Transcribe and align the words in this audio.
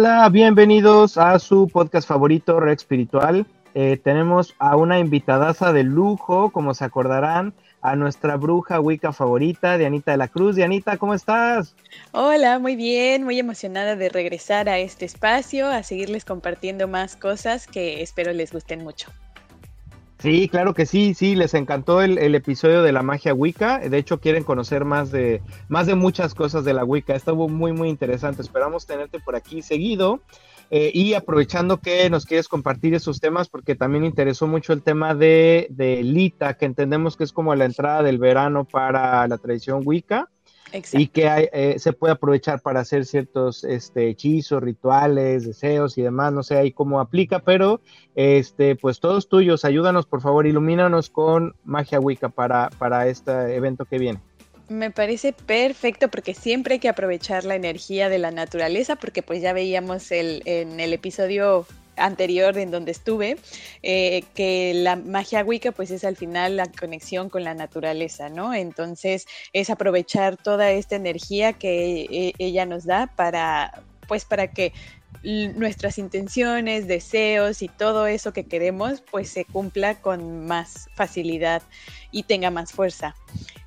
Hola, 0.00 0.30
bienvenidos 0.30 1.18
a 1.18 1.38
su 1.38 1.68
podcast 1.68 2.08
favorito, 2.08 2.58
Red 2.58 2.72
Espiritual. 2.72 3.44
Eh, 3.74 4.00
tenemos 4.02 4.54
a 4.58 4.74
una 4.74 4.98
invitadaza 4.98 5.74
de 5.74 5.82
lujo, 5.84 6.48
como 6.52 6.72
se 6.72 6.86
acordarán, 6.86 7.52
a 7.82 7.96
nuestra 7.96 8.38
bruja 8.38 8.80
Wicca 8.80 9.12
favorita, 9.12 9.76
Dianita 9.76 10.12
de 10.12 10.16
la 10.16 10.28
Cruz. 10.28 10.56
Dianita, 10.56 10.96
¿cómo 10.96 11.12
estás? 11.12 11.76
Hola, 12.12 12.58
muy 12.58 12.76
bien, 12.76 13.24
muy 13.24 13.38
emocionada 13.38 13.94
de 13.94 14.08
regresar 14.08 14.70
a 14.70 14.78
este 14.78 15.04
espacio, 15.04 15.68
a 15.68 15.82
seguirles 15.82 16.24
compartiendo 16.24 16.88
más 16.88 17.14
cosas 17.14 17.66
que 17.66 18.00
espero 18.00 18.32
les 18.32 18.54
gusten 18.54 18.82
mucho. 18.82 19.12
Sí, 20.20 20.50
claro 20.50 20.74
que 20.74 20.84
sí, 20.84 21.14
sí, 21.14 21.34
les 21.34 21.54
encantó 21.54 22.02
el, 22.02 22.34
episodio 22.34 22.82
de 22.82 22.92
la 22.92 23.02
magia 23.02 23.32
Wicca. 23.32 23.78
De 23.78 23.96
hecho, 23.96 24.20
quieren 24.20 24.44
conocer 24.44 24.84
más 24.84 25.10
de, 25.10 25.40
más 25.68 25.86
de 25.86 25.94
muchas 25.94 26.34
cosas 26.34 26.62
de 26.66 26.74
la 26.74 26.84
Wicca. 26.84 27.14
Estuvo 27.14 27.48
muy, 27.48 27.72
muy 27.72 27.88
interesante. 27.88 28.42
Esperamos 28.42 28.86
tenerte 28.86 29.18
por 29.18 29.34
aquí 29.34 29.62
seguido. 29.62 30.20
Eh, 30.70 30.92
y 30.94 31.14
aprovechando 31.14 31.78
que 31.78 32.08
nos 32.10 32.26
quieres 32.26 32.48
compartir 32.48 32.94
esos 32.94 33.18
temas, 33.18 33.48
porque 33.48 33.74
también 33.74 34.04
interesó 34.04 34.46
mucho 34.46 34.72
el 34.74 34.82
tema 34.82 35.14
de, 35.14 35.66
de 35.70 36.02
Lita, 36.04 36.54
que 36.54 36.66
entendemos 36.66 37.16
que 37.16 37.24
es 37.24 37.32
como 37.32 37.54
la 37.54 37.64
entrada 37.64 38.02
del 38.02 38.18
verano 38.18 38.64
para 38.64 39.26
la 39.26 39.38
tradición 39.38 39.80
Wicca 39.84 40.28
y 40.92 41.08
que 41.08 41.50
eh, 41.52 41.78
se 41.78 41.92
puede 41.92 42.12
aprovechar 42.12 42.60
para 42.60 42.80
hacer 42.80 43.04
ciertos 43.04 43.64
este, 43.64 44.08
hechizos, 44.08 44.62
rituales, 44.62 45.46
deseos 45.46 45.98
y 45.98 46.02
demás, 46.02 46.32
no 46.32 46.42
sé 46.42 46.56
ahí 46.56 46.72
cómo 46.72 47.00
aplica, 47.00 47.40
pero 47.40 47.80
este, 48.14 48.76
pues 48.76 49.00
todos 49.00 49.28
tuyos, 49.28 49.64
ayúdanos 49.64 50.06
por 50.06 50.20
favor, 50.20 50.46
ilumínanos 50.46 51.10
con 51.10 51.54
magia 51.64 52.00
Wicca 52.00 52.28
para, 52.28 52.70
para 52.78 53.06
este 53.08 53.54
evento 53.54 53.84
que 53.84 53.98
viene. 53.98 54.20
Me 54.68 54.92
parece 54.92 55.32
perfecto 55.32 56.08
porque 56.08 56.32
siempre 56.32 56.74
hay 56.74 56.78
que 56.78 56.88
aprovechar 56.88 57.44
la 57.44 57.56
energía 57.56 58.08
de 58.08 58.20
la 58.20 58.30
naturaleza 58.30 58.94
porque 58.94 59.20
pues 59.20 59.42
ya 59.42 59.52
veíamos 59.52 60.12
el, 60.12 60.42
en 60.44 60.78
el 60.78 60.92
episodio 60.92 61.66
anterior 62.00 62.56
en 62.58 62.70
donde 62.70 62.92
estuve, 62.92 63.36
eh, 63.82 64.24
que 64.34 64.72
la 64.74 64.96
magia 64.96 65.44
Wicca 65.44 65.72
pues 65.72 65.90
es 65.90 66.04
al 66.04 66.16
final 66.16 66.56
la 66.56 66.66
conexión 66.66 67.28
con 67.30 67.44
la 67.44 67.54
naturaleza, 67.54 68.28
¿no? 68.28 68.54
Entonces 68.54 69.26
es 69.52 69.70
aprovechar 69.70 70.36
toda 70.36 70.70
esta 70.70 70.96
energía 70.96 71.52
que 71.52 72.02
e, 72.10 72.32
ella 72.38 72.66
nos 72.66 72.84
da 72.84 73.06
para, 73.06 73.82
pues 74.08 74.24
para 74.24 74.48
que 74.48 74.72
nuestras 75.22 75.98
intenciones, 75.98 76.86
deseos 76.86 77.62
y 77.62 77.68
todo 77.68 78.06
eso 78.06 78.32
que 78.32 78.46
queremos 78.46 79.02
pues 79.10 79.28
se 79.28 79.44
cumpla 79.44 80.00
con 80.00 80.46
más 80.46 80.88
facilidad 80.94 81.62
y 82.10 82.22
tenga 82.22 82.50
más 82.50 82.72
fuerza. 82.72 83.14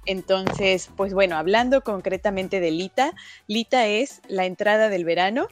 Entonces, 0.06 0.90
pues 0.96 1.14
bueno, 1.14 1.38
hablando 1.38 1.82
concretamente 1.82 2.60
de 2.60 2.72
Lita, 2.72 3.14
Lita 3.48 3.88
es 3.88 4.22
la 4.28 4.46
entrada 4.46 4.90
del 4.90 5.06
verano, 5.06 5.48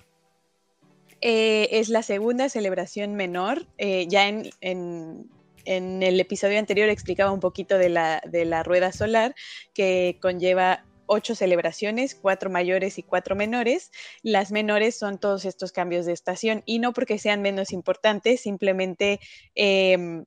eh, 1.21 1.69
es 1.71 1.89
la 1.89 2.03
segunda 2.03 2.49
celebración 2.49 3.15
menor. 3.15 3.67
Eh, 3.77 4.07
ya 4.07 4.27
en, 4.27 5.29
el 5.65 6.19
episodio 6.19 6.57
anterior 6.57 6.89
explicaba 6.89 7.31
un 7.31 7.39
poquito 7.39 7.77
de 7.77 7.89
la, 7.89 8.21
de 8.25 8.45
la 8.45 8.63
rueda 8.63 8.91
solar 8.91 9.35
que 9.73 10.17
conlleva 10.19 10.83
ocho 11.05 11.35
celebraciones, 11.35 12.15
cuatro 12.15 12.49
mayores 12.49 12.97
y 12.97 13.03
cuatro 13.03 13.35
menores. 13.35 13.91
Las 14.23 14.51
menores 14.51 14.97
son 14.97 15.19
todos 15.19 15.45
estos 15.45 15.71
cambios 15.71 16.05
de 16.05 16.13
estación 16.13 16.63
y 16.65 16.79
no 16.79 16.93
porque 16.93 17.19
sean 17.19 17.41
menos 17.41 17.73
importantes, 17.73 18.41
simplemente 18.41 19.19
em, 19.53 20.25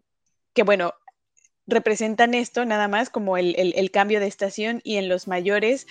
que, 0.53 0.63
bueno, 0.63 0.95
representan 1.67 2.35
esto 2.35 2.65
nada 2.67 2.89
más 2.89 3.11
como 3.11 3.37
el, 3.37 3.91
cambio 3.93 4.21
de 4.21 4.27
estación 4.27 4.81
y 4.85 4.97
en 4.97 5.09
los 5.09 5.27
mayores 5.27 5.87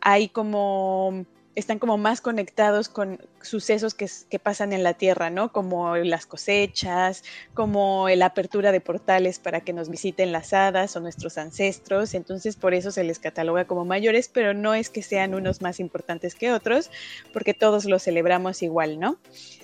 hay 0.00 0.28
como 0.28 1.26
están 1.56 1.78
como 1.78 1.96
más 1.96 2.20
conectados 2.20 2.90
con 2.90 3.18
sucesos 3.40 3.94
que, 3.94 4.06
pasan 4.38 4.74
en 4.74 4.82
la 4.82 4.92
tierra, 4.92 5.30
¿no? 5.30 5.52
Como 5.52 5.96
las 5.96 6.26
cosechas, 6.26 7.24
como 7.54 8.08
la 8.10 8.26
apertura 8.26 8.72
de 8.72 8.82
portales 8.82 9.38
para 9.38 9.62
que 9.62 9.72
nos 9.72 9.88
visiten 9.88 10.32
las 10.32 10.52
hadas 10.52 10.94
o 10.94 11.00
nuestros 11.00 11.38
ancestros. 11.38 12.12
Entonces, 12.12 12.56
por 12.56 12.74
eso 12.74 12.90
se 12.90 13.04
les 13.04 13.18
cataloga 13.18 13.66
como 13.66 13.86
mayores, 13.86 14.28
pero 14.28 14.52
no 14.52 14.74
es 14.74 14.90
que 14.90 15.02
sean 15.02 15.34
unos 15.34 15.62
más 15.62 15.80
importantes 15.80 16.34
que 16.34 16.52
otros, 16.52 16.90
porque 17.32 17.54
todos 17.54 17.86
los 17.86 18.02
celebramos 18.02 18.62
igual, 18.62 19.00
¿no? 19.00 19.18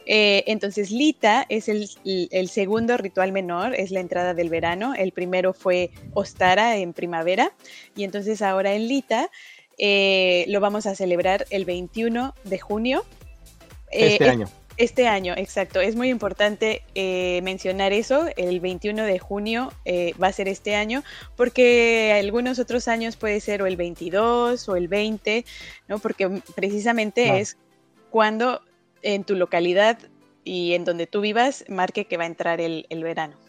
Eh, 0.07 0.45
entonces, 0.47 0.91
Lita 0.91 1.45
es 1.51 1.69
el, 1.69 1.91
el 2.05 2.49
segundo 2.49 2.97
ritual 2.97 3.33
menor, 3.33 3.75
es 3.75 3.91
la 3.91 4.01
entrada 4.01 4.33
del 4.33 4.49
verano. 4.49 4.95
El 4.95 5.13
primero 5.13 5.53
fue 5.53 5.91
Ostara 6.15 6.79
en 6.79 6.95
primavera, 6.95 7.53
y 7.95 8.05
entonces 8.05 8.41
ahora 8.41 8.73
en 8.73 8.89
Lita 8.89 9.31
eh, 9.79 10.45
lo 10.49 10.61
vamos 10.61 10.87
a 10.87 10.95
celebrar 10.95 11.47
el 11.51 11.65
21 11.65 12.35
de 12.45 12.59
junio. 12.59 13.05
Eh, 13.91 14.13
este 14.13 14.29
año. 14.29 14.49
Este 14.79 15.07
año, 15.07 15.35
exacto. 15.37 15.81
Es 15.81 15.97
muy 15.97 16.09
importante 16.09 16.83
eh, 16.95 17.41
mencionar 17.43 17.93
eso. 17.93 18.27
El 18.37 18.61
21 18.61 19.05
de 19.05 19.19
junio 19.19 19.71
va 20.21 20.29
a 20.29 20.33
ser 20.33 20.49
este 20.49 20.75
año, 20.75 21.03
porque 21.37 22.19
algunos 22.19 22.59
otros 22.59 22.89
años 22.89 23.17
puede 23.17 23.41
ser 23.41 23.63
o 23.63 23.67
el 23.67 23.77
22 23.77 24.69
o 24.69 24.77
el 24.77 24.89
20, 24.89 25.45
¿no? 25.89 25.99
Porque 25.99 26.43
precisamente 26.55 27.39
es 27.39 27.59
cuando 28.11 28.63
en 29.03 29.25
tu 29.25 29.35
localidad 29.35 29.99
y 30.43 30.73
en 30.73 30.85
donde 30.85 31.07
tú 31.07 31.21
vivas 31.21 31.65
marque 31.69 32.07
que 32.07 32.17
va 32.17 32.25
a 32.25 32.29
entrar 32.29 32.61
el, 32.61 32.87
el 32.89 33.05
verano. 33.05 33.42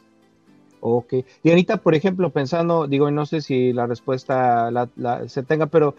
Ok. 0.86 1.14
Y 1.44 1.50
ahorita, 1.50 1.78
por 1.78 1.96
ejemplo, 1.96 2.30
pensando, 2.32 2.88
digo, 2.88 3.10
no 3.10 3.26
sé 3.26 3.40
si 3.40 3.72
la 3.72 3.88
respuesta 3.88 4.70
se 5.28 5.44
tenga, 5.44 5.68
pero 5.68 5.96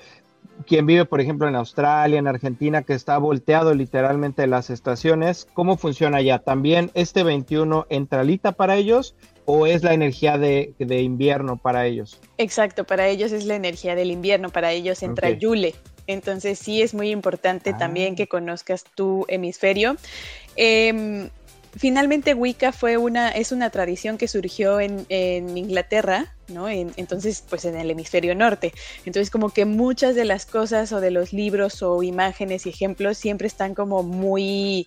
quien 0.67 0.85
vive, 0.85 1.07
por 1.07 1.23
ejemplo, 1.23 1.49
en 1.49 1.57
Australia, 1.57 2.19
en 2.19 2.27
Argentina, 2.27 2.83
que 2.83 2.93
está 2.93 3.17
volteado 3.17 3.73
literalmente 3.73 4.47
las 4.47 4.69
estaciones, 4.69 5.49
¿cómo 5.55 5.79
funciona 5.79 6.21
ya? 6.21 6.39
¿También 6.39 6.91
este 6.93 7.23
21 7.23 7.87
entralita 7.89 8.53
para 8.53 8.77
ellos 8.77 9.15
o 9.47 9.67
es 9.67 9.83
la 9.83 9.95
energía 9.95 10.37
de, 10.37 10.75
invierno 10.79 11.57
para 11.57 11.87
ellos? 11.87 12.21
Exacto, 12.37 12.85
para 12.85 13.09
ellos 13.09 13.33
es 13.33 13.47
la 13.47 13.55
energía 13.55 13.95
del 13.95 14.11
invierno, 14.11 14.51
para 14.51 14.73
ellos 14.73 15.03
entra 15.03 15.31
Yule. 15.31 15.75
Entonces 16.07 16.59
sí 16.59 16.83
es 16.83 16.93
muy 16.93 17.09
importante 17.09 17.73
también 17.73 18.13
ah. 18.13 18.17
que 18.17 18.27
conozcas 18.27 18.85
tu 18.95 19.25
hemisferio. 19.29 19.97
Eh, 20.57 21.31
finalmente 21.77 22.35
Wicca 22.35 22.73
fue 22.73 22.97
una, 22.97 23.31
es 23.31 23.53
una 23.53 23.71
tradición 23.71 24.19
que 24.19 24.29
surgió 24.29 24.81
en, 24.81 25.07
Inglaterra, 25.57 26.35
¿no? 26.49 26.69
entonces, 26.69 27.45
pues 27.49 27.65
en 27.65 27.77
el 27.77 27.91
hemisferio 27.91 28.35
norte. 28.35 28.73
Entonces, 29.05 29.31
como 29.31 29.51
que 29.51 29.65
muchas 29.65 30.15
de 30.15 30.25
las 30.25 30.47
cosas 30.47 30.93
o 30.93 31.01
de 31.01 31.11
los 31.11 31.33
libros 31.33 31.83
o 31.83 32.03
imágenes 32.03 32.67
y 32.67 32.71
ejemplos 32.71 33.19
siempre 33.19 33.47
están 33.47 33.75
como 33.75 34.03
muy 34.03 34.87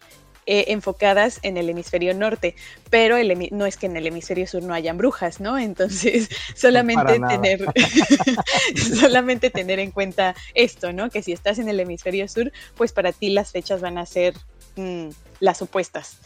eh, 0.49 0.71
enfocadas 0.71 1.39
en 1.43 1.57
el 1.57 1.69
hemisferio 1.69 2.13
norte, 2.13 2.55
pero 2.89 3.17
no 3.51 3.65
es 3.65 3.75
que 3.75 3.85
en 3.85 3.97
el 3.97 4.07
hemisferio 4.07 4.47
sur 4.47 4.63
no 4.63 4.73
hayan 4.73 4.97
brujas, 4.97 5.41
¿no? 5.41 5.57
Entonces, 5.57 6.29
solamente 6.55 7.19
tener, 7.27 7.65
solamente 8.97 9.49
tener 9.49 9.79
en 9.79 9.91
cuenta 9.91 10.35
esto, 10.53 10.93
¿no? 10.93 11.09
Que 11.09 11.21
si 11.21 11.33
estás 11.33 11.59
en 11.59 11.67
el 11.67 11.81
hemisferio 11.81 12.29
sur, 12.29 12.53
pues 12.77 12.93
para 12.93 13.11
ti 13.11 13.29
las 13.29 13.51
fechas 13.51 13.81
van 13.81 13.97
a 13.97 14.05
ser 14.05 14.35
mm, 14.77 15.09
las 15.41 15.61
opuestas. 15.61 16.19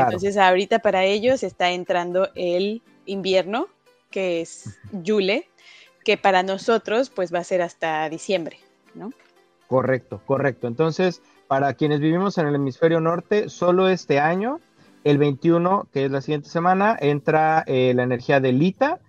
Entonces 0.00 0.36
ahorita 0.36 0.80
para 0.80 1.04
ellos 1.04 1.42
está 1.42 1.70
entrando 1.70 2.28
el 2.34 2.82
invierno, 3.06 3.68
que 4.10 4.40
es 4.40 4.78
Yule, 4.92 5.48
que 6.04 6.16
para 6.16 6.42
nosotros 6.42 7.10
pues 7.10 7.32
va 7.32 7.40
a 7.40 7.44
ser 7.44 7.62
hasta 7.62 8.08
diciembre, 8.08 8.58
¿no? 8.94 9.12
Correcto, 9.68 10.20
correcto. 10.26 10.66
Entonces, 10.66 11.22
para 11.48 11.74
quienes 11.74 12.00
vivimos 12.00 12.36
en 12.38 12.46
el 12.46 12.54
hemisferio 12.54 13.00
norte, 13.00 13.48
solo 13.48 13.88
este 13.88 14.20
año, 14.20 14.60
el 15.04 15.18
21, 15.18 15.88
que 15.92 16.04
es 16.04 16.10
la 16.10 16.20
siguiente 16.20 16.48
semana, 16.48 16.96
entra 17.00 17.64
eh, 17.66 17.92
la 17.94 18.02
energía 18.02 18.40
de 18.40 18.52
Lita. 18.52 19.00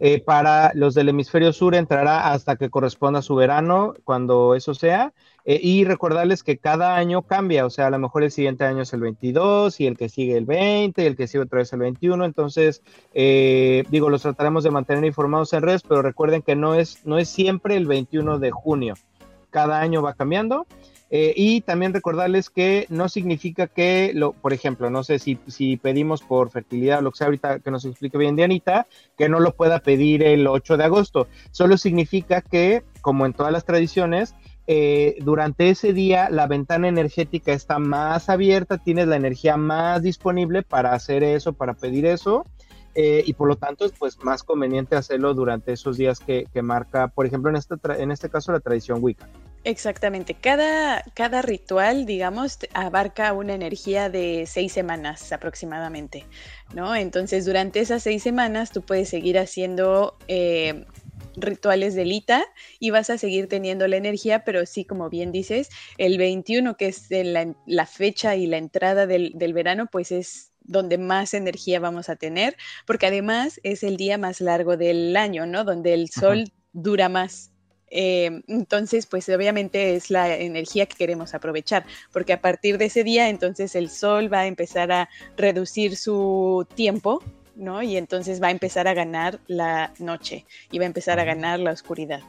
Eh, 0.00 0.20
para 0.20 0.72
los 0.74 0.94
del 0.94 1.08
hemisferio 1.08 1.52
sur 1.52 1.74
entrará 1.74 2.32
hasta 2.32 2.56
que 2.56 2.70
corresponda 2.70 3.20
su 3.22 3.34
verano, 3.34 3.94
cuando 4.04 4.54
eso 4.54 4.74
sea. 4.74 5.12
Eh, 5.44 5.60
y 5.62 5.84
recordarles 5.84 6.42
que 6.42 6.58
cada 6.58 6.96
año 6.96 7.22
cambia, 7.22 7.64
o 7.64 7.70
sea, 7.70 7.86
a 7.86 7.90
lo 7.90 7.98
mejor 7.98 8.22
el 8.22 8.30
siguiente 8.30 8.64
año 8.64 8.82
es 8.82 8.92
el 8.92 9.00
22 9.00 9.80
y 9.80 9.86
el 9.86 9.96
que 9.96 10.10
sigue 10.10 10.36
el 10.36 10.44
20 10.44 11.02
y 11.02 11.06
el 11.06 11.16
que 11.16 11.26
sigue 11.26 11.44
otra 11.44 11.60
vez 11.60 11.72
el 11.72 11.80
21. 11.80 12.24
Entonces, 12.24 12.82
eh, 13.14 13.84
digo, 13.88 14.10
los 14.10 14.22
trataremos 14.22 14.62
de 14.62 14.70
mantener 14.70 15.04
informados 15.04 15.52
en 15.54 15.62
redes, 15.62 15.82
pero 15.82 16.02
recuerden 16.02 16.42
que 16.42 16.54
no 16.54 16.74
es, 16.74 17.04
no 17.06 17.18
es 17.18 17.30
siempre 17.30 17.76
el 17.76 17.86
21 17.86 18.38
de 18.38 18.50
junio. 18.50 18.94
Cada 19.50 19.80
año 19.80 20.02
va 20.02 20.12
cambiando. 20.12 20.66
Eh, 21.10 21.32
y 21.36 21.62
también 21.62 21.94
recordarles 21.94 22.50
que 22.50 22.86
no 22.90 23.08
significa 23.08 23.66
que, 23.66 24.12
lo, 24.14 24.32
por 24.32 24.52
ejemplo, 24.52 24.90
no 24.90 25.02
sé 25.04 25.18
si, 25.18 25.36
pedimos 25.78 26.22
por 26.22 26.50
fertilidad, 26.50 27.02
lo 27.02 27.10
que 27.10 27.18
sea 27.18 27.26
ahorita 27.28 27.60
que 27.60 27.70
nos 27.70 27.84
explique 27.84 28.18
bien 28.18 28.36
Dianita, 28.36 28.86
que 29.16 29.28
no 29.28 29.40
lo 29.40 29.54
pueda 29.54 29.80
pedir 29.80 30.22
el 30.22 30.46
8 30.46 30.76
de 30.76 30.84
agosto. 30.84 31.28
Solo 31.50 31.78
significa 31.78 32.42
que, 32.42 32.82
como 33.00 33.24
en 33.24 33.32
todas 33.32 33.52
las 33.52 33.64
tradiciones, 33.64 34.34
eh, 34.66 35.16
durante 35.22 35.70
ese 35.70 35.94
día 35.94 36.28
la 36.28 36.46
ventana 36.46 36.88
energética 36.88 37.54
está 37.54 37.78
más 37.78 38.28
abierta, 38.28 38.76
tienes 38.76 39.08
la 39.08 39.16
energía 39.16 39.56
más 39.56 40.02
disponible 40.02 40.62
para 40.62 40.92
hacer 40.92 41.22
eso, 41.22 41.54
para 41.54 41.72
pedir 41.72 42.04
eso, 42.04 42.44
eh, 42.94 43.22
y 43.24 43.32
por 43.32 43.48
lo 43.48 43.56
tanto 43.56 43.86
es 43.86 43.92
pues 43.92 44.22
más 44.22 44.42
conveniente 44.42 44.94
hacerlo 44.94 45.32
durante 45.32 45.72
esos 45.72 45.96
días 45.96 46.20
que, 46.20 46.46
marca, 46.62 47.08
por 47.08 47.24
ejemplo, 47.24 47.50
en 47.50 47.56
en 47.98 48.10
este 48.10 48.28
caso 48.28 48.52
la 48.52 48.60
tradición 48.60 48.98
Wicca. 49.00 49.26
Exactamente. 49.64 50.34
Cada, 50.34 51.02
cada 51.14 51.42
ritual, 51.42 52.06
digamos, 52.06 52.58
abarca 52.72 53.32
una 53.32 53.54
energía 53.54 54.08
de 54.08 54.44
seis 54.46 54.72
semanas 54.72 55.32
aproximadamente, 55.32 56.24
¿no? 56.74 56.94
Entonces, 56.94 57.44
durante 57.44 57.80
esas 57.80 58.02
seis 58.02 58.22
semanas 58.22 58.70
tú 58.70 58.82
puedes 58.82 59.08
seguir 59.08 59.38
haciendo 59.38 60.16
eh, 60.28 60.86
rituales 61.36 61.94
de 61.94 62.04
Lita 62.04 62.44
y 62.78 62.90
vas 62.90 63.10
a 63.10 63.18
seguir 63.18 63.48
teniendo 63.48 63.86
la 63.88 63.96
energía, 63.96 64.44
pero 64.44 64.64
sí, 64.66 64.84
como 64.84 65.10
bien 65.10 65.32
dices, 65.32 65.68
el 65.96 66.18
21, 66.18 66.76
que 66.76 66.88
es 66.88 67.08
la, 67.10 67.86
fecha 67.86 68.36
y 68.36 68.46
la 68.46 68.58
entrada 68.58 69.06
del, 69.06 69.34
verano, 69.52 69.86
pues 69.90 70.12
es 70.12 70.52
donde 70.60 70.98
más 70.98 71.34
energía 71.34 71.80
vamos 71.80 72.08
a 72.08 72.16
tener, 72.16 72.56
porque 72.86 73.06
además 73.06 73.60
es 73.62 73.82
el 73.82 73.96
día 73.96 74.18
más 74.18 74.40
largo 74.40 74.76
del 74.76 75.16
año, 75.16 75.46
¿no? 75.46 75.64
Donde 75.64 75.94
el 75.94 76.10
sol 76.10 76.52
dura 76.72 77.08
más. 77.08 77.52
Eh, 77.90 78.42
entonces, 78.48 79.06
pues 79.06 79.28
obviamente 79.28 79.96
es 79.96 80.10
la 80.10 80.36
energía 80.36 80.86
que 80.86 80.96
queremos 80.96 81.34
aprovechar, 81.34 81.84
porque 82.12 82.32
a 82.32 82.40
partir 82.40 82.78
de 82.78 82.86
ese 82.86 83.04
día, 83.04 83.28
entonces 83.28 83.74
el 83.74 83.90
sol 83.90 84.32
va 84.32 84.40
a 84.40 84.46
empezar 84.46 84.92
a 84.92 85.08
reducir 85.36 85.96
su 85.96 86.66
tiempo 86.74 87.22
¿no? 87.58 87.82
Y 87.82 87.96
entonces 87.96 88.40
va 88.40 88.48
a 88.48 88.50
empezar 88.52 88.88
a 88.88 88.94
ganar 88.94 89.40
la 89.48 89.92
noche 89.98 90.46
y 90.70 90.78
va 90.78 90.84
a 90.84 90.86
empezar 90.86 91.18
a 91.20 91.24
ganar 91.24 91.58
la 91.58 91.72
oscuridad. 91.72 92.20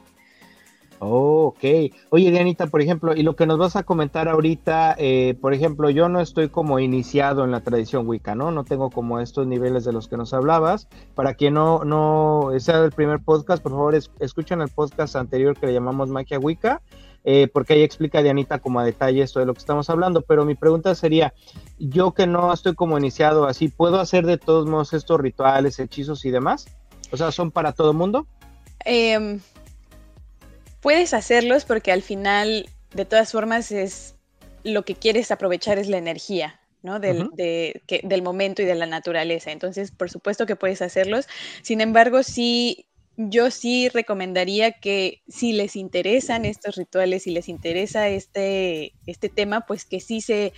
Oh, 1.00 1.48
ok. 1.48 1.94
Oye, 2.10 2.32
Dianita, 2.32 2.68
por 2.68 2.82
ejemplo, 2.82 3.16
y 3.16 3.24
lo 3.24 3.36
que 3.36 3.46
nos 3.46 3.58
vas 3.58 3.76
a 3.76 3.84
comentar 3.84 4.28
ahorita, 4.28 4.96
eh, 4.98 5.38
por 5.40 5.54
ejemplo, 5.54 5.90
yo 5.90 6.10
no 6.10 6.20
estoy 6.20 6.50
como 6.50 6.80
iniciado 6.80 7.46
en 7.46 7.52
la 7.52 7.62
tradición 7.62 8.08
Wicca, 8.08 8.36
¿no? 8.36 8.52
No 8.52 8.66
tengo 8.66 8.90
como 8.90 9.20
estos 9.20 9.48
niveles 9.48 9.86
de 9.86 9.94
los 9.94 10.08
que 10.08 10.18
nos 10.18 10.34
hablabas. 10.34 10.88
Para 11.16 11.34
quien 11.36 11.54
no, 11.54 11.86
no 11.86 12.50
sea 12.58 12.84
el 12.84 12.92
primer 12.92 13.20
podcast, 13.20 13.64
por 13.64 13.72
favor, 13.72 13.96
escuchen 14.20 14.62
el 14.62 14.70
podcast 14.70 15.16
anterior 15.16 15.58
que 15.58 15.68
le 15.68 15.74
llamamos 15.74 16.10
Magia 16.10 16.38
Wicca 16.38 16.82
eh, 17.26 17.48
porque 17.52 17.74
ahí 17.74 17.84
explica 17.84 18.22
Dianita 18.22 18.60
como 18.60 18.80
a 18.80 18.86
detalle 18.86 19.22
esto 19.22 19.40
de 19.40 19.46
lo 19.46 19.54
que 19.54 19.60
estamos 19.60 19.90
hablando, 19.90 20.22
pero 20.22 20.46
mi 20.46 20.56
pregunta 20.56 20.96
sería, 20.96 21.34
yo 21.78 22.14
que 22.14 22.28
no 22.28 22.54
estoy 22.54 22.76
como 22.76 22.98
iniciado 22.98 23.46
así, 23.46 23.68
¿puedo 23.68 24.00
hacer 24.00 24.26
de 24.26 24.38
todos 24.38 24.68
modos 24.68 24.94
estos 24.94 25.20
rituales, 25.20 25.80
hechizos 25.80 26.26
y 26.26 26.32
demás? 26.32 26.68
O 27.12 27.18
sea, 27.18 27.32
¿son 27.32 27.52
para 27.52 27.74
todo 27.74 27.94
mundo? 27.94 28.28
Em, 28.86 29.40
puedes 30.82 31.14
hacerlos 31.14 31.66
porque 31.66 31.92
al 31.92 32.02
final, 32.02 32.70
de 32.94 33.06
todas 33.06 33.32
formas, 33.32 33.72
es 33.72 34.16
lo 34.64 34.84
que 34.84 34.96
quieres 34.96 35.32
aprovechar 35.32 35.80
es 35.80 35.88
la 35.88 35.98
energía. 35.98 36.60
¿no? 36.82 37.02
Del, 37.02 37.30
del 37.36 38.22
momento 38.22 38.62
y 38.62 38.66
de 38.66 38.76
la 38.76 38.86
naturaleza. 38.86 39.52
Entonces, 39.52 39.92
por 39.92 40.10
supuesto 40.10 40.46
que 40.46 40.56
puedes 40.56 40.82
hacerlos. 40.82 41.28
Sin 41.62 41.82
embargo, 41.82 42.24
sí 42.24 42.90
yo 43.22 43.52
sí 43.52 43.90
recomendaría 43.90 44.72
que 44.72 45.22
si 45.28 45.52
les 45.52 45.76
interesan 45.76 46.46
estos 46.46 46.78
rituales, 46.78 47.24
si 47.24 47.32
les 47.32 47.50
interesa 47.50 48.08
este, 48.08 48.94
este 49.08 49.28
tema, 49.28 49.66
pues 49.66 49.84
que 49.84 50.00
sí 50.00 50.22
se 50.22 50.54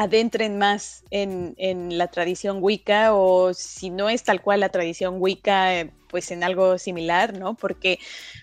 adentren 0.00 0.56
más 0.56 1.04
en, 1.10 1.54
la 1.98 2.06
tradición 2.06 2.62
Wicca 2.62 3.12
o 3.12 3.52
si 3.52 3.90
no 3.90 4.08
es 4.08 4.22
tal 4.22 4.40
cual 4.40 4.60
la 4.60 4.70
tradición 4.70 5.16
Wicca, 5.18 5.90
pues 6.08 6.30
en 6.30 6.42
algo 6.42 6.78
similar, 6.78 7.38
¿no? 7.38 7.52
Porque 7.52 7.98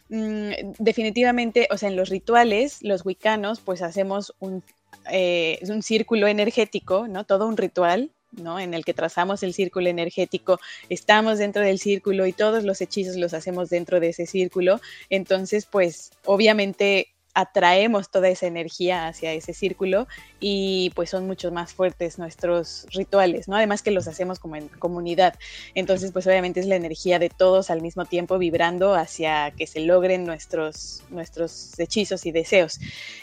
mm, 0.09 0.51
definitivamente, 0.77 1.67
o 1.71 1.77
sea, 1.79 1.89
en 1.89 1.95
los 1.95 2.09
rituales, 2.09 2.83
los 2.83 3.03
wiccanos, 3.03 3.59
pues 3.59 3.81
hacemos 3.81 4.35
un, 4.37 4.63
eh, 5.11 5.57
un 5.67 5.81
círculo 5.81 6.27
energético, 6.27 7.07
¿no? 7.07 7.23
Todo 7.23 7.47
un 7.47 7.57
ritual 7.57 8.11
¿no? 8.33 8.59
En 8.59 8.75
el 8.75 8.85
que 8.85 8.93
trazamos 8.93 9.41
el 9.41 9.55
círculo 9.55 9.89
energético, 9.89 10.59
estamos 10.89 11.39
dentro 11.39 11.63
del 11.63 11.79
círculo 11.79 12.27
y 12.27 12.33
todos 12.33 12.65
los 12.65 12.81
hechizos 12.81 13.15
los 13.15 13.33
hacemos 13.33 13.69
dentro 13.69 13.99
de 13.99 14.09
ese 14.09 14.27
círculo. 14.27 14.79
Entonces, 15.09 15.65
pues 15.65 16.11
obviamente 16.25 17.15
atraemos 17.37 18.09
toda 18.09 18.29
esa 18.29 18.47
energía 18.47 19.07
hacia 19.07 19.31
ese 19.31 19.53
círculo 19.53 20.07
y 20.39 20.91
pues 20.95 21.11
son 21.11 21.27
mucho 21.27 21.51
más 21.51 21.71
fuertes 21.71 22.17
nuestros 22.17 22.87
rituales, 22.91 23.47
¿no? 23.47 23.55
Además 23.55 23.83
que 23.83 23.91
los 23.91 24.07
hacemos 24.07 24.39
como 24.39 24.55
en 24.55 24.69
comunidad. 24.69 25.35
Entonces, 25.75 26.11
pues 26.11 26.25
obviamente 26.25 26.61
es 26.61 26.65
la 26.65 26.77
energía 26.77 27.19
de 27.19 27.29
todos 27.29 27.69
al 27.69 27.83
mismo 27.83 28.05
tiempo 28.05 28.39
vibrando 28.39 28.95
hacia 28.95 29.51
que 29.51 29.67
se 29.67 29.81
logren 29.81 30.25
nuestros, 30.25 31.03
nuestros 31.11 31.79
hechizos 31.79 32.25
y 32.25 32.31
deseos. 32.31 32.79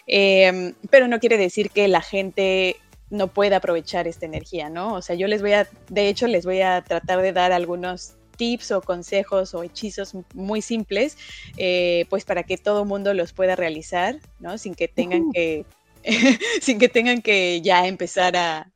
Em, 0.07 0.75
pero 0.91 1.09
no 1.09 1.19
quiere 1.19 1.37
decir 1.37 1.71
que 1.71 1.89
la 1.89 2.01
gente 2.01 2.77
no 3.11 3.27
puede 3.27 3.57
aprovechar 3.57 4.07
esta 4.07 4.27
energía, 4.27 4.69
¿no? 4.69 4.95
O 4.95 5.03
sea, 5.03 5.17
yo 5.17 5.27
les 5.27 5.43
voy 5.43 5.55
a, 5.55 5.67
de 5.89 6.09
hecho, 6.09 6.29
les 6.29 6.47
voy 6.47 6.61
a 6.61 6.83
tratar 6.83 7.21
de 7.21 7.33
dar 7.33 7.51
algunos 7.51 8.15
tips 8.37 8.71
o 8.73 8.81
consejos 8.81 9.55
o 9.55 9.63
hechizos 9.63 10.15
muy 10.35 10.63
simples, 10.63 11.17
eh, 11.57 12.07
pues 12.11 12.25
para 12.25 12.43
que 12.43 12.57
todo 12.57 12.85
mundo 12.85 13.15
los 13.15 13.33
pueda 13.33 13.57
realizar, 13.57 14.17
¿no? 14.41 14.59
Sin 14.59 14.75
que 14.75 14.89
tengan 14.89 15.31
que, 15.33 15.65
sin 16.61 16.79
que 16.79 16.89
tengan 16.89 17.23
que 17.23 17.61
ya 17.63 17.87
empezar 17.87 18.37
a, 18.37 18.71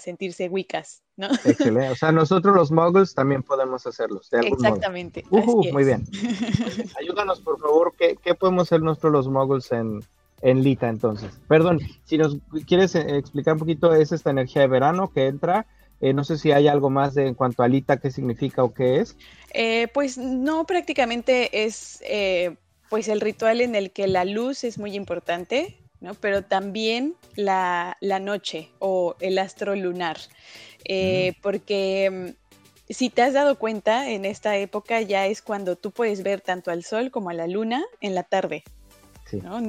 sentirse 0.00 0.48
wicas, 0.48 1.04
¿no? 1.16 1.28
Excelente. 1.44 1.90
O 1.90 1.94
sea, 1.94 2.10
nosotros 2.10 2.52
los 2.56 2.72
muggles 2.72 3.14
también 3.14 3.44
podemos 3.44 3.86
hacerlos. 3.86 4.28
Exactamente. 4.32 5.24
Muy 5.30 5.84
bien. 5.84 6.04
Ayúdanos, 7.00 7.40
por 7.40 7.60
favor, 7.60 7.94
¿qué, 7.96 8.16
¿qué, 8.20 8.34
podemos 8.34 8.64
hacer 8.64 8.82
nosotros 8.82 9.12
los 9.12 9.28
muggles 9.28 9.70
en, 9.70 10.00
en 10.42 10.62
Lita 10.62 10.88
entonces. 10.88 11.38
Perdón, 11.48 11.80
si 12.04 12.18
nos 12.18 12.36
quieres 12.66 12.94
eh, 12.94 13.16
explicar 13.16 13.54
un 13.54 13.60
poquito, 13.60 13.94
es 13.94 14.12
esta 14.12 14.30
energía 14.30 14.62
de 14.62 14.68
verano 14.68 15.12
que 15.12 15.26
entra. 15.26 15.66
Eh, 16.00 16.12
no 16.12 16.24
sé 16.24 16.38
si 16.38 16.52
hay 16.52 16.68
algo 16.68 16.90
más 16.90 17.14
de, 17.14 17.26
en 17.26 17.34
cuanto 17.34 17.62
a 17.62 17.68
Lita, 17.68 17.98
qué 17.98 18.10
significa 18.10 18.64
o 18.64 18.72
qué 18.72 19.00
es. 19.00 19.16
Eh, 19.52 19.88
pues 19.92 20.18
no, 20.18 20.66
prácticamente 20.66 21.64
es 21.64 22.02
pues 22.88 23.08
el 23.08 23.20
ritual 23.20 23.60
en 23.60 23.74
el 23.76 23.92
que 23.92 24.08
la 24.08 24.24
luz 24.24 24.64
es 24.64 24.78
muy 24.78 24.94
importante, 24.96 25.76
¿no? 26.00 26.14
pero 26.14 26.42
también 26.42 27.14
la, 27.36 27.96
noche 28.00 28.70
o 28.80 29.14
el 29.20 29.38
astro 29.38 29.76
lunar. 29.76 30.16
Porque 31.42 32.10
mm, 32.10 32.40
si 32.92 33.08
te 33.08 33.22
has 33.22 33.34
dado 33.34 33.58
cuenta, 33.58 34.10
en 34.10 34.24
esta 34.24 34.56
época 34.56 35.00
ya 35.00 35.26
es 35.26 35.42
cuando 35.42 35.76
tú 35.76 35.92
puedes 35.92 36.24
ver 36.24 36.40
tanto 36.40 36.72
al 36.72 36.82
sol 36.82 37.12
como 37.12 37.30
a 37.30 37.34
la 37.34 37.46
luna 37.46 37.84
en 38.00 38.16
la 38.16 38.24
tarde. 38.24 38.64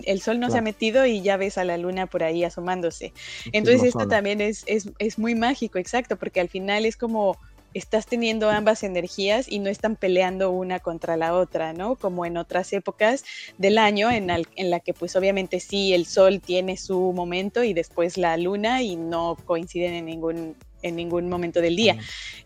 El 0.03 0.21
sol 0.21 0.39
no 0.39 0.49
se 0.49 0.57
ha 0.57 0.61
metido 0.61 1.05
y 1.05 1.21
ya 1.21 1.37
ves 1.37 1.57
a 1.57 1.63
la 1.63 1.77
luna 1.77 2.07
por 2.07 2.23
ahí 2.23 2.43
asomándose. 2.43 3.13
Entonces 3.51 3.83
esto 3.83 4.07
también 4.07 4.41
es, 4.41 4.63
es, 4.67 5.19
muy 5.19 5.35
mágico, 5.35 5.77
exacto, 5.77 6.17
porque 6.17 6.39
al 6.39 6.49
final 6.49 6.85
es 6.85 6.97
como 6.97 7.37
estás 7.73 8.05
teniendo 8.05 8.49
ambas 8.49 8.83
energías 8.83 9.49
y 9.49 9.59
no 9.59 9.69
están 9.69 9.95
peleando 9.95 10.51
una 10.51 10.79
contra 10.79 11.15
la 11.15 11.33
otra, 11.33 11.71
¿no? 11.71 11.95
Como 11.95 12.25
en 12.25 12.35
otras 12.35 12.73
épocas 12.73 13.23
del 13.57 13.77
año 13.77 14.11
en, 14.11 14.29
en 14.29 14.69
la 14.69 14.81
que 14.81 14.93
pues 14.93 15.15
obviamente 15.15 15.61
sí 15.61 15.93
el 15.93 16.05
sol 16.05 16.41
tiene 16.41 16.75
su 16.75 17.13
momento 17.13 17.63
y 17.63 17.73
después 17.73 18.17
la 18.17 18.35
luna 18.35 18.81
y 18.81 18.97
no 18.97 19.37
coinciden 19.45 19.93
en 19.93 20.05
ningún 20.05 20.55
en 20.81 20.95
ningún 20.95 21.29
momento 21.29 21.61
del 21.61 21.75
día. 21.75 21.97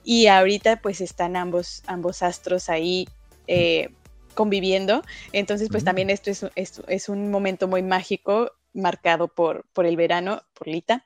Y 0.04 0.28
ahorita 0.28 0.78
pues 0.78 1.01
están 1.01 1.36
ambos, 1.36 1.84
ambos 1.88 2.22
astros 2.24 2.70
ahí 2.70 3.08
eh, 3.48 3.90
conviviendo. 4.36 5.01
Entonces, 5.32 5.70
pues 5.72 5.84
también 5.84 6.10
esto 6.10 6.30
es, 6.30 6.46
es, 6.88 7.10
un 7.10 7.32
momento 7.32 7.68
muy 7.68 7.82
mágico 7.82 8.51
marcado 8.74 9.30
por, 9.30 9.65
por 9.74 9.86
el 9.86 9.96
verano, 9.96 10.42
por 10.54 10.68
Lita. 10.68 11.06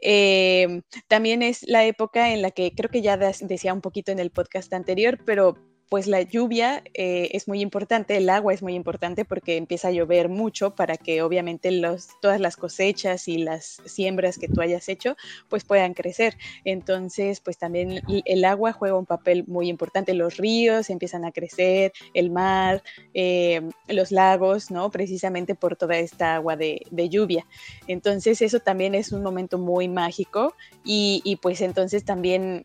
Eh, 0.00 0.82
también 1.06 1.42
es 1.42 1.62
la 1.68 1.84
época 1.84 2.32
en 2.32 2.42
la 2.42 2.50
que 2.50 2.72
creo 2.74 2.90
que 2.90 3.02
ya 3.02 3.16
decía 3.16 3.72
un 3.72 3.82
poquito 3.82 4.10
en 4.10 4.18
el 4.18 4.30
podcast 4.30 4.72
anterior, 4.72 5.18
pero 5.24 5.56
pues 5.90 6.06
la 6.06 6.22
lluvia 6.22 6.84
eh, 6.94 7.30
es 7.32 7.48
muy 7.48 7.60
importante, 7.60 8.16
el 8.16 8.30
agua 8.30 8.54
es 8.54 8.62
muy 8.62 8.74
importante 8.74 9.24
porque 9.24 9.56
empieza 9.56 9.88
a 9.88 9.90
llover 9.90 10.28
mucho 10.28 10.76
para 10.76 10.96
que 10.96 11.20
obviamente 11.20 11.72
los, 11.72 12.10
todas 12.22 12.40
las 12.40 12.56
cosechas 12.56 13.26
y 13.26 13.38
las 13.38 13.82
siembras 13.86 14.38
que 14.38 14.46
tú 14.46 14.60
hayas 14.60 14.88
hecho 14.88 15.16
pues 15.48 15.64
puedan 15.64 15.94
crecer. 15.94 16.38
Entonces 16.64 17.40
pues 17.40 17.58
también 17.58 18.02
el 18.24 18.44
agua 18.44 18.72
juega 18.72 18.96
un 18.96 19.04
papel 19.04 19.44
muy 19.48 19.68
importante, 19.68 20.14
los 20.14 20.36
ríos 20.36 20.90
empiezan 20.90 21.24
a 21.24 21.32
crecer, 21.32 21.92
el 22.14 22.30
mar, 22.30 22.84
eh, 23.12 23.60
los 23.88 24.12
lagos, 24.12 24.70
¿no? 24.70 24.92
Precisamente 24.92 25.56
por 25.56 25.74
toda 25.74 25.98
esta 25.98 26.36
agua 26.36 26.56
de, 26.56 26.86
lluvia. 27.10 27.44
Entonces 27.88 28.42
eso 28.42 28.60
también 28.60 28.94
es 28.94 29.10
un 29.10 29.24
momento 29.24 29.58
muy 29.58 29.88
mágico 29.88 30.54
y, 30.84 31.36
pues 31.42 31.60
entonces 31.62 32.04
también... 32.04 32.62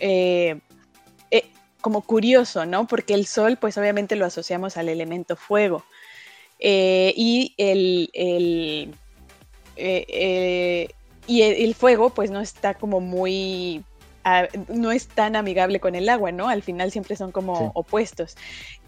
Eh, 0.00 0.58
como 1.84 2.00
curioso, 2.00 2.64
¿no? 2.64 2.86
Porque 2.86 3.12
el 3.12 3.26
sol, 3.26 3.58
pues 3.60 3.76
obviamente 3.76 4.16
lo 4.16 4.24
asociamos 4.24 4.78
al 4.78 4.88
elemento 4.88 5.36
fuego. 5.36 5.84
Eh, 6.58 7.12
y 7.14 7.52
el, 7.58 8.08
eh, 8.14 8.88
eh, 9.76 10.88
y 11.26 11.42
el, 11.42 11.74
fuego, 11.74 12.08
pues 12.08 12.30
no 12.30 12.40
está 12.40 12.72
como 12.72 13.02
muy 13.02 13.84
no 14.68 14.92
es 14.92 15.08
tan 15.08 15.36
amigable 15.36 15.78
con 15.78 15.94
el 15.94 16.08
agua, 16.08 16.32
¿no? 16.32 16.48
Al 16.48 16.62
final 16.62 16.90
siempre 16.90 17.16
son 17.16 17.32
como 17.32 17.70
opuestos. 17.74 18.38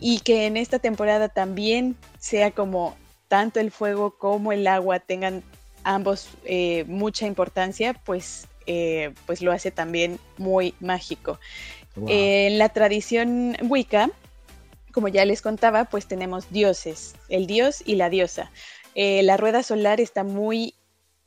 Y 0.00 0.20
que 0.20 0.46
en 0.46 0.56
esta 0.56 0.78
temporada 0.78 1.28
también 1.28 1.96
sea 2.18 2.50
como 2.50 2.96
tanto 3.28 3.60
el 3.60 3.72
fuego 3.72 4.16
como 4.16 4.52
el 4.52 4.66
agua 4.66 5.00
tengan 5.00 5.42
ambos 5.84 6.30
mucha 6.86 7.26
importancia, 7.26 7.92
pues, 8.06 8.48
pues 9.26 9.42
lo 9.42 9.52
hace 9.52 9.70
también 9.70 10.18
muy 10.38 10.72
mágico. 10.80 11.38
En 12.08 12.58
la 12.58 12.68
tradición 12.68 13.56
Wicca, 13.62 14.10
como 14.96 15.08
ya 15.08 15.26
les 15.26 15.42
contaba, 15.42 15.84
pues 15.84 16.06
tenemos 16.06 16.50
dioses, 16.50 17.16
el 17.28 17.46
dios 17.46 17.82
y 17.84 17.96
la 17.96 18.08
diosa. 18.08 18.50
Eh, 18.94 19.22
la 19.22 19.36
rueda 19.36 19.62
solar 19.62 20.00
está 20.00 20.24
muy 20.24 20.74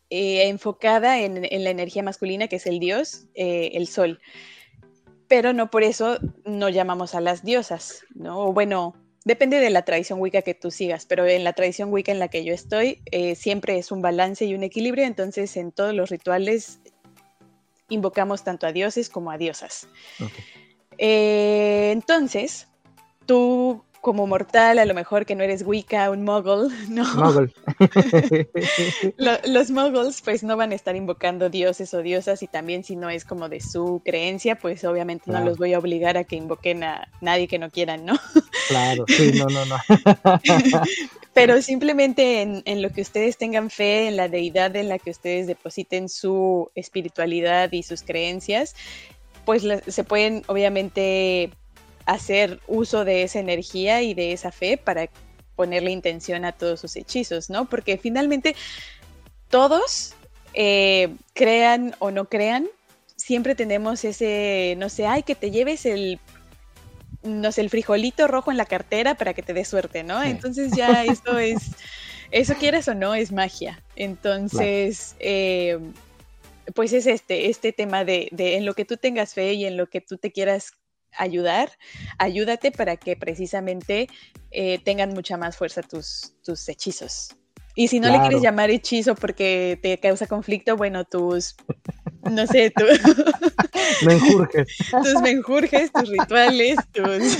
eh, 0.09 0.47
enfocada 0.47 1.19
en, 1.19 1.41
la 1.41 1.69
energía 1.69 2.01
masculina, 2.01 2.47
que 2.47 2.55
es 2.55 2.65
el 2.65 2.79
dios, 2.79 3.27
eh, 3.35 3.69
el 3.75 3.85
sol. 3.85 4.19
Pero 5.27 5.53
no 5.53 5.69
por 5.69 5.83
eso 5.83 6.17
no 6.45 6.69
llamamos 6.69 7.13
a 7.13 7.21
las 7.21 7.43
diosas, 7.43 8.01
¿no? 8.15 8.51
Bueno, 8.53 8.95
depende 9.23 9.59
de 9.59 9.69
la 9.69 9.83
tradición 9.83 10.19
Wicca 10.19 10.41
que 10.41 10.55
tú 10.55 10.71
sigas, 10.71 11.05
pero 11.05 11.27
en 11.27 11.43
la 11.43 11.53
tradición 11.53 11.93
Wicca 11.93 12.11
en 12.11 12.17
la 12.17 12.29
que 12.29 12.43
yo 12.43 12.55
estoy, 12.55 13.03
siempre 13.35 13.77
es 13.77 13.91
un 13.91 14.01
balance 14.01 14.45
y 14.45 14.55
un 14.55 14.63
equilibrio, 14.63 15.05
entonces 15.05 15.55
en 15.57 15.71
todos 15.71 15.93
los 15.93 16.09
rituales 16.09 16.79
invocamos 17.89 18.43
tanto 18.43 18.65
a 18.67 18.71
dioses 18.71 19.09
como 19.09 19.31
a 19.31 19.37
diosas. 19.37 19.87
entonces, 20.97 22.67
tú 23.25 23.83
como 24.01 24.27
mortal, 24.27 24.79
a 24.79 24.85
lo 24.85 24.93
mejor 24.93 25.25
que 25.25 25.35
no 25.35 25.43
eres 25.43 25.63
Wicca, 25.63 26.09
un 26.09 26.23
mogul, 26.23 26.71
¿no? 26.89 27.03
Mogul. 27.15 27.53
los 29.45 29.71
moguls 29.71 30.21
pues 30.21 30.43
no 30.43 30.57
van 30.57 30.71
a 30.71 30.75
estar 30.75 30.95
invocando 30.95 31.49
dioses 31.49 31.93
o 31.93 32.01
diosas 32.01 32.41
y 32.43 32.47
también 32.47 32.83
si 32.83 32.95
no 32.95 33.09
es 33.09 33.25
como 33.25 33.49
de 33.49 33.59
su 33.59 34.01
creencia, 34.03 34.55
pues 34.55 34.83
obviamente 34.83 35.31
no 35.31 35.41
los 35.41 35.57
voy 35.57 35.73
a 35.73 35.79
obligar 35.79 36.17
a 36.17 36.23
que 36.23 36.35
invoquen 36.35 36.83
a 36.83 37.07
nadie 37.21 37.47
que 37.47 37.59
no 37.59 37.69
quieran, 37.69 38.05
¿no? 38.05 38.17
Claro, 38.67 39.05
sí, 39.07 39.31
no, 39.33 39.47
no, 39.47 39.65
no. 39.65 39.77
Pero 41.33 41.59
simplemente 41.63 42.43
en, 42.43 42.61
en, 42.65 42.83
lo 42.83 42.91
que 42.91 43.01
ustedes 43.01 43.35
tengan 43.35 43.71
fe, 43.71 44.07
en 44.07 44.15
la 44.15 44.27
deidad 44.27 44.75
en 44.75 44.89
la 44.89 44.99
que 44.99 45.09
ustedes 45.09 45.47
depositen 45.47 46.07
su 46.07 46.69
espiritualidad 46.75 47.71
y 47.71 47.81
sus 47.81 48.03
creencias, 48.03 48.75
pues 49.43 49.65
se 49.87 50.03
pueden 50.03 50.43
obviamente 50.45 51.51
hacer 52.09 52.59
uso 52.67 53.05
de 53.05 53.23
esa 53.23 53.39
energía 53.39 54.01
y 54.01 54.13
de 54.13 54.33
esa 54.33 54.51
fe 54.51 54.77
para 54.77 55.09
ponerle 55.55 55.91
intención 55.91 56.45
a 56.45 56.53
todos 56.53 56.79
sus 56.79 56.95
hechizos, 56.95 57.49
¿no? 57.49 57.65
Porque 57.65 57.97
finalmente 57.97 58.55
todos, 59.49 60.15
eh, 60.53 61.15
crean 61.33 61.95
o 61.99 62.11
no 62.11 62.25
crean, 62.25 62.67
siempre 63.15 63.53
tenemos 63.53 64.03
ese, 64.05 64.75
no 64.77 64.89
sé, 64.89 65.05
ay, 65.05 65.23
que 65.23 65.35
te 65.35 65.51
lleves 65.51 65.85
el, 65.85 66.19
no 67.21 67.51
sé, 67.51 67.61
el 67.61 67.69
frijolito 67.69 68.27
rojo 68.27 68.49
en 68.49 68.57
la 68.57 68.65
cartera 68.65 69.15
para 69.15 69.33
que 69.33 69.43
te 69.43 69.53
dé 69.53 69.65
suerte, 69.65 70.03
¿no? 70.03 70.23
Entonces 70.23 70.71
ya 70.75 71.03
esto 71.05 71.37
es, 71.37 71.71
eso 72.31 72.55
quieres 72.55 72.87
o 72.87 72.95
no, 72.95 73.13
es 73.13 73.31
magia. 73.31 73.83
Entonces, 73.95 75.15
eh, 75.19 75.77
pues 76.73 76.93
es 76.93 77.05
este, 77.05 77.49
este 77.49 77.71
tema 77.71 78.03
de, 78.03 78.29
de 78.31 78.55
en 78.55 78.65
lo 78.65 78.73
que 78.73 78.85
tú 78.85 78.97
tengas 78.97 79.33
fe 79.33 79.53
y 79.53 79.65
en 79.65 79.77
lo 79.77 79.87
que 79.87 80.01
tú 80.01 80.17
te 80.17 80.31
quieras 80.31 80.71
ayudar, 81.17 81.77
ayúdate 82.17 82.71
para 82.71 82.97
que 82.97 83.15
precisamente 83.15 84.07
eh, 84.51 84.79
tengan 84.83 85.13
mucha 85.13 85.37
más 85.37 85.57
fuerza 85.57 85.81
tus, 85.81 86.35
tus 86.43 86.67
hechizos. 86.69 87.38
Y 87.79 87.87
si 87.87 88.01
no 88.01 88.09
le 88.09 88.19
quieres 88.19 88.41
llamar 88.41 88.69
hechizo 88.69 89.15
porque 89.15 89.79
te 89.81 89.97
causa 89.99 90.27
conflicto, 90.27 90.75
bueno, 90.75 91.05
tus, 91.05 91.55
no 92.29 92.45
sé, 92.45 92.71
tus 92.71 92.89
menjurjes. 94.05 94.67
tus 94.91 95.21
menjurjes, 95.21 95.89
tus 95.93 96.09
rituales, 96.09 96.75
tus... 96.91 97.37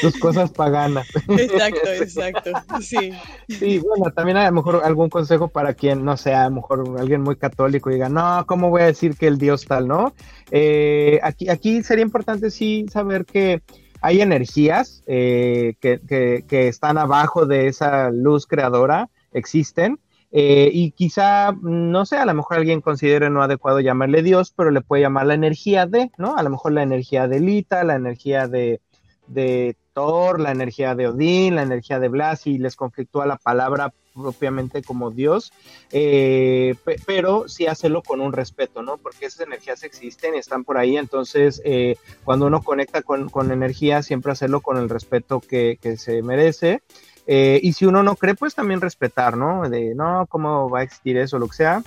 tus 0.00 0.18
cosas 0.20 0.52
paganas. 0.52 1.08
Exacto, 1.26 1.90
exacto, 1.90 2.50
sí. 2.80 3.10
Sí, 3.48 3.80
bueno, 3.80 4.12
también 4.14 4.36
a 4.36 4.46
lo 4.46 4.52
mejor 4.52 4.80
algún 4.84 5.10
consejo 5.10 5.48
para 5.48 5.74
quien, 5.74 6.04
no 6.04 6.16
sea, 6.16 6.44
a 6.44 6.48
lo 6.48 6.54
mejor 6.54 6.84
alguien 7.00 7.22
muy 7.22 7.34
católico 7.34 7.90
diga, 7.90 8.08
no, 8.08 8.44
¿cómo 8.46 8.70
voy 8.70 8.82
a 8.82 8.86
decir 8.86 9.16
que 9.16 9.26
el 9.26 9.38
Dios 9.38 9.64
tal, 9.66 9.88
no? 9.88 10.14
Eh, 10.52 11.18
aquí, 11.24 11.48
aquí 11.48 11.82
sería 11.82 12.04
importante 12.04 12.52
sí 12.52 12.86
saber 12.92 13.24
que 13.24 13.60
hay 14.00 14.20
energías 14.20 15.02
eh, 15.06 15.74
que, 15.80 16.00
que, 16.46 16.68
están 16.68 16.98
abajo 16.98 17.46
de 17.46 17.66
esa 17.68 18.10
luz 18.10 18.46
creadora, 18.46 19.08
existen, 19.32 19.98
eh, 20.32 20.70
y 20.72 20.90
quizá, 20.90 21.52
no 21.62 22.04
sé, 22.04 22.16
a 22.16 22.26
lo 22.26 22.34
mejor 22.34 22.58
alguien 22.58 22.80
considere 22.80 23.30
no 23.30 23.42
adecuado 23.42 23.80
llamarle 23.80 24.22
Dios, 24.22 24.52
pero 24.54 24.70
le 24.70 24.80
puede 24.80 25.02
llamar 25.02 25.26
la 25.26 25.34
energía 25.34 25.86
de, 25.86 26.10
¿no? 26.18 26.36
A 26.36 26.42
lo 26.42 26.50
mejor 26.50 26.72
la 26.72 26.82
energía 26.82 27.28
de 27.28 27.40
Lita, 27.40 27.84
la 27.84 27.94
energía 27.94 28.48
de, 28.48 28.80
de 29.28 29.76
La 29.96 30.52
energía 30.52 30.94
de 30.94 31.08
Odín, 31.08 31.54
la 31.54 31.62
energía 31.62 31.98
de 31.98 32.08
Blas, 32.08 32.46
y 32.46 32.58
les 32.58 32.76
conflictúa 32.76 33.24
la 33.24 33.38
palabra 33.38 33.94
propiamente 34.14 34.82
como 34.82 35.10
Dios, 35.10 35.54
eh, 35.90 36.74
pero 37.06 37.48
sí 37.48 37.66
hacerlo 37.66 38.02
con 38.02 38.20
un 38.20 38.34
respeto, 38.34 38.82
¿no? 38.82 38.98
Porque 38.98 39.24
esas 39.24 39.46
energías 39.46 39.82
existen 39.84 40.34
y 40.34 40.38
están 40.38 40.64
por 40.64 40.76
ahí, 40.76 40.98
entonces 40.98 41.62
eh, 41.64 41.96
cuando 42.24 42.46
uno 42.46 42.62
conecta 42.62 43.00
con, 43.00 43.30
con, 43.30 43.50
energía, 43.50 44.02
siempre 44.02 44.32
hacerlo 44.32 44.60
con 44.60 44.76
el 44.76 44.90
respeto 44.90 45.40
que, 45.40 45.78
que 45.80 45.96
se 45.96 46.20
merece. 46.20 46.82
Eh, 47.26 47.58
y 47.62 47.72
si 47.72 47.86
uno 47.86 48.02
no 48.02 48.16
cree, 48.16 48.34
pues 48.34 48.54
también 48.54 48.82
respetar, 48.82 49.34
¿no? 49.36 49.66
De, 49.68 49.94
no, 49.94 50.26
¿cómo 50.28 50.68
va 50.68 50.80
a 50.80 50.82
existir 50.82 51.16
eso, 51.16 51.38
lo 51.38 51.48
que 51.48 51.56
sea? 51.56 51.82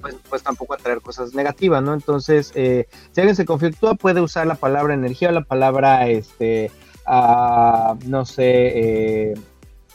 Pues, 0.00 0.14
pues 0.28 0.44
tampoco 0.44 0.74
atraer 0.74 1.00
cosas 1.00 1.34
negativas, 1.34 1.82
¿no? 1.82 1.92
Entonces, 1.92 2.52
si 2.54 3.20
alguien 3.20 3.34
se 3.36 3.44
conflictúa, 3.44 3.94
puede 3.94 4.20
usar 4.20 4.46
la 4.46 4.54
palabra 4.54 4.94
energía 4.94 5.28
o 5.28 5.32
la 5.32 5.42
palabra, 5.42 6.08
este, 6.08 6.70
ah, 7.06 7.96
no 8.06 8.24
sé, 8.24 9.32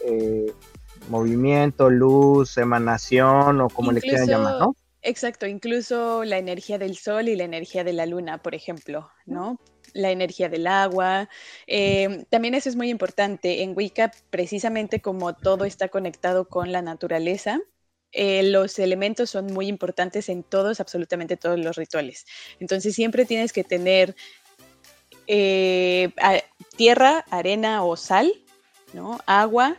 eh, 0.02 0.52
movimiento, 1.10 1.90
luz, 1.90 2.58
emanación 2.58 3.62
o 3.62 3.70
como 3.70 3.92
le 3.92 4.02
quieran 4.02 4.28
llamar, 4.28 4.60
¿no? 4.60 4.76
Exacto, 5.02 5.46
incluso 5.48 6.24
la 6.24 6.38
energía 6.38 6.78
del 6.78 6.98
sol 6.98 7.30
y 7.30 7.36
la 7.36 7.46
energía 7.46 7.84
de 7.84 7.94
la 7.94 8.06
luna, 8.06 8.40
por 8.40 8.56
ejemplo, 8.56 9.10
¿no? 9.26 9.60
La 9.94 10.12
energía 10.12 10.50
del 10.50 10.68
agua. 10.68 11.30
Em, 11.66 12.26
también 12.26 12.56
eso 12.56 12.68
es 12.68 12.76
muy 12.76 12.90
importante. 12.90 13.62
En 13.64 13.74
Wicca, 13.76 14.12
precisamente 14.30 15.02
como 15.02 15.34
todo 15.34 15.66
está 15.66 15.88
conectado 15.88 16.50
con 16.50 16.72
la 16.72 16.82
naturaleza, 16.82 17.62
eh, 18.12 18.44
los 18.44 18.80
elementos 18.80 19.30
son 19.30 19.48
muy 19.48 19.68
importantes 19.68 20.28
en 20.30 20.44
todos, 20.44 20.80
absolutamente 20.80 21.38
todos 21.38 21.60
los 21.60 21.76
rituales. 21.78 22.26
Entonces 22.60 22.96
siempre 22.96 23.26
tienes 23.26 23.54
que 23.54 23.64
tener 23.64 24.16
eh, 25.28 26.10
tierra, 26.76 27.26
arena 27.30 27.84
o 27.84 27.96
sal, 27.96 28.34
¿no? 28.94 29.20
Agua, 29.26 29.78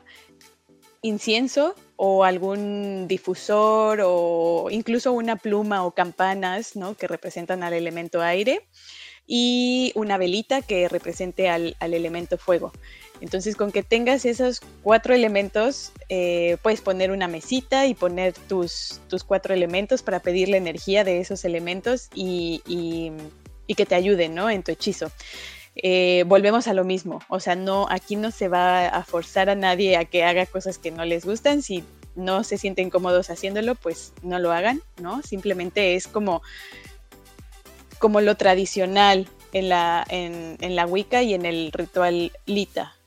incienso 1.03 1.75
o 1.97 2.25
algún 2.25 3.07
difusor 3.09 4.01
o 4.05 4.69
incluso 4.71 5.13
una 5.13 5.37
pluma 5.37 5.85
o 5.85 5.91
campanas 5.91 6.77
¿no? 6.77 6.95
que 6.95 7.09
representan 7.09 7.63
al 7.63 7.73
elemento 7.73 8.23
aire 8.23 8.69
y 9.27 9.93
una 9.95 10.17
velita 10.17 10.63
que 10.63 10.89
represente 10.89 11.49
al, 11.49 11.77
elemento 11.81 12.39
fuego. 12.39 12.73
Entonces 13.21 13.57
con 13.57 13.73
que 13.73 13.83
tengas 13.83 14.25
esos 14.25 14.61
cuatro 14.83 15.13
elementos, 15.13 15.93
eh, 16.09 16.57
puedes 16.63 16.81
poner 16.81 17.11
una 17.11 17.27
mesita 17.27 17.87
y 17.87 17.95
poner 17.95 18.33
tus, 18.33 19.01
tus, 19.09 19.25
cuatro 19.25 19.53
elementos 19.53 20.03
para 20.03 20.21
pedir 20.21 20.49
la 20.49 20.57
energía 20.57 21.03
de 21.03 21.21
esos 21.21 21.45
elementos 21.45 22.09
y 22.15 22.63
que 23.75 23.87
te 23.87 23.95
ayuden 23.95 24.35
¿no? 24.35 24.51
en 24.51 24.63
tu 24.63 24.73
hechizo. 24.73 25.11
Eh, 25.77 26.25
volvemos 26.27 26.67
a 26.67 26.75
lo 26.75 26.85
mismo. 26.85 27.21
O 27.29 27.41
sea, 27.41 27.55
no, 27.55 27.87
aquí 27.89 28.17
no 28.17 28.31
se 28.31 28.49
va 28.49 28.89
a 28.89 29.05
forzar 29.05 29.49
a 29.49 29.55
nadie 29.55 29.97
a 29.97 30.05
que 30.05 30.25
haga 30.25 30.47
cosas 30.47 30.79
que 30.79 30.91
no 30.91 31.05
les 31.05 31.25
gustan. 31.25 31.63
Si 31.63 31.85
no 32.17 32.43
se 32.43 32.59
sienten 32.59 32.91
cómodos 32.91 33.31
haciéndolo, 33.31 33.77
pues 33.77 34.13
no 34.23 34.39
lo 34.39 34.53
hagan, 34.53 34.83
¿no? 35.01 35.23
Simplemente 35.23 35.95
es 35.95 36.09
como, 36.09 36.43
como 37.99 38.21
lo 38.21 38.37
tradicional 38.37 39.29
en 39.53 39.69
la, 39.69 40.05
en, 40.09 40.77
la 40.77 40.87
Wicca 40.87 41.23
y 41.23 41.35
en 41.35 41.47
el 41.47 41.71
ritual 41.73 42.33
Lita. 42.45 42.98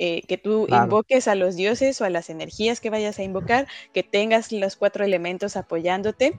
Eh, 0.00 0.22
que 0.28 0.38
tú 0.38 0.68
invoques 0.68 1.26
a 1.26 1.34
los 1.34 1.56
dioses 1.56 2.00
o 2.00 2.04
a 2.04 2.10
las 2.10 2.30
energías 2.30 2.80
que 2.80 2.88
vayas 2.88 3.18
a 3.18 3.24
invocar, 3.24 3.66
que 3.92 4.04
tengas 4.04 4.52
los 4.52 4.76
cuatro 4.76 5.04
elementos 5.04 5.56
apoyándote. 5.56 6.38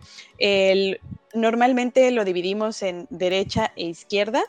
normalmente 1.33 2.09
lo 2.11 2.23
dividimos 2.23 2.81
en 2.81 3.05
derecha 3.09 3.71
e 3.75 3.85
izquierda. 3.85 4.43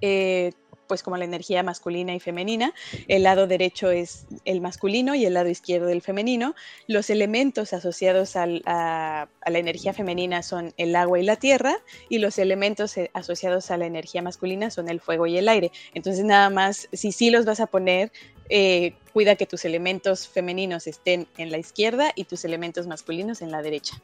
Eh, 0.00 0.52
pues 0.92 1.02
como 1.02 1.16
la 1.16 1.24
energía 1.24 1.62
masculina 1.62 2.14
y 2.14 2.20
femenina. 2.20 2.74
El 3.08 3.22
lado 3.22 3.46
derecho 3.46 3.90
es 3.90 4.26
el 4.44 4.60
masculino 4.60 5.14
y 5.14 5.24
el 5.24 5.32
lado 5.32 5.48
izquierdo 5.48 5.88
el 5.88 6.02
femenino. 6.02 6.54
Los 6.86 7.08
elementos 7.08 7.72
asociados 7.72 8.36
a, 8.36 8.44
la 8.44 9.28
energía 9.46 9.94
femenina 9.94 10.42
son 10.42 10.74
el 10.76 10.94
agua 10.94 11.18
y 11.18 11.22
la 11.22 11.36
tierra 11.36 11.76
y 12.10 12.18
los 12.18 12.36
elementos 12.36 12.98
eh, 12.98 13.10
asociados 13.14 13.70
a 13.70 13.78
la 13.78 13.86
energía 13.86 14.20
masculina 14.20 14.70
son 14.70 14.90
el 14.90 15.00
fuego 15.00 15.26
y 15.26 15.38
el 15.38 15.48
aire. 15.48 15.72
Entonces 15.94 16.26
nada 16.26 16.50
más, 16.50 16.90
si 16.92 17.10
sí 17.10 17.30
los 17.30 17.46
vas 17.46 17.60
a 17.60 17.66
poner, 17.68 18.12
eh, 18.50 18.92
cuida 19.14 19.36
que 19.36 19.46
tus 19.46 19.64
elementos 19.64 20.28
femeninos 20.28 20.86
estén 20.86 21.26
en 21.38 21.50
la 21.50 21.56
izquierda 21.56 22.12
y 22.14 22.24
tus 22.24 22.44
elementos 22.44 22.86
masculinos 22.86 23.40
en 23.40 23.50
la 23.50 23.62
derecha. 23.62 23.96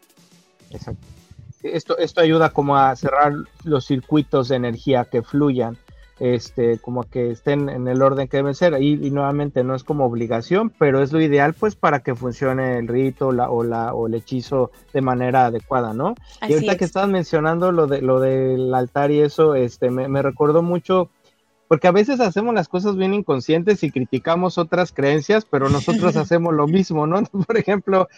Exacto. 0.70 1.06
Esto, 1.62 1.98
esto 1.98 2.22
ayuda 2.22 2.48
como 2.48 2.78
a 2.78 2.96
cerrar 2.96 3.34
los 3.64 3.84
circuitos 3.84 4.48
de 4.48 4.56
energía 4.56 5.04
que 5.04 5.22
fluyan 5.22 5.76
este, 6.20 6.78
como 6.78 7.04
que 7.04 7.30
estén 7.30 7.68
en 7.68 7.88
el 7.88 8.02
orden 8.02 8.28
que 8.28 8.38
deben 8.38 8.54
ser. 8.54 8.80
Y, 8.80 8.94
y, 9.06 9.10
nuevamente 9.10 9.64
no 9.64 9.74
es 9.74 9.84
como 9.84 10.04
obligación, 10.04 10.70
pero 10.70 11.02
es 11.02 11.12
lo 11.12 11.20
ideal 11.20 11.54
pues 11.54 11.76
para 11.76 12.00
que 12.00 12.14
funcione 12.14 12.78
el 12.78 12.88
rito 12.88 13.32
la, 13.32 13.50
o, 13.50 13.62
la, 13.62 13.94
o 13.94 14.06
el 14.06 14.14
hechizo 14.14 14.70
de 14.92 15.00
manera 15.00 15.46
adecuada, 15.46 15.92
¿no? 15.92 16.14
y 16.46 16.52
ahorita 16.52 16.76
que 16.76 16.84
estabas 16.84 17.08
mencionando 17.08 17.72
lo, 17.72 17.86
de, 17.86 18.02
lo 18.02 18.20
del 18.20 18.74
altar 18.74 19.10
y 19.10 19.20
eso, 19.20 19.54
este, 19.54 19.90
me, 19.90 20.08
me 20.08 20.22
recordó 20.22 20.62
mucho 20.62 21.10
porque 21.68 21.86
a 21.86 21.92
veces 21.92 22.18
hacemos 22.20 22.54
las 22.54 22.66
cosas 22.66 22.96
bien 22.96 23.12
inconscientes 23.12 23.82
y 23.82 23.90
criticamos 23.90 24.56
otras 24.56 24.90
creencias, 24.90 25.44
pero 25.44 25.68
nosotros 25.68 26.16
hacemos 26.16 26.54
lo 26.54 26.66
mismo, 26.66 27.06
¿no? 27.06 27.22
Por 27.46 27.58
ejemplo, 27.58 28.08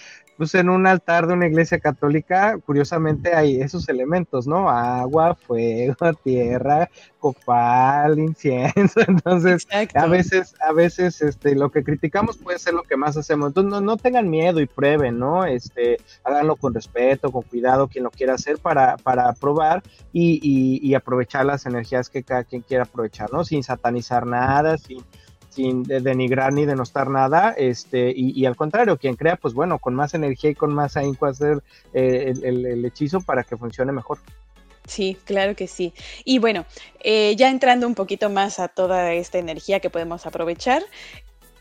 pues 0.41 0.55
en 0.55 0.71
un 0.71 0.87
altar 0.87 1.27
de 1.27 1.35
una 1.35 1.49
iglesia 1.49 1.81
católica, 1.81 2.57
curiosamente 2.65 3.35
hay 3.35 3.61
esos 3.61 3.87
elementos, 3.91 4.47
¿no? 4.47 4.71
Agua, 4.71 5.35
fuego, 5.35 5.95
tierra, 6.25 6.89
copal, 7.19 8.19
incienso. 8.19 9.01
Entonces, 9.07 9.69
a 9.95 10.07
veces, 10.07 10.55
a 10.67 10.73
veces, 10.73 11.21
este, 11.21 11.55
lo 11.55 11.71
que 11.71 11.85
criticamos 11.85 12.39
puede 12.39 12.59
ser 12.59 12.73
lo 12.73 12.85
que 12.85 12.97
más 12.97 13.19
hacemos. 13.19 13.49
Entonces, 13.49 13.83
no, 13.83 13.99
tengan 13.99 14.31
miedo 14.31 14.61
y 14.61 14.67
prueben, 14.67 15.19
¿no? 15.19 15.45
Este, 15.45 15.99
háganlo 16.25 16.57
con 16.57 16.73
respeto, 16.73 17.31
con 17.31 17.43
cuidado, 17.43 17.89
quien 17.89 18.05
lo 18.05 18.11
quiera 18.11 18.33
hacer 18.33 18.57
para, 18.57 18.97
para 18.97 19.35
probar 19.35 19.83
y, 20.11 20.41
y, 20.43 20.95
aprovechar 20.95 21.45
las 21.45 21.67
energías 21.67 22.09
que 22.09 22.23
cada 22.23 22.45
quien 22.45 22.63
quiera 22.63 22.85
aprovechar, 22.85 23.31
¿no? 23.31 23.45
Sin 23.45 23.63
satanizar 23.63 24.25
nada, 24.27 24.79
sin 24.79 25.05
sin 25.61 25.83
denigrar 25.83 26.53
ni 26.53 26.65
denostar 26.65 27.11
nada, 27.11 27.55
este, 27.57 28.13
y, 28.15 28.45
al 28.47 28.57
contrario, 28.57 28.97
quien 28.97 29.17
crea, 29.17 29.37
pues 29.37 29.53
bueno, 29.53 29.79
con 29.79 29.95
más 29.95 30.15
energía 30.15 30.51
y 30.51 30.55
con 30.55 30.73
más 30.73 30.97
ahínco 30.97 31.27
hacer 31.27 31.63
eh, 31.93 32.33
el, 32.43 32.85
hechizo 32.85 33.21
para 33.21 33.45
que 33.45 33.57
funcione 33.57 33.93
mejor. 33.93 34.19
Sí, 34.87 35.19
claro 35.25 35.55
que 35.55 35.67
sí. 35.67 35.93
Y 36.25 36.39
bueno, 36.39 36.65
eh, 37.01 37.37
ya 37.37 37.51
entrando 37.51 37.87
un 37.87 37.95
poquito 37.95 38.31
más 38.31 38.59
a 38.59 38.69
toda 38.69 39.13
esta 39.13 39.39
energía 39.39 39.81
que 39.81 39.91
podemos 39.91 40.27
aprovechar, 40.27 40.83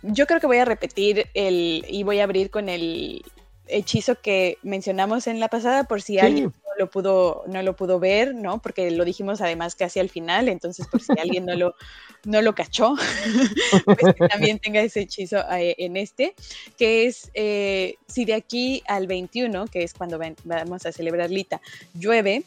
yo 0.02 0.26
creo 0.26 0.40
que 0.40 0.48
voy 0.48 0.58
a 0.58 0.66
repetir 0.66 1.28
el 1.34 1.86
y 1.90 2.04
voy 2.04 2.20
a 2.20 2.24
abrir 2.24 2.50
con 2.50 2.70
el 2.70 3.24
hechizo 3.68 4.16
que 4.16 4.58
mencionamos 4.64 5.28
en 5.28 5.40
la 5.40 5.50
pasada 5.50 5.84
por 5.84 6.02
si 6.02 6.20
alguien 6.20 6.54
lo 6.80 6.90
pudo 6.90 7.44
no 7.48 7.62
lo 7.62 7.76
pudo 7.76 8.00
ver, 8.00 8.34
¿no? 8.34 8.62
Porque 8.62 8.90
lo 8.90 9.06
dijimos 9.06 9.42
además 9.42 9.76
casi 9.76 10.00
al 10.00 10.10
final, 10.10 10.48
entonces 10.48 10.88
por 10.88 11.02
si 11.02 11.12
alguien 11.20 11.46
no 11.46 11.56
lo 11.56 11.76
no 12.24 12.42
lo 12.42 12.56
cachó, 12.56 12.96
pues 13.86 14.16
que 14.16 14.28
también 14.28 14.60
tenga 14.60 14.82
ese 14.82 15.02
hechizo 15.02 15.40
eh, 15.52 15.76
en 15.78 15.98
este, 15.98 16.34
que 16.78 17.06
es 17.06 17.30
eh, 17.34 17.96
si 18.08 18.26
de 18.26 18.34
aquí 18.34 18.82
al 18.88 19.08
21, 19.08 19.68
que 19.68 19.84
es 19.84 19.94
cuando 19.94 20.20
vamos 20.46 20.86
a 20.86 20.92
celebrar 20.92 21.30
Lita, 21.30 21.62
llueve, 21.94 22.44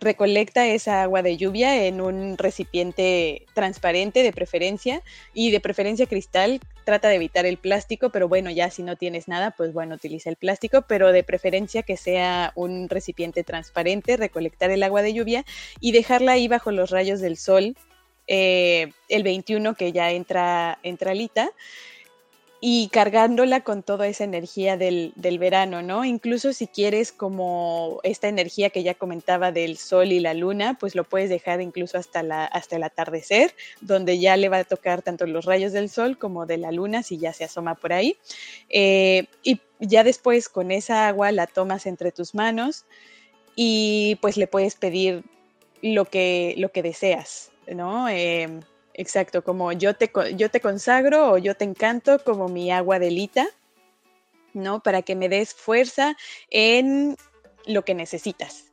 recolecta 0.00 0.66
esa 0.66 1.02
agua 1.02 1.22
de 1.22 1.36
lluvia 1.36 1.86
en 1.86 2.00
un 2.00 2.38
recipiente 2.38 3.46
transparente 3.54 4.22
de 4.22 4.32
preferencia 4.32 5.02
y 5.34 5.50
de 5.50 5.60
preferencia 5.60 6.06
cristal. 6.06 6.60
Trata 6.84 7.08
de 7.08 7.16
evitar 7.16 7.46
el 7.46 7.58
plástico, 7.58 8.10
pero 8.10 8.28
bueno, 8.28 8.50
ya 8.50 8.70
si 8.70 8.82
no 8.82 8.96
tienes 8.96 9.28
nada, 9.28 9.52
pues 9.52 9.72
bueno, 9.72 9.94
utiliza 9.94 10.30
el 10.30 10.36
plástico, 10.36 10.82
pero 10.88 11.12
de 11.12 11.22
preferencia 11.22 11.82
que 11.82 11.96
sea 11.96 12.52
un 12.56 12.88
recipiente 12.88 13.44
transparente, 13.44 14.16
recolectar 14.16 14.70
el 14.70 14.82
agua 14.82 15.02
de 15.02 15.14
lluvia 15.14 15.44
y 15.80 15.92
dejarla 15.92 16.32
ahí 16.32 16.48
bajo 16.48 16.70
los 16.72 16.90
rayos 16.90 17.20
del 17.20 17.36
sol 17.36 17.76
eh, 18.32 18.92
el 19.08 19.24
21 19.24 19.74
que 19.74 19.90
ya 19.90 20.12
entra, 20.12 20.78
entra 20.84 21.14
Lita 21.14 21.50
y 22.62 22.88
cargándola 22.88 23.62
con 23.62 23.82
toda 23.82 24.06
esa 24.06 24.24
energía 24.24 24.76
del, 24.76 25.14
verano, 25.16 25.80
¿no? 25.80 26.04
Incluso 26.04 26.52
si 26.52 26.66
quieres 26.66 27.10
como 27.10 28.00
esta 28.02 28.28
energía 28.28 28.68
que 28.68 28.82
ya 28.82 28.94
comentaba 28.94 29.50
del 29.50 29.78
sol 29.78 30.12
y 30.12 30.20
la 30.20 30.34
luna, 30.34 30.76
pues 30.78 30.94
lo 30.94 31.04
puedes 31.04 31.30
dejar 31.30 31.62
incluso 31.62 31.96
hasta, 31.96 32.22
la, 32.22 32.44
hasta 32.44 32.76
el 32.76 32.82
atardecer, 32.82 33.54
donde 33.80 34.18
ya 34.18 34.36
le 34.36 34.50
va 34.50 34.58
a 34.58 34.64
tocar 34.64 35.00
tanto 35.00 35.26
los 35.26 35.46
rayos 35.46 35.72
del 35.72 35.88
sol 35.88 36.18
como 36.18 36.44
de 36.44 36.58
la 36.58 36.70
luna, 36.70 37.02
si 37.02 37.16
ya 37.16 37.32
se 37.32 37.44
asoma 37.44 37.76
por 37.76 37.94
ahí. 37.94 38.18
Eh, 38.68 39.24
y 39.42 39.58
ya 39.78 40.04
después 40.04 40.50
con 40.50 40.70
esa 40.70 41.08
agua 41.08 41.32
la 41.32 41.46
tomas 41.46 41.86
entre 41.86 42.12
tus 42.12 42.34
manos 42.34 42.84
y 43.56 44.18
pues 44.20 44.36
le 44.36 44.46
puedes 44.46 44.74
pedir 44.74 45.24
lo 45.80 46.04
que, 46.04 46.54
lo 46.58 46.72
que 46.72 46.82
deseas, 46.82 47.52
¿no? 47.66 48.06
Eh, 48.10 48.60
Exacto, 48.94 49.42
como 49.44 49.72
yo 49.72 49.94
te, 49.94 50.10
yo 50.36 50.50
te 50.50 50.60
consagro 50.60 51.32
o 51.32 51.38
yo 51.38 51.54
te 51.56 51.64
encanto 51.64 52.22
como 52.24 52.48
mi 52.48 52.70
agua 52.70 52.98
delita, 52.98 53.46
¿no? 54.52 54.82
Para 54.82 55.02
que 55.02 55.14
me 55.14 55.28
des 55.28 55.54
fuerza 55.54 56.16
en 56.50 57.16
lo 57.66 57.84
que 57.84 57.94
necesitas, 57.94 58.66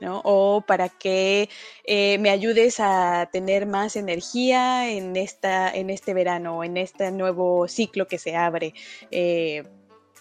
¿no? 0.00 0.20
O 0.24 0.62
para 0.66 0.88
que 0.88 1.48
eh, 1.84 2.18
me 2.18 2.30
ayudes 2.30 2.80
a 2.80 3.28
tener 3.32 3.66
más 3.66 3.96
energía 3.96 4.90
en, 4.90 5.16
esta, 5.16 5.70
en 5.70 5.90
este 5.90 6.12
verano, 6.12 6.64
en 6.64 6.76
este 6.76 7.10
nuevo 7.12 7.68
ciclo 7.68 8.06
que 8.08 8.18
se 8.18 8.36
abre. 8.36 8.74
Eh, 9.10 9.62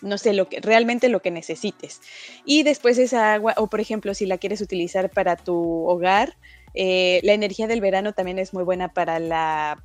no 0.02 0.18
sé, 0.18 0.34
lo 0.34 0.48
que, 0.48 0.60
realmente 0.62 1.10
lo 1.10 1.22
que 1.22 1.32
necesites. 1.32 2.02
Y 2.46 2.64
después 2.64 2.98
esa 2.98 3.34
agua, 3.34 3.54
o 3.58 3.68
por 3.68 3.80
ejemplo, 3.80 4.14
si 4.14 4.26
la 4.26 4.38
quieres 4.38 4.62
utilizar 4.62 5.10
para 5.10 5.36
tu 5.36 5.88
hogar, 5.88 6.38
eh, 6.76 7.20
la 7.24 7.34
energía 7.34 7.68
del 7.68 7.82
verano 7.82 8.14
también 8.14 8.40
es 8.40 8.54
muy 8.54 8.64
buena 8.64 8.94
para 8.94 9.20
la 9.20 9.84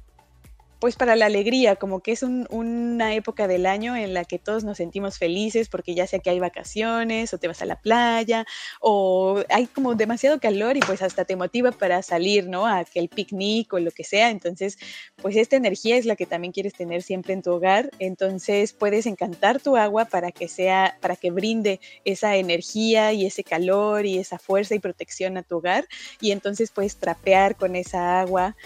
pues 0.81 0.97
para 0.97 1.15
la 1.15 1.27
alegría, 1.27 1.77
como 1.77 2.01
que 2.01 2.13
es 2.13 2.23
una 2.23 3.15
época 3.15 3.47
del 3.47 3.67
año 3.67 3.95
en 3.97 4.15
la 4.15 4.25
que 4.25 4.39
todos 4.39 4.65
nos 4.65 4.79
sentimos 4.79 5.19
felices 5.19 5.69
porque 5.69 5.95
ya 5.95 6.07
sea 6.07 6.19
que 6.21 6.31
hay 6.31 6.41
vacaciones 6.41 7.33
o 7.35 7.39
te 7.39 7.49
vas 7.49 7.61
a 7.61 7.67
la 7.67 7.77
playa 7.77 8.47
o 8.81 9.43
hay 9.51 9.67
como 9.67 9.95
demasiado 9.95 10.41
calor 10.41 10.79
y 10.79 10.81
pues 10.81 11.03
hasta 11.03 11.27
te 11.27 11.37
motiva 11.37 11.71
para 11.71 12.03
salir, 12.03 12.49
¿no? 12.49 12.67
A 12.67 12.85
que 12.85 12.99
el 12.99 13.11
picnic 13.11 13.73
o 13.75 13.79
lo 13.79 13.91
que 13.91 14.05
sea. 14.05 14.31
Entonces, 14.31 14.79
pues 15.17 15.37
esta 15.37 15.57
energía 15.57 15.97
es 15.97 16.07
la 16.07 16.17
que 16.17 16.25
también 16.25 16.53
quieres 16.53 16.73
tener 16.73 17.03
siempre 17.03 17.35
en 17.35 17.43
tu 17.43 17.53
hogar. 17.53 17.91
Entonces, 17.99 18.73
puedes 18.73 19.05
encantar 19.05 19.61
tu 19.61 19.77
agua 19.77 20.07
para 20.07 20.33
que 20.33 20.49
sea, 20.49 20.97
para 21.01 21.17
que 21.17 21.31
brinde 21.31 21.81
esa 22.07 22.37
energía 22.37 23.13
y 23.13 23.27
ese 23.27 23.45
calor 23.45 24.07
y 24.07 24.19
esa 24.19 24.39
fuerza 24.39 24.75
y 24.75 24.79
protección 24.79 25.37
a 25.37 25.43
tu 25.43 25.59
hogar. 25.59 25.87
Y 26.21 26.31
entonces 26.31 26.71
puedes 26.71 26.97
trapear 26.97 27.57
con 27.57 27.77
esa 27.77 28.21
agua 28.21 28.57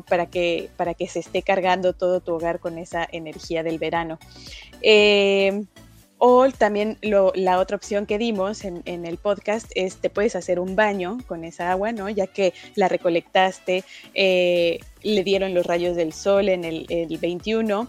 para, 0.00 0.26
que, 0.26 0.70
para 0.78 0.94
que 0.94 1.06
se 1.08 1.18
esté 1.18 1.42
cargando 1.42 1.92
todo 1.92 2.20
tu 2.20 2.32
hogar 2.32 2.60
con 2.60 2.78
esa 2.78 3.06
energía 3.12 3.62
del 3.62 3.78
verano. 3.78 4.18
Eh, 4.80 5.64
o 6.24 6.48
también 6.50 6.98
la 7.02 7.58
otra 7.58 7.76
opción 7.76 8.06
que 8.06 8.16
dimos 8.16 8.64
en, 8.64 8.82
el 8.86 9.18
podcast 9.18 9.66
es 9.74 9.96
te 9.96 10.08
puedes 10.08 10.36
hacer 10.36 10.60
un 10.60 10.76
baño 10.76 11.18
con 11.26 11.42
esa 11.42 11.72
agua, 11.72 11.90
¿no? 11.90 12.08
Ya 12.08 12.28
que 12.28 12.54
la 12.76 12.86
recolectaste, 12.86 13.82
eh, 14.14 14.78
le 15.02 15.24
dieron 15.24 15.52
los 15.52 15.66
rayos 15.66 15.96
del 15.96 16.12
sol 16.12 16.48
en 16.48 16.62
el, 16.62 16.86
el 16.90 17.18
21, 17.18 17.88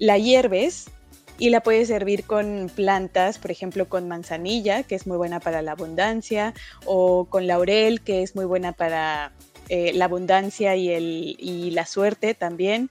la 0.00 0.18
hierves 0.18 0.90
y 1.38 1.50
la 1.50 1.62
puedes 1.62 1.86
servir 1.86 2.24
con 2.24 2.68
plantas, 2.74 3.38
por 3.38 3.52
ejemplo, 3.52 3.88
con 3.88 4.08
manzanilla, 4.08 4.82
que 4.82 4.96
es 4.96 5.06
muy 5.06 5.16
buena 5.16 5.38
para 5.38 5.62
la 5.62 5.72
abundancia, 5.72 6.54
o 6.84 7.26
con 7.26 7.46
laurel, 7.46 8.00
que 8.00 8.22
es 8.22 8.34
muy 8.34 8.44
buena 8.44 8.72
para 8.72 9.30
eh, 9.74 9.94
la 9.94 10.04
abundancia 10.04 10.76
y, 10.76 10.90
el, 10.90 11.34
y 11.38 11.70
la 11.70 11.86
suerte 11.86 12.34
también. 12.34 12.90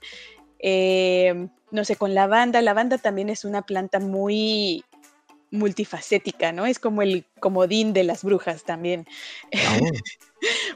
Eh, 0.58 1.46
no 1.70 1.84
sé, 1.84 1.94
con 1.94 2.12
lavanda, 2.12 2.60
lavanda 2.60 2.98
también 2.98 3.30
es 3.30 3.44
una 3.44 3.62
planta 3.62 4.00
muy 4.00 4.84
multifacética, 5.52 6.50
¿no? 6.50 6.66
Es 6.66 6.80
como 6.80 7.02
el 7.02 7.24
comodín 7.38 7.92
de 7.92 8.02
las 8.02 8.24
brujas 8.24 8.64
también. 8.64 9.06
Ah, 9.54 9.78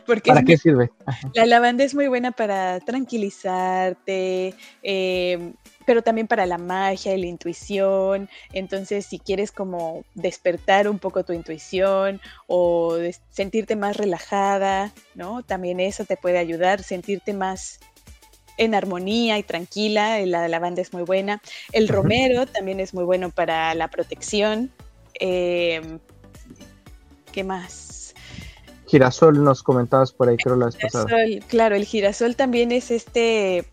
¿Para 0.25 0.45
qué 0.45 0.57
sirve? 0.57 0.91
La 1.35 1.45
lavanda 1.45 1.83
es 1.83 1.93
muy 1.93 2.07
buena 2.07 2.31
para 2.31 2.79
tranquilizarte, 2.79 4.55
eh, 4.85 5.55
pero 5.87 6.03
también 6.03 6.27
para 6.27 6.45
la 6.45 6.59
magia 6.59 7.15
y 7.15 7.21
la 7.21 7.27
intuición. 7.27 8.29
Entonces, 8.53 9.07
si 9.07 9.19
quieres 9.19 9.53
como 9.53 10.05
despertar 10.15 10.89
un 10.89 10.99
poco 10.99 11.25
tu 11.25 11.33
intuición 11.33 12.21
o 12.47 12.99
sentirte 13.31 13.77
más 13.77 13.97
relajada, 13.97 14.93
¿no? 15.15 15.43
También 15.43 15.81
eso 15.81 16.05
te 16.05 16.17
puede 16.17 16.39
ayudar, 16.39 16.83
sentirte 16.83 17.33
más 17.33 17.81
en 18.59 18.75
armonía 18.75 19.39
y 19.39 19.43
tranquila. 19.43 20.19
La 20.27 20.49
lavanda 20.49 20.83
es 20.83 20.93
muy 20.93 21.03
buena. 21.03 21.41
El 21.73 21.89
romero 21.89 22.47
también 22.47 22.81
es 22.81 22.93
muy 22.93 23.05
bueno 23.05 23.31
para 23.31 23.75
la 23.75 23.89
protección. 23.89 24.71
Em, 25.15 26.01
¿Qué 27.33 27.45
más? 27.45 28.15
Girasol 28.87 29.43
nos 29.43 29.63
comentabas 29.63 30.13
por 30.13 30.29
ahí, 30.29 30.37
creo, 30.37 30.57
la 30.57 30.67
vez 30.67 30.77
pasada. 30.77 31.07
Claro, 31.49 31.75
el 31.75 31.85
girasol 31.85 32.37
también 32.37 32.73
es 32.73 32.91
este 32.91 33.67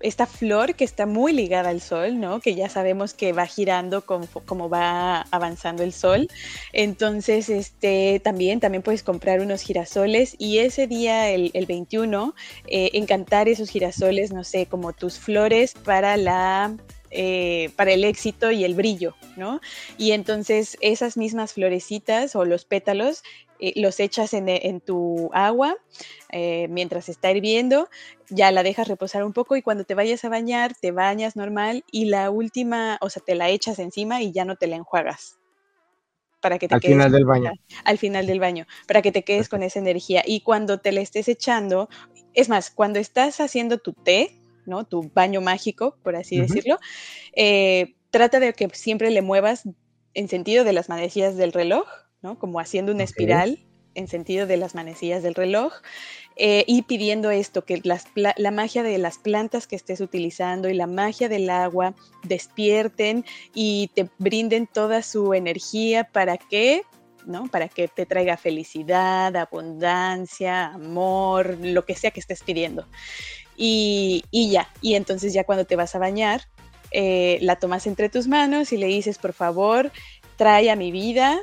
esta 0.00 0.26
flor 0.26 0.74
que 0.74 0.84
está 0.84 1.06
muy 1.06 1.32
ligada 1.32 1.70
al 1.70 1.80
sol, 1.80 2.20
¿no? 2.20 2.40
Que 2.40 2.54
ya 2.54 2.68
sabemos 2.68 3.14
que 3.14 3.32
va 3.32 3.46
girando 3.46 4.02
como, 4.02 4.68
va 4.68 5.22
avanzando 5.30 5.82
el 5.82 5.92
sol. 5.92 6.28
Entonces, 6.72 7.48
este, 7.48 8.20
también, 8.20 8.60
también 8.60 8.82
puedes 8.82 9.02
comprar 9.02 9.40
unos 9.40 9.62
girasoles 9.62 10.36
y 10.38 10.58
ese 10.58 10.86
día, 10.86 11.30
el, 11.30 11.66
21, 11.66 12.34
eh, 12.66 12.90
encantar 12.94 13.48
esos 13.48 13.70
girasoles, 13.70 14.32
no 14.32 14.44
sé, 14.44 14.66
como 14.66 14.92
tus 14.92 15.18
flores 15.18 15.74
para 15.74 16.16
la 16.16 16.76
eh, 17.10 17.70
para 17.76 17.92
el 17.92 18.04
éxito 18.04 18.50
y 18.50 18.64
el 18.64 18.74
brillo, 18.74 19.14
¿no? 19.36 19.60
Y 19.96 20.12
entonces 20.12 20.76
esas 20.80 21.16
mismas 21.16 21.52
florecitas 21.52 22.36
o 22.36 22.44
los 22.44 22.64
pétalos 22.64 23.22
eh, 23.60 23.72
los 23.74 23.98
echas 23.98 24.34
en, 24.34 24.80
tu 24.80 25.30
agua 25.32 25.76
eh, 26.30 26.68
mientras 26.70 27.08
está 27.08 27.32
hirviendo, 27.32 27.88
ya 28.30 28.52
la 28.52 28.62
dejas 28.62 28.86
reposar 28.86 29.24
un 29.24 29.32
poco 29.32 29.56
y 29.56 29.62
cuando 29.62 29.82
te 29.84 29.94
vayas 29.94 30.24
a 30.24 30.28
bañar, 30.28 30.74
te 30.80 30.92
bañas 30.92 31.34
normal 31.34 31.84
y 31.90 32.04
la 32.04 32.30
última, 32.30 32.98
o 33.00 33.10
sea, 33.10 33.22
te 33.24 33.34
la 33.34 33.48
echas 33.48 33.80
encima 33.80 34.22
y 34.22 34.30
ya 34.30 34.44
no 34.44 34.54
te 34.56 34.68
la 34.68 34.76
enjuagas. 34.76 35.38
Para 36.40 36.60
que 36.60 36.68
te 36.68 36.76
al 36.76 36.80
final 36.80 37.10
del 37.10 37.24
baño. 37.24 37.50
Al 37.82 37.98
final 37.98 38.26
del 38.28 38.38
baño, 38.38 38.66
para 38.86 39.02
que 39.02 39.10
te 39.10 39.24
quedes 39.24 39.48
con 39.48 39.64
esa 39.64 39.80
energía. 39.80 40.22
Y 40.24 40.42
cuando 40.42 40.78
te 40.78 40.92
la 40.92 41.00
estés 41.00 41.26
echando, 41.26 41.88
es 42.34 42.48
más, 42.48 42.70
cuando 42.70 43.00
estás 43.00 43.40
haciendo 43.40 43.78
tu 43.78 43.92
té, 43.92 44.38
¿no? 44.68 44.84
Tu 44.84 45.10
baño 45.14 45.40
mágico, 45.40 45.96
por 46.02 46.14
así 46.14 46.38
decirlo, 46.38 46.78
eh, 47.34 47.96
trata 48.10 48.38
de 48.40 48.52
que 48.52 48.68
siempre 48.72 49.10
le 49.10 49.22
muevas 49.22 49.68
en 50.14 50.28
sentido 50.28 50.64
de 50.64 50.72
las 50.72 50.88
manecillas 50.88 51.36
del 51.36 51.52
reloj, 51.52 51.86
¿no? 52.22 52.38
Como 52.38 52.60
haciendo 52.60 52.92
una 52.92 53.04
espiral 53.04 53.64
en 53.94 54.06
sentido 54.06 54.46
de 54.46 54.56
las 54.56 54.74
manecillas 54.74 55.22
del 55.22 55.34
reloj 55.34 55.72
eh, 56.36 56.64
y 56.68 56.82
pidiendo 56.82 57.30
esto, 57.30 57.64
que 57.64 57.82
la 57.82 58.50
magia 58.52 58.84
de 58.84 58.96
las 58.98 59.18
plantas 59.18 59.66
que 59.66 59.74
estés 59.74 60.00
utilizando 60.00 60.68
y 60.68 60.74
la 60.74 60.86
magia 60.86 61.28
del 61.28 61.50
agua 61.50 61.94
despierten 62.22 63.24
y 63.54 63.90
te 63.94 64.08
brinden 64.18 64.68
toda 64.68 65.02
su 65.02 65.34
energía 65.34 66.04
para 66.04 66.36
que 66.36 66.82
¿no? 67.28 67.46
Para 67.46 67.68
que 67.68 67.86
te 67.86 68.06
traiga 68.06 68.36
felicidad, 68.36 69.36
abundancia, 69.36 70.66
amor, 70.68 71.58
lo 71.60 71.84
que 71.84 71.94
sea 71.94 72.10
que 72.10 72.20
estés 72.20 72.42
pidiendo. 72.42 72.86
Y, 73.56 74.24
ya, 74.32 74.68
y 74.80 74.94
entonces 74.94 75.32
ya 75.32 75.44
cuando 75.44 75.64
te 75.64 75.76
vas 75.76 75.94
a 75.94 75.98
bañar, 75.98 76.42
eh, 76.90 77.38
la 77.42 77.56
tomas 77.56 77.86
entre 77.86 78.08
tus 78.08 78.26
manos 78.28 78.72
y 78.72 78.76
le 78.76 78.86
dices, 78.86 79.18
por 79.18 79.32
favor, 79.32 79.92
trae 80.36 80.70
a 80.70 80.76
mi 80.76 80.90
vida 80.90 81.38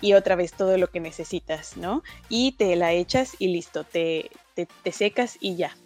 y 0.00 0.14
otra 0.14 0.36
vez 0.36 0.52
todo 0.52 0.78
lo 0.78 0.88
que 0.88 1.00
necesitas, 1.00 1.76
¿no? 1.76 2.02
Y 2.28 2.52
te 2.52 2.74
la 2.76 2.92
echas 2.92 3.36
y 3.38 3.48
listo, 3.48 3.84
te, 3.84 4.30
te 4.54 4.92
secas 4.92 5.36
y 5.40 5.56
ya. 5.56 5.76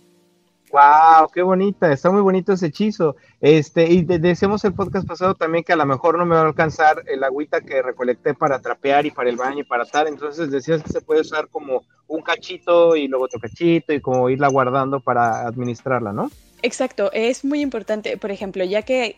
Wow, 0.73 1.29
qué 1.35 1.43
bonita, 1.43 1.93
está 1.93 2.11
muy 2.11 2.21
bonito 2.21 2.53
ese 2.53 2.67
hechizo. 2.67 3.17
Este, 3.41 3.91
y 3.91 4.03
decíamos 4.03 4.65
el 4.65 4.73
podcast 4.73 5.07
pasado 5.07 5.35
también 5.35 5.65
que 5.65 5.73
a 5.73 5.77
lo 5.77 5.85
mejor 5.85 6.17
no 6.17 6.25
me 6.25 6.37
va 6.37 6.43
a 6.43 6.47
alcanzar 6.47 7.03
el 7.07 7.25
agüita 7.25 7.61
que 7.61 7.83
recolecté 7.83 8.35
para 8.35 8.61
trapear 8.61 9.05
y 9.05 9.11
para 9.11 9.31
el 9.31 9.37
baño 9.37 9.61
y 9.61 9.65
para 9.65 9.85
tal. 9.85 10.07
Entonces 10.07 10.51
decías 10.51 10.83
que 10.83 10.93
se 10.93 11.01
puede 11.01 11.23
usar 11.23 11.49
como 11.49 11.83
un 12.07 12.23
cachito 12.23 12.95
y 12.95 13.09
luego 13.09 13.25
otro 13.25 13.41
cachito 13.41 13.93
y 13.93 14.01
como 14.01 14.31
irla 14.31 14.49
guardando 14.49 15.01
para 15.01 15.47
administrarla, 15.47 16.13
¿no? 16.13 16.31
Exacto, 16.63 17.11
es 17.13 17.45
muy 17.45 17.61
importante, 17.61 18.17
por 18.17 18.31
ejemplo, 18.31 18.63
ya 18.65 18.83
que 18.83 19.17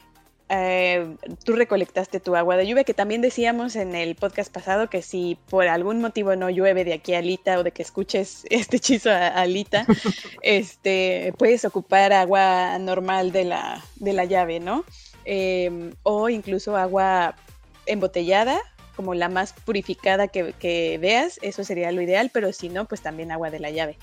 eh, 0.48 1.16
tú 1.44 1.55
recolectaste 1.55 2.20
tu 2.20 2.37
agua 2.37 2.57
de 2.57 2.66
lluvia, 2.66 2.85
que 2.85 2.94
también 2.94 3.22
decíamos 3.22 3.76
en 3.76 3.94
el 3.94 4.14
podcast 4.14 4.52
pasado 4.52 4.90
que 4.90 5.02
si 5.02 5.38
por 5.48 5.66
algún 5.68 6.00
motivo 6.00 6.37
no 6.37 6.50
llueve 6.50 6.85
de 6.85 6.94
aquí 6.94 7.14
a 7.14 7.18
Alita 7.18 7.59
o 7.59 7.62
de 7.62 7.72
que 7.72 7.83
escuches 7.83 8.44
este 8.50 8.76
hechizo 8.76 9.11
a 9.11 9.28
Alita, 9.28 9.87
este, 10.42 11.33
puedes 11.38 11.64
ocupar 11.64 12.12
agua 12.12 12.78
normal 12.78 13.33
de 13.33 13.44
la, 13.44 13.85
de 13.96 14.12
la 14.12 14.24
llave, 14.24 14.61
¿no? 14.61 14.85
Em, 15.24 15.94
o 16.02 16.28
incluso 16.28 16.76
agua 16.76 17.37
embotellada, 17.87 18.61
como 18.96 19.14
la 19.14 19.28
más 19.28 19.52
purificada 19.52 20.28
que, 20.28 20.52
que 20.59 20.98
veas, 20.98 21.38
eso 21.42 21.64
sería 21.64 21.92
lo 21.92 22.02
ideal, 22.02 22.31
pero 22.33 22.52
si 22.52 22.68
no, 22.68 22.85
pues 22.87 23.00
también 23.00 23.33
agua 23.33 23.50
de 23.50 23.61
la 23.61 23.70
llave. 23.70 23.96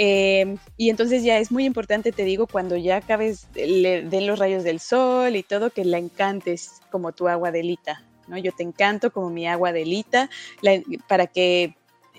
Em, 0.00 0.58
y 0.76 0.90
entonces 0.90 1.24
ya 1.24 1.38
es 1.40 1.50
muy 1.50 1.64
importante, 1.64 2.12
te 2.12 2.22
digo, 2.22 2.46
cuando 2.46 2.76
ya 2.76 2.98
acabes 2.98 3.48
de 3.52 4.20
los 4.24 4.38
rayos 4.38 4.62
del 4.62 4.78
sol 4.78 5.34
y 5.34 5.42
todo, 5.42 5.70
que 5.70 5.84
la 5.84 5.98
encantes 5.98 6.82
como 6.92 7.10
tu 7.10 7.26
agua 7.26 7.50
delita, 7.50 8.04
¿no? 8.28 8.38
Yo 8.38 8.52
te 8.52 8.62
encanto 8.62 9.12
como 9.12 9.28
mi 9.28 9.48
agua 9.48 9.72
delita, 9.72 10.30
para 11.08 11.26
que 11.26 11.74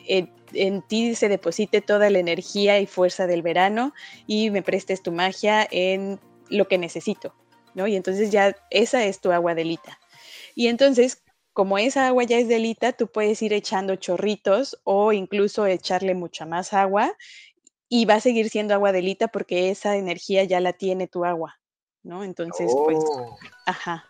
en 0.06 0.82
ti 0.89 1.15
se 1.15 1.30
deposite 1.30 1.80
toda 1.80 2.10
la 2.10 2.20
energía 2.20 2.82
y 2.82 2.86
fuerza 2.86 3.28
del 3.28 3.44
verano 3.44 3.94
y 4.28 4.50
me 4.50 4.62
prestes 4.62 5.02
tu 5.02 5.13
magia 5.13 5.65
en 5.72 6.20
lo 6.50 6.68
que 6.68 6.78
necesito, 6.78 7.34
¿no? 7.76 7.88
Y 7.88 7.96
entonces 7.96 8.30
ya 8.30 8.58
esa 8.72 9.06
es 9.06 9.22
tu 9.22 9.32
agua 9.32 9.56
delita. 9.56 9.98
Y 10.54 10.68
entonces, 10.68 11.24
como 11.54 11.78
esa 11.78 12.08
agua 12.08 12.24
ya 12.24 12.39
es 12.39 12.50
delita, 12.50 12.92
tú 12.92 13.08
puedes 13.08 13.42
ir 13.42 13.54
echando 13.54 13.96
chorritos 13.96 14.80
o 14.84 15.13
incluso 15.13 15.65
echarle 15.65 16.13
mucha 16.13 16.46
más 16.46 16.74
agua 16.74 17.15
y 17.89 18.06
va 18.06 18.15
a 18.15 18.21
seguir 18.21 18.49
siendo 18.49 18.75
agua 18.75 18.91
delita 18.91 19.28
porque 19.28 19.71
esa 19.71 19.97
energía 19.97 20.43
ya 20.43 20.60
la 20.60 20.73
tiene 20.73 21.08
tu 21.08 21.25
agua, 21.25 21.60
¿no? 22.04 22.23
Entonces, 22.23 22.71
pues, 22.86 22.99
oh. 22.99 23.36
ajá. 23.65 24.06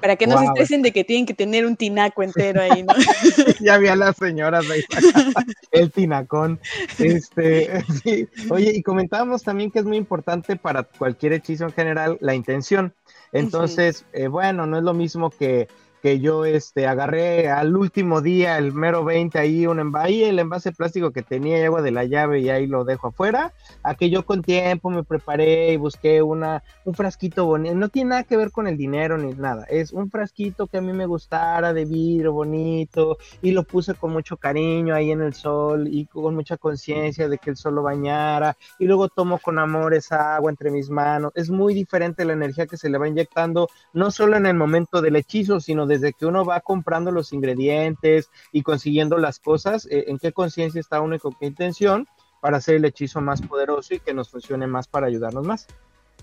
Para 0.00 0.16
que 0.16 0.26
no 0.26 0.38
se 0.38 0.46
estresen 0.46 0.80
de 0.82 0.90
que 0.90 1.04
tienen 1.04 1.26
que 1.26 1.34
tener 1.34 1.66
un 1.66 1.76
tinaco 1.76 2.22
entero 2.22 2.60
ahí, 2.60 2.82
¿no? 2.82 2.94
ya 3.60 3.78
vi 3.78 3.88
a 3.88 3.96
las 3.96 4.16
señoras 4.16 4.68
ahí, 4.70 4.82
el 5.70 5.92
tinacón. 5.92 6.58
Este, 6.98 7.84
sí. 8.02 8.26
Oye, 8.50 8.72
y 8.74 8.82
comentábamos 8.82 9.42
también 9.42 9.70
que 9.70 9.78
es 9.78 9.84
muy 9.84 9.96
importante 9.96 10.56
para 10.56 10.82
cualquier 10.82 11.34
hechizo 11.34 11.64
en 11.64 11.72
general 11.72 12.18
la 12.20 12.34
intención. 12.34 12.94
Entonces, 13.32 14.04
eh, 14.12 14.28
bueno, 14.28 14.66
no 14.66 14.78
es 14.78 14.82
lo 14.82 14.94
mismo 14.94 15.30
que 15.30 15.68
que 16.06 16.20
yo 16.20 16.44
este, 16.44 16.86
agarré 16.86 17.50
al 17.50 17.76
último 17.76 18.20
día, 18.20 18.58
el 18.58 18.72
mero 18.72 19.02
20, 19.02 19.40
ahí 19.40 19.66
un 19.66 19.80
envase, 19.80 20.28
el 20.28 20.38
envase 20.38 20.70
plástico 20.70 21.10
que 21.10 21.22
tenía 21.22 21.66
agua 21.66 21.82
de 21.82 21.90
la 21.90 22.04
llave 22.04 22.38
y 22.38 22.48
ahí 22.48 22.68
lo 22.68 22.84
dejo 22.84 23.08
afuera, 23.08 23.52
a 23.82 23.96
que 23.96 24.08
yo 24.08 24.24
con 24.24 24.40
tiempo 24.40 24.88
me 24.88 25.02
preparé 25.02 25.72
y 25.72 25.76
busqué 25.76 26.22
una, 26.22 26.62
un 26.84 26.94
frasquito 26.94 27.44
bonito, 27.46 27.74
no 27.74 27.88
tiene 27.88 28.10
nada 28.10 28.22
que 28.22 28.36
ver 28.36 28.52
con 28.52 28.68
el 28.68 28.76
dinero 28.76 29.18
ni 29.18 29.34
nada, 29.34 29.64
es 29.68 29.92
un 29.92 30.08
frasquito 30.08 30.68
que 30.68 30.78
a 30.78 30.80
mí 30.80 30.92
me 30.92 31.06
gustara 31.06 31.72
de 31.72 31.84
vidrio 31.84 32.30
bonito 32.30 33.18
y 33.42 33.50
lo 33.50 33.64
puse 33.64 33.94
con 33.94 34.12
mucho 34.12 34.36
cariño 34.36 34.94
ahí 34.94 35.10
en 35.10 35.22
el 35.22 35.34
sol 35.34 35.88
y 35.90 36.06
con 36.06 36.36
mucha 36.36 36.56
conciencia 36.56 37.28
de 37.28 37.38
que 37.38 37.50
el 37.50 37.56
sol 37.56 37.74
lo 37.74 37.82
bañara 37.82 38.56
y 38.78 38.84
luego 38.84 39.08
tomo 39.08 39.40
con 39.40 39.58
amor 39.58 39.92
esa 39.92 40.36
agua 40.36 40.52
entre 40.52 40.70
mis 40.70 40.88
manos, 40.88 41.32
es 41.34 41.50
muy 41.50 41.74
diferente 41.74 42.24
la 42.24 42.34
energía 42.34 42.68
que 42.68 42.76
se 42.76 42.90
le 42.90 42.96
va 42.96 43.08
inyectando, 43.08 43.66
no 43.92 44.12
solo 44.12 44.36
en 44.36 44.46
el 44.46 44.54
momento 44.54 45.02
del 45.02 45.16
hechizo, 45.16 45.58
sino 45.58 45.84
desde 45.98 46.12
que 46.12 46.26
uno 46.26 46.44
va 46.44 46.60
comprando 46.60 47.10
los 47.10 47.32
ingredientes 47.32 48.30
y 48.52 48.62
consiguiendo 48.62 49.18
las 49.18 49.38
cosas, 49.38 49.86
eh, 49.86 50.04
en 50.08 50.18
qué 50.18 50.32
conciencia 50.32 50.80
está 50.80 51.00
uno 51.00 51.16
y 51.16 51.18
con 51.18 51.32
qué 51.34 51.46
intención 51.46 52.06
para 52.40 52.58
hacer 52.58 52.76
el 52.76 52.84
hechizo 52.84 53.20
más 53.20 53.42
poderoso 53.42 53.94
y 53.94 54.00
que 54.00 54.14
nos 54.14 54.30
funcione 54.30 54.66
más 54.66 54.86
para 54.88 55.06
ayudarnos 55.06 55.46
más. 55.46 55.66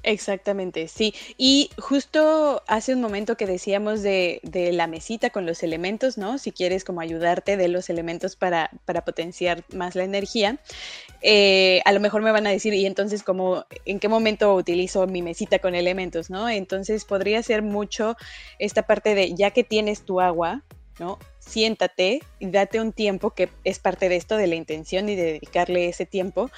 Exactamente, 0.03 0.89
sí. 0.89 1.13
Y 1.37 1.69
justo 1.77 2.61
hace 2.67 2.93
un 2.93 2.99
momento 2.99 3.37
que 3.37 3.45
decíamos 3.45 4.01
de, 4.03 4.41
la 4.73 4.85
mesita 4.85 5.29
con 5.29 5.45
los 5.45 5.63
elementos, 5.63 6.17
¿no? 6.17 6.37
Si 6.37 6.51
quieres 6.51 6.83
como 6.83 6.99
ayudarte 6.99 7.55
de 7.55 7.69
los 7.69 7.89
elementos 7.89 8.35
para, 8.35 8.69
potenciar 9.05 9.63
más 9.73 9.95
la 9.95 10.03
energía, 10.03 10.59
eh, 11.21 11.81
a 11.85 11.93
lo 11.93 12.01
mejor 12.01 12.21
me 12.21 12.31
van 12.33 12.45
a 12.47 12.49
decir, 12.49 12.73
y 12.73 12.85
entonces 12.85 13.23
como, 13.23 13.65
¿en 13.85 13.99
qué 13.99 14.09
momento 14.09 14.53
utilizo 14.55 15.07
mi 15.07 15.21
mesita 15.21 15.59
con 15.59 15.73
elementos, 15.73 16.29
¿no? 16.29 16.49
Entonces 16.49 17.05
podría 17.05 17.41
ser 17.41 17.61
mucho 17.61 18.17
esta 18.59 18.83
parte 18.83 19.15
de, 19.15 19.33
ya 19.33 19.51
que 19.51 19.63
tienes 19.63 20.03
tu 20.03 20.19
agua, 20.19 20.63
¿no? 20.99 21.17
Siéntate 21.39 22.21
y 22.39 22.51
date 22.51 22.81
un 22.81 22.91
tiempo 22.91 23.31
que 23.31 23.49
es 23.63 23.79
parte 23.79 24.09
de 24.09 24.17
esto, 24.17 24.35
de 24.35 24.47
la 24.47 24.55
intención 24.55 25.07
y 25.07 25.15
de 25.15 25.23
dedicarle 25.23 25.87
ese 25.87 26.05
tiempo 26.05 26.51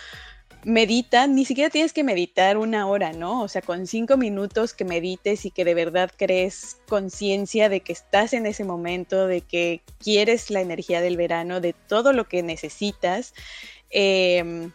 medita, 0.65 1.27
ni 1.27 1.45
siquiera 1.45 1.69
tienes 1.69 1.93
que 1.93 2.03
meditar 2.03 2.57
una 2.57 2.87
hora, 2.87 3.13
¿no? 3.13 3.43
O 3.43 3.47
sea, 3.47 3.61
con 3.61 3.85
cinco 3.85 4.17
minutos 4.17 4.73
que 4.73 4.83
medites 4.83 5.45
y 5.45 5.51
que 5.51 5.63
de 5.63 5.75
verdad 5.75 6.11
crees 6.17 6.77
conciencia 6.87 7.69
de 7.69 7.81
que 7.81 7.93
estás 7.93 8.33
en 8.33 8.47
ese 8.47 8.63
momento, 8.63 9.27
de 9.27 9.41
que 9.41 9.81
quieres 9.99 10.49
la 10.49 10.61
energía 10.61 11.01
del 11.01 11.17
verano, 11.17 11.61
de 11.61 11.73
todo 11.73 12.13
lo 12.13 12.27
que 12.27 12.41
necesitas. 12.41 13.35
Eh, 13.91 14.71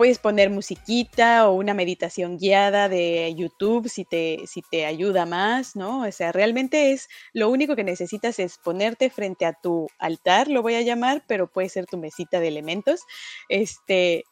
puedes 0.00 0.18
poner 0.18 0.48
musiquita 0.48 1.46
o 1.46 1.52
una 1.52 1.74
meditación 1.74 2.38
guiada 2.38 2.88
de 2.88 3.34
YouTube 3.36 3.86
si 3.86 4.06
te, 4.06 4.38
si 4.46 4.62
te 4.62 4.86
ayuda 4.86 5.26
más, 5.26 5.76
¿no? 5.76 6.04
O 6.04 6.10
sea, 6.10 6.32
realmente 6.32 6.92
es 6.92 7.06
lo 7.34 7.50
único 7.50 7.76
que 7.76 7.84
necesitas 7.84 8.38
es 8.38 8.56
ponerte 8.56 9.10
frente 9.10 9.44
a 9.44 9.52
tu 9.52 9.88
altar, 9.98 10.48
lo 10.48 10.62
voy 10.62 10.76
a 10.76 10.80
llamar, 10.80 11.22
pero 11.28 11.52
puede 11.52 11.68
ser 11.68 11.84
tu 11.84 11.98
mesita 11.98 12.40
de 12.40 12.48
elementos. 12.48 13.02
Este, 13.50 14.24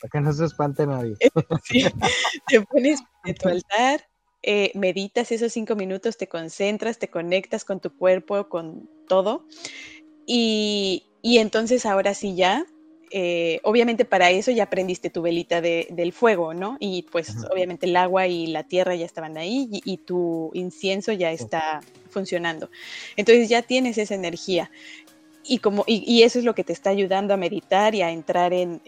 Para 0.00 0.10
que 0.10 0.20
no 0.22 0.32
se 0.32 0.46
espante 0.46 0.86
nadie. 0.86 1.14
sí, 1.64 1.84
te 2.48 2.62
pones 2.62 3.02
frente 3.20 3.38
a 3.38 3.42
tu 3.42 3.48
altar, 3.50 4.08
eh, 4.42 4.72
meditas 4.74 5.30
esos 5.30 5.52
cinco 5.52 5.76
minutos, 5.76 6.16
te 6.16 6.26
concentras, 6.26 6.98
te 6.98 7.08
conectas 7.08 7.66
con 7.66 7.80
tu 7.80 7.94
cuerpo, 7.94 8.48
con 8.48 8.88
todo. 9.08 9.46
Y, 10.24 11.04
y 11.20 11.36
entonces 11.36 11.84
ahora 11.84 12.14
sí 12.14 12.34
ya 12.34 12.64
eh, 13.14 13.60
obviamente 13.62 14.06
para 14.06 14.30
eso 14.30 14.50
ya 14.52 14.62
aprendiste 14.62 15.10
tu 15.10 15.20
velita 15.20 15.60
del 15.60 16.12
fuego, 16.14 16.54
¿no? 16.54 16.78
Y 16.80 17.02
pues 17.02 17.34
obviamente 17.52 17.84
el 17.84 17.94
agua 17.96 18.26
y 18.26 18.46
la 18.46 18.64
tierra 18.64 18.94
ya 18.94 19.04
estaban 19.04 19.36
ahí 19.36 19.68
y, 19.70 19.98
tu 19.98 20.50
incienso 20.54 21.12
ya 21.12 21.30
está 21.30 21.82
funcionando. 22.08 22.70
Entonces 23.16 23.50
ya 23.50 23.60
tienes 23.60 23.98
esa 23.98 24.14
energía. 24.14 24.70
Y, 25.44 25.58
como, 25.58 25.84
y, 25.86 26.22
eso 26.22 26.38
es 26.38 26.46
lo 26.46 26.54
que 26.54 26.64
te 26.64 26.72
está 26.72 26.88
ayudando 26.88 27.34
a 27.34 27.36
meditar 27.36 27.94
y 27.94 28.00
a 28.00 28.10
entrar 28.10 28.54
en, 28.54 28.80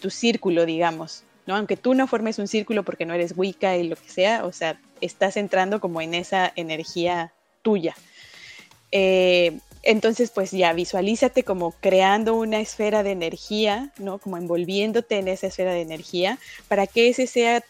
tu 0.00 0.10
círculo, 0.10 0.64
digamos. 0.64 1.24
¿no? 1.46 1.56
Aunque 1.56 1.76
tú 1.76 1.94
no 1.94 2.06
formes 2.06 2.38
un 2.38 2.46
círculo 2.46 2.84
porque 2.84 3.06
no 3.06 3.14
eres 3.14 3.34
Wicca 3.36 3.76
y 3.76 3.88
lo 3.88 3.96
que 3.96 4.08
sea, 4.08 4.44
o 4.44 4.52
sea, 4.52 4.80
estás 5.00 5.36
entrando 5.36 5.80
como 5.80 6.00
en 6.00 6.14
esa 6.14 6.52
energía 6.54 7.32
tuya. 7.62 7.96
Eh, 8.92 9.58
entonces, 9.82 10.30
pues 10.30 10.50
ya 10.50 10.72
visualízate 10.72 11.44
como 11.44 11.72
creando 11.72 12.34
una 12.34 12.60
esfera 12.60 13.02
de 13.02 13.12
energía, 13.12 13.92
¿no? 13.98 14.18
Como 14.18 14.36
envolviéndote 14.36 15.18
en 15.18 15.28
esa 15.28 15.46
esfera 15.46 15.72
de 15.72 15.82
energía 15.82 16.38
para 16.68 16.86
que 16.86 17.08
ese 17.08 17.26
sea 17.26 17.62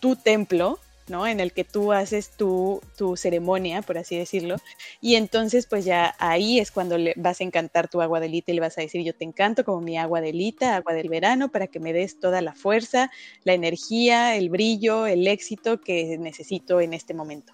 tu 0.00 0.16
templo, 0.16 0.78
¿no? 1.08 1.26
En 1.26 1.40
el 1.40 1.52
que 1.52 1.64
tú 1.64 1.92
haces 1.92 2.30
tu, 2.30 2.80
tu 2.96 3.16
ceremonia, 3.16 3.82
por 3.82 3.98
así 3.98 4.16
decirlo, 4.16 4.56
y 5.00 5.16
entonces 5.16 5.66
pues 5.66 5.84
ya 5.84 6.14
ahí 6.18 6.58
es 6.58 6.70
cuando 6.70 6.98
le 6.98 7.14
vas 7.16 7.40
a 7.40 7.44
encantar 7.44 7.88
tu 7.88 8.02
agua 8.02 8.20
de 8.20 8.28
lita 8.28 8.52
y 8.52 8.54
le 8.54 8.60
vas 8.60 8.78
a 8.78 8.82
decir, 8.82 9.02
yo 9.02 9.14
te 9.14 9.24
encanto 9.24 9.64
como 9.64 9.80
mi 9.80 9.98
agua 9.98 10.20
de 10.20 10.32
lita, 10.32 10.76
agua 10.76 10.92
del 10.94 11.08
verano, 11.08 11.50
para 11.50 11.66
que 11.66 11.80
me 11.80 11.92
des 11.92 12.20
toda 12.20 12.40
la 12.42 12.54
fuerza, 12.54 13.10
la 13.44 13.54
energía, 13.54 14.36
el 14.36 14.50
brillo, 14.50 15.06
el 15.06 15.26
éxito 15.26 15.80
que 15.80 16.18
necesito 16.18 16.80
en 16.80 16.94
este 16.94 17.14
momento. 17.14 17.52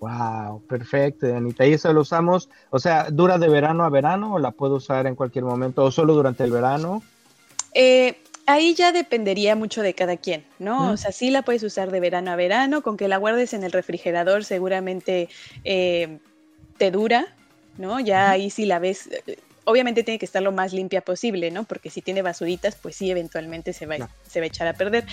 Wow, 0.00 0.62
perfecto, 0.66 1.26
Anita. 1.26 1.66
¿Y 1.66 1.74
eso 1.74 1.92
lo 1.92 2.00
usamos, 2.00 2.48
o 2.70 2.78
sea, 2.78 3.10
dura 3.10 3.36
de 3.36 3.50
verano 3.50 3.84
a 3.84 3.90
verano 3.90 4.34
o 4.34 4.38
la 4.38 4.50
puedo 4.50 4.76
usar 4.76 5.06
en 5.06 5.14
cualquier 5.14 5.44
momento 5.44 5.84
o 5.84 5.90
solo 5.90 6.14
durante 6.14 6.42
el 6.42 6.50
verano? 6.50 7.02
Eh, 7.74 8.16
ahí 8.46 8.74
ya 8.74 8.92
dependería 8.92 9.56
mucho 9.56 9.82
de 9.82 9.92
cada 9.92 10.16
quien, 10.16 10.44
¿no? 10.58 10.92
O 10.92 10.96
sea, 10.96 11.12
sí 11.12 11.30
la 11.30 11.42
puedes 11.42 11.62
usar 11.62 11.90
de 11.90 12.00
verano 12.00 12.30
a 12.30 12.36
verano, 12.36 12.80
con 12.82 12.96
que 12.96 13.08
la 13.08 13.18
guardes 13.18 13.52
en 13.52 13.62
el 13.62 13.72
refrigerador 13.72 14.44
seguramente 14.44 15.28
eh, 15.64 16.18
te 16.78 16.90
dura, 16.90 17.26
¿no? 17.76 18.00
Ya 18.00 18.30
ahí 18.30 18.48
sí 18.48 18.64
la 18.64 18.78
ves, 18.78 19.10
eh, 19.26 19.36
obviamente 19.70 20.02
tiene 20.02 20.18
que 20.18 20.26
estar 20.26 20.42
lo 20.42 20.52
más 20.52 20.72
limpia 20.72 21.00
posible, 21.00 21.50
¿no? 21.50 21.64
Porque 21.64 21.90
si 21.90 22.02
tiene 22.02 22.22
basuritas, 22.22 22.76
pues 22.76 22.96
sí, 22.96 23.10
eventualmente 23.10 23.72
se 23.72 23.86
va, 23.86 23.96
se 24.28 24.40
va 24.40 24.44
a 24.44 24.46
echar 24.48 24.66
a 24.66 24.74
perder. 24.74 25.06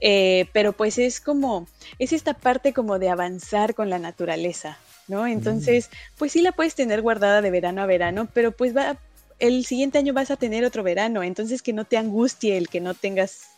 Eh, 0.00 0.46
pero 0.52 0.72
pues 0.72 0.98
es 0.98 1.20
como, 1.20 1.66
es 1.98 2.12
esta 2.12 2.34
parte 2.34 2.72
como 2.72 2.98
de 2.98 3.08
avanzar 3.08 3.74
con 3.74 3.90
la 3.90 3.98
naturaleza, 3.98 4.78
¿no? 5.08 5.26
Entonces, 5.26 5.90
pues 6.18 6.32
sí 6.32 6.42
la 6.42 6.52
puedes 6.52 6.74
tener 6.74 7.02
guardada 7.02 7.42
de 7.42 7.50
verano 7.50 7.82
a 7.82 7.86
verano, 7.86 8.28
pero 8.32 8.52
pues 8.52 8.76
va 8.76 8.98
el 9.38 9.64
siguiente 9.64 9.98
año 9.98 10.12
vas 10.12 10.30
a 10.30 10.36
tener 10.36 10.64
otro 10.64 10.84
verano, 10.84 11.24
entonces 11.24 11.62
que 11.62 11.72
no 11.72 11.84
te 11.84 11.96
angustie 11.96 12.56
el 12.56 12.68
que 12.68 12.80
no 12.80 12.94
tengas 12.94 13.48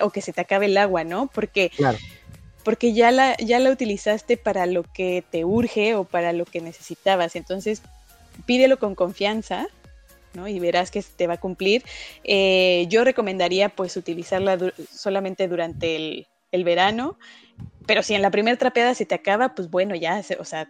o 0.00 0.10
que 0.10 0.20
se 0.20 0.32
te 0.32 0.40
acabe 0.40 0.66
el 0.66 0.76
agua, 0.76 1.02
¿no? 1.02 1.26
Porque, 1.26 1.72
porque 2.62 2.92
ya, 2.92 3.10
la, 3.10 3.36
ya 3.38 3.58
la 3.58 3.70
utilizaste 3.70 4.36
para 4.36 4.66
lo 4.66 4.84
que 4.84 5.24
te 5.28 5.44
urge 5.44 5.96
o 5.96 6.04
para 6.04 6.32
lo 6.32 6.44
que 6.44 6.60
necesitabas, 6.60 7.34
entonces 7.34 7.82
pídelo 8.46 8.78
con 8.78 8.94
confianza. 8.94 9.66
¿No? 10.34 10.48
Y 10.48 10.58
verás 10.60 10.90
que 10.90 11.02
te 11.02 11.26
va 11.26 11.34
a 11.34 11.40
cumplir. 11.40 11.82
Eh, 12.22 12.86
yo 12.88 13.04
recomendaría 13.04 13.68
pues 13.68 13.96
utilizarla 13.96 14.58
solamente 14.90 15.48
durante 15.48 15.96
el, 15.96 16.26
el 16.52 16.64
verano 16.64 17.18
pero 17.86 18.02
si 18.02 18.14
en 18.14 18.22
la 18.22 18.30
primera 18.30 18.56
trapeada 18.56 18.94
se 18.94 19.04
te 19.04 19.14
acaba, 19.14 19.54
pues 19.54 19.70
bueno, 19.70 19.94
ya, 19.94 20.22
o 20.38 20.44
sea, 20.44 20.68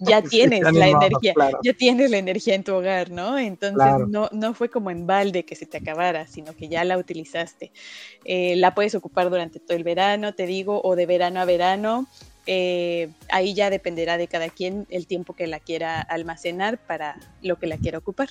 ya 0.00 0.22
tienes 0.22 0.60
la 0.72 0.88
energía, 0.88 1.34
ya 1.62 1.72
tienes 1.72 2.10
la 2.10 2.18
energía 2.18 2.54
en 2.54 2.64
tu 2.64 2.74
hogar, 2.74 3.10
¿no? 3.10 3.38
Entonces 3.38 4.08
no, 4.08 4.28
no 4.32 4.54
fue 4.54 4.68
como 4.68 4.90
en 4.90 5.06
balde 5.06 5.44
que 5.44 5.56
se 5.56 5.66
te 5.66 5.78
acabara, 5.78 6.26
sino 6.26 6.54
que 6.54 6.68
ya 6.68 6.84
la 6.84 6.98
utilizaste. 6.98 7.72
Eh, 8.24 8.56
la 8.56 8.74
puedes 8.74 8.94
ocupar 8.94 9.28
durante 9.30 9.60
todo 9.60 9.76
el 9.76 9.84
verano, 9.84 10.34
te 10.34 10.46
digo, 10.46 10.80
o 10.82 10.94
de 10.96 11.06
verano 11.06 11.40
a 11.40 11.44
verano. 11.44 12.06
Eh, 12.48 13.08
ahí 13.28 13.54
ya 13.54 13.70
dependerá 13.70 14.18
de 14.18 14.28
cada 14.28 14.48
quien 14.48 14.86
el 14.90 15.08
tiempo 15.08 15.34
que 15.34 15.48
la 15.48 15.58
quiera 15.58 16.00
almacenar 16.00 16.78
para 16.78 17.18
lo 17.42 17.56
que 17.58 17.66
la 17.66 17.76
quiera 17.76 17.98
ocupar. 17.98 18.28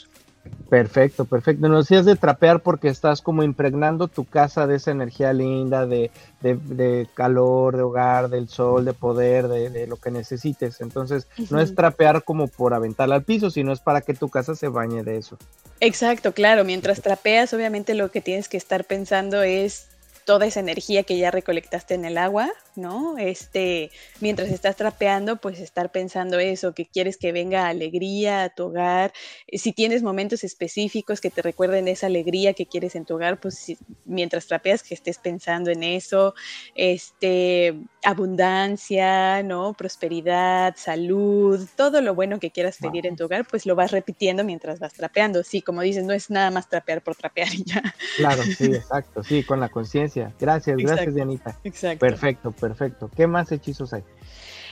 Perfecto, 0.70 1.26
perfecto. 1.26 1.68
Nos 1.70 1.88
decías 1.88 2.06
de 2.06 2.16
trapear 2.16 2.62
porque 2.62 2.88
estás 2.88 3.22
como 3.22 3.44
impregnando 3.44 4.08
tu 4.08 4.26
casa 4.26 4.66
de 4.66 4.78
esa 4.78 4.92
energía 4.92 5.32
linda, 5.32 5.86
de, 5.86 6.12
de, 6.42 7.08
calor, 7.14 7.78
de 7.78 7.84
hogar, 7.84 8.30
del 8.30 8.50
sol, 8.50 8.84
de 8.84 8.94
poder, 8.94 9.48
de, 9.48 9.88
lo 9.88 9.98
que 9.98 10.12
necesites. 10.12 10.82
Entonces, 10.82 11.28
no 11.50 11.60
es 11.60 11.76
trapear 11.76 12.24
como 12.24 12.48
por 12.48 12.74
aventarla 12.74 13.16
al 13.16 13.24
piso, 13.24 13.52
sino 13.52 13.72
es 13.72 13.80
para 13.80 14.02
que 14.02 14.14
tu 14.14 14.30
casa 14.30 14.56
se 14.56 14.68
bañe 14.68 15.04
de 15.04 15.18
eso. 15.18 15.38
Exacto, 15.80 16.34
claro. 16.34 16.64
Mientras 16.64 17.02
trapeas, 17.02 17.54
obviamente 17.54 17.94
lo 17.94 18.10
que 18.10 18.22
tienes 18.22 18.50
que 18.50 18.58
estar 18.58 18.86
pensando 18.86 19.44
es 19.44 19.88
toda 20.26 20.48
esa 20.48 20.60
energía 20.60 21.04
que 21.04 21.18
ya 21.18 21.32
recolectaste 21.32 21.94
en 21.94 22.04
el 22.04 22.18
agua, 22.18 22.52
¿no? 22.76 23.18
Este, 23.18 23.92
mientras 24.20 24.50
estás 24.50 24.76
trapeando, 24.76 25.38
pues 25.38 25.60
estar 25.60 25.92
pensando 25.92 26.40
eso, 26.40 26.74
que 26.74 26.88
quieres 26.88 27.18
que 27.18 27.32
venga 27.32 27.68
alegría 27.68 28.44
a 28.44 28.50
tu 28.50 28.66
hogar. 28.66 29.14
Si 29.54 29.72
tienes 29.72 30.02
momentos 30.02 30.44
específicos 30.44 31.22
que 31.22 31.30
te 31.30 31.44
recuerden 31.44 31.88
esa 31.88 32.08
alegría 32.08 32.54
que 32.54 32.66
quieres 32.66 32.96
en 32.96 33.06
tu 33.06 33.16
hogar, 33.16 33.40
pues 33.40 33.78
mientras 34.04 34.48
trapeas 34.48 34.82
que 34.82 34.96
estés 34.96 35.20
pensando 35.20 35.70
en 35.70 35.84
eso, 35.84 36.34
este, 36.74 37.76
abundancia, 38.06 39.44
¿no? 39.44 39.74
Prosperidad, 39.74 40.76
salud, 40.78 41.68
todo 41.76 42.02
lo 42.02 42.16
bueno 42.16 42.40
que 42.40 42.52
quieras 42.52 42.78
pedir 42.78 43.06
en 43.08 43.16
tu 43.16 43.26
hogar, 43.26 43.46
pues 43.46 43.66
lo 43.66 43.76
vas 43.76 43.92
repitiendo 43.92 44.44
mientras 44.44 44.80
vas 44.80 44.94
trapeando. 44.94 45.44
Sí, 45.44 45.62
como 45.62 45.82
dices, 45.82 46.06
no 46.06 46.14
es 46.14 46.30
nada 46.30 46.52
más 46.52 46.70
trapear 46.70 47.02
por 47.02 47.16
trapear 47.16 47.54
y 47.54 47.64
ya. 47.64 47.82
Claro, 48.18 48.44
sí, 48.44 48.66
exacto, 48.74 49.24
sí, 49.24 49.44
con 49.44 49.60
la 49.60 49.70
conciencia. 49.70 50.34
Gracias, 50.40 50.78
gracias, 50.78 51.14
Dianita. 51.14 51.58
Exacto. 51.64 52.00
Perfecto 52.00 52.46
perfecto. 52.52 53.10
¿Qué 53.16 53.28
más 53.28 53.52
hechizos 53.52 53.94
hay? 53.94 54.04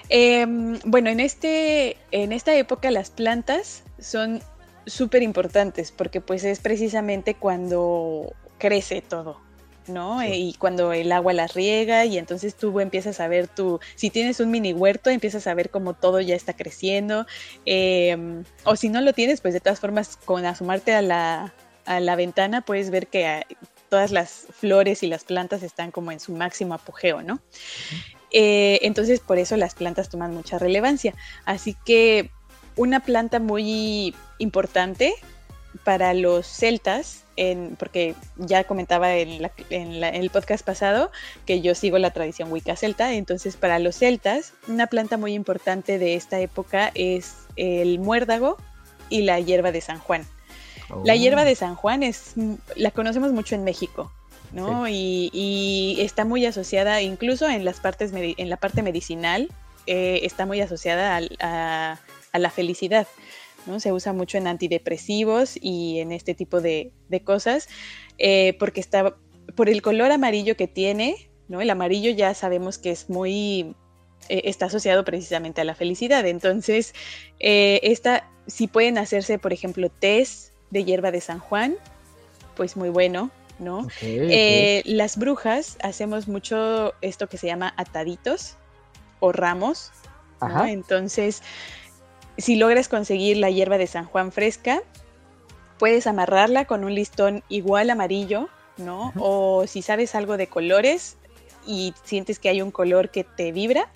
Em, 0.09 0.79
bueno, 0.85 1.09
en, 1.09 1.19
este, 1.19 1.97
en 2.11 2.31
esta 2.31 2.55
época 2.55 2.91
las 2.91 3.09
plantas 3.09 3.83
son 3.99 4.41
súper 4.85 5.23
importantes 5.23 5.91
porque 5.91 6.19
pues 6.19 6.43
es 6.43 6.59
precisamente 6.59 7.35
cuando 7.35 8.33
crece 8.57 9.01
todo, 9.01 9.39
¿no? 9.87 10.23
Y 10.23 10.55
cuando 10.59 10.93
el 10.93 11.11
agua 11.11 11.33
las 11.33 11.53
riega 11.53 12.05
y 12.05 12.17
entonces 12.17 12.55
tú 12.55 12.79
empiezas 12.79 13.19
a 13.19 13.27
ver 13.27 13.47
tu, 13.47 13.79
si 13.95 14.09
tienes 14.09 14.39
un 14.39 14.51
mini 14.51 14.73
huerto, 14.73 15.09
empiezas 15.09 15.47
a 15.47 15.53
ver 15.53 15.69
cómo 15.69 15.93
todo 15.93 16.21
ya 16.21 16.35
está 16.35 16.53
creciendo, 16.53 17.25
em, 17.65 18.43
o 18.63 18.75
si 18.75 18.89
no 18.89 19.01
lo 19.01 19.13
tienes, 19.13 19.41
pues 19.41 19.53
de 19.53 19.59
todas 19.59 19.79
formas 19.79 20.17
con 20.17 20.45
asomarte 20.45 20.93
a 20.93 21.01
la, 21.01 21.53
a 21.85 21.99
la 21.99 22.15
ventana 22.15 22.61
puedes 22.61 22.89
ver 22.89 23.07
que 23.07 23.43
todas 23.89 24.11
las 24.11 24.47
flores 24.51 25.03
y 25.03 25.07
las 25.07 25.23
plantas 25.23 25.61
están 25.61 25.91
como 25.91 26.11
en 26.11 26.19
su 26.19 26.31
máximo 26.33 26.73
apogeo, 26.73 27.21
¿no? 27.21 27.39
Eh, 28.31 28.79
entonces, 28.81 29.19
por 29.19 29.37
eso 29.37 29.55
las 29.55 29.75
plantas 29.75 30.09
toman 30.09 30.33
mucha 30.33 30.57
relevancia. 30.57 31.13
Así 31.45 31.77
que 31.85 32.31
una 32.75 33.01
planta 33.01 33.39
muy 33.39 34.15
importante 34.39 35.13
para 35.83 36.13
los 36.13 36.47
celtas, 36.47 37.22
porque 37.77 38.15
ya 38.37 38.63
comentaba 38.63 39.15
en, 39.15 39.49
el 39.69 40.29
podcast 40.29 40.65
pasado 40.65 41.11
que 41.45 41.61
yo 41.61 41.75
sigo 41.75 41.97
la 41.97 42.11
tradición 42.11 42.51
Wicca 42.51 42.75
celta, 42.75 43.13
entonces 43.13 43.57
para 43.57 43.79
los 43.79 43.95
celtas 43.95 44.53
una 44.67 44.87
planta 44.87 45.17
muy 45.17 45.33
importante 45.33 45.97
de 45.97 46.15
esta 46.15 46.39
época 46.39 46.91
es 46.93 47.35
el 47.55 47.99
muérdago 47.99 48.57
y 49.09 49.21
la 49.21 49.39
hierba 49.39 49.71
de 49.71 49.81
San 49.81 49.99
Juan. 49.99 50.25
La 51.03 51.15
hierba 51.15 51.41
oh. 51.41 51.45
de 51.45 51.55
San 51.55 51.75
Juan 51.75 52.03
es, 52.03 52.33
la 52.75 52.91
conocemos 52.91 53.31
mucho 53.31 53.55
en 53.55 53.63
México, 53.63 54.11
¿no? 54.51 54.87
Y, 54.87 55.97
está 55.99 56.25
muy 56.25 56.45
asociada, 56.45 57.01
incluso 57.01 57.49
en 57.49 57.65
las 57.65 57.79
partes 57.79 58.11
en 58.13 58.49
la 58.49 58.57
parte 58.57 58.83
medicinal, 58.83 59.49
eh, 59.85 60.21
está 60.23 60.45
muy 60.45 60.61
asociada 60.61 61.19
a, 61.39 61.99
la 62.33 62.49
felicidad. 62.49 63.07
¿No? 63.65 63.79
Se 63.79 63.91
usa 63.91 64.13
mucho 64.13 64.37
en 64.37 64.47
antidepresivos 64.47 65.57
y 65.59 65.99
en 65.99 66.11
este 66.11 66.33
tipo 66.33 66.61
de, 66.61 66.91
cosas, 67.23 67.69
eh, 68.17 68.55
porque 68.59 68.81
está 68.81 69.15
por 69.55 69.69
el 69.69 69.81
color 69.81 70.11
amarillo 70.11 70.55
que 70.57 70.67
tiene, 70.67 71.29
¿no? 71.47 71.61
El 71.61 71.69
amarillo 71.69 72.11
ya 72.11 72.33
sabemos 72.33 72.77
que 72.77 72.91
es 72.91 73.09
muy 73.09 73.75
eh, 74.29 74.41
está 74.45 74.65
asociado 74.65 75.03
precisamente 75.03 75.61
a 75.61 75.63
la 75.63 75.75
felicidad. 75.75 76.25
Entonces, 76.25 76.93
esta, 77.39 78.29
si 78.47 78.67
pueden 78.67 78.97
hacerse, 78.97 79.37
por 79.37 79.53
ejemplo, 79.53 79.89
test 79.89 80.53
de 80.71 80.83
hierba 80.83 81.11
de 81.11 81.21
San 81.21 81.39
Juan, 81.39 81.75
pues 82.55 82.75
muy 82.75 82.89
bueno, 82.89 83.31
¿no? 83.59 83.87
Eh, 84.01 84.81
las 84.85 85.17
brujas 85.17 85.77
hacemos 85.81 86.27
mucho 86.27 86.93
esto 87.01 87.27
que 87.27 87.37
se 87.37 87.47
llama 87.47 87.73
ataditos 87.77 88.57
o 89.19 89.31
ramos, 89.31 89.91
¿no? 90.41 90.65
Entonces, 90.65 91.41
si 92.37 92.55
logras 92.55 92.87
conseguir 92.87 93.37
la 93.37 93.49
hierba 93.49 93.77
de 93.77 93.87
San 93.87 94.05
Juan 94.05 94.31
fresca, 94.31 94.81
puedes 95.77 96.07
amarrarla 96.07 96.65
con 96.65 96.83
un 96.83 96.95
listón 96.95 97.43
igual 97.49 97.89
amarillo, 97.89 98.49
¿no? 98.77 99.13
O 99.17 99.65
si 99.67 99.81
sabes 99.81 100.15
algo 100.15 100.37
de 100.37 100.47
colores 100.47 101.17
y 101.65 101.93
sientes 102.03 102.39
que 102.39 102.49
hay 102.49 102.61
un 102.61 102.71
color 102.71 103.09
que 103.09 103.23
te 103.23 103.51
vibra, 103.51 103.89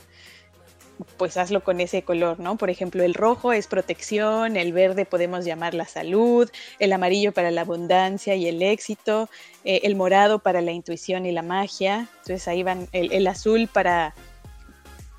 pues 1.18 1.38
hazlo 1.38 1.64
con 1.64 1.80
ese 1.80 2.02
color, 2.02 2.40
¿no? 2.40 2.58
Por 2.58 2.70
ejemplo, 2.70 3.04
el 3.04 3.14
rojo 3.14 3.54
es 3.54 3.68
protección, 3.68 4.58
el 4.58 4.74
verde 4.74 5.06
podemos 5.06 5.46
llamar 5.46 5.74
la 5.74 5.86
salud, 5.86 6.50
el 6.80 6.94
amarillo 6.94 7.32
para 7.32 7.52
la 7.52 7.62
abundancia 7.62 8.36
y 8.36 8.48
el 8.48 8.62
éxito, 8.62 9.30
eh, 9.64 9.82
el 9.84 9.96
morado 9.96 10.40
para 10.40 10.62
la 10.62 10.72
intuición 10.72 11.26
y 11.26 11.32
la 11.32 11.44
magia, 11.44 12.08
entonces 12.18 12.48
ahí 12.48 12.64
van 12.64 12.88
el, 12.92 13.28
azul 13.28 13.68
para 13.72 14.14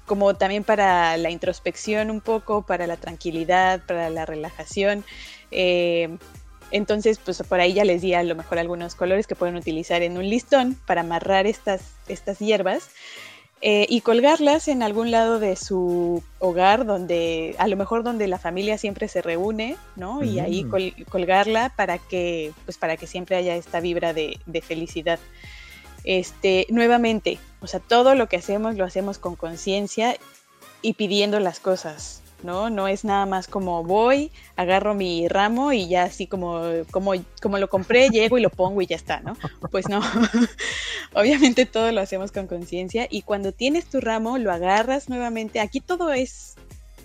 como 0.09 0.35
también 0.35 0.64
para 0.64 1.16
la 1.16 1.31
introspección 1.31 2.11
un 2.11 2.21
poco, 2.21 2.62
para 2.62 2.88
la 2.88 2.97
tranquilidad, 2.97 3.81
para 3.87 4.11
la 4.11 4.27
relajación. 4.27 5.05
Eh, 5.53 6.18
entonces, 6.73 7.18
pues 7.25 7.40
por 7.49 7.61
ahí 7.61 7.75
ya 7.75 7.85
les 7.85 8.03
di 8.03 8.14
a 8.14 8.23
lo 8.25 8.35
mejor 8.35 8.59
algunos 8.59 8.97
colores 8.97 9.29
que 9.29 9.37
pueden 9.37 9.55
utilizar 9.55 10.03
en 10.03 10.18
un 10.18 10.29
listón 10.29 10.75
para 10.87 11.03
amarrar 11.03 11.47
estas, 11.47 11.83
estas 12.09 12.40
hierbas. 12.40 12.90
Eh, 13.61 13.87
y 13.88 14.03
colgarlas 14.03 14.68
en 14.68 14.85
algún 14.85 15.11
lado 15.11 15.40
de 15.40 15.57
su 15.57 16.23
hogar, 16.38 16.87
donde 16.87 17.57
a 17.59 17.66
lo 17.66 17.77
mejor 17.77 18.05
donde 18.05 18.29
la 18.29 18.38
familia 18.38 18.79
siempre 18.79 19.09
se 19.09 19.21
reúne, 19.21 19.77
¿no? 19.97 20.23
Y 20.23 20.38
ahí 20.38 20.64
colgarla 21.11 21.73
para 21.75 21.99
que, 21.99 22.53
pues 22.66 22.79
para 22.79 22.97
que 22.97 23.09
siempre 23.09 23.35
haya 23.35 23.57
esta 23.57 23.81
vibra 23.81 24.12
de, 24.12 24.38
felicidad. 24.62 25.18
este, 26.05 26.66
nuevamente, 26.71 27.38
o 27.61 27.66
sea, 27.66 27.81
todo 27.81 28.14
lo 28.14 28.29
que 28.29 28.37
hacemos 28.37 28.77
lo 28.77 28.85
hacemos 28.85 29.18
con 29.18 29.37
conciencia 29.37 30.16
y 30.83 30.94
pidiendo 30.94 31.40
las 31.40 31.59
cosas, 31.61 32.23
¿no? 32.42 32.71
No 32.71 32.87
es 32.87 33.05
nada 33.05 33.27
más 33.27 33.49
como 33.49 33.83
voy, 33.83 34.31
agarro 34.57 34.94
mi 34.94 35.27
ramo 35.29 35.73
y 35.73 35.88
ya 35.88 36.05
así 36.05 36.27
como, 36.27 36.62
como, 36.90 37.12
como 37.42 37.59
lo 37.59 37.68
compré, 37.68 38.09
llego 38.11 38.38
y 38.38 38.42
lo 38.42 38.51
pongo 38.51 38.81
y 38.83 38.87
ya 38.87 38.97
está, 38.97 39.21
¿no? 39.21 39.37
Pues 39.71 39.88
no. 39.88 40.01
Obviamente 41.14 41.66
todo 41.66 41.90
lo 41.90 42.01
hacemos 42.01 42.31
con 42.31 42.47
conciencia 42.47 43.07
y 43.11 43.23
cuando 43.23 43.53
tienes 43.53 43.87
tu 43.87 44.01
ramo 44.01 44.38
lo 44.38 44.53
agarras 44.53 45.09
nuevamente. 45.09 45.61
Aquí 45.61 45.81
todo 45.81 46.12
es 46.12 46.55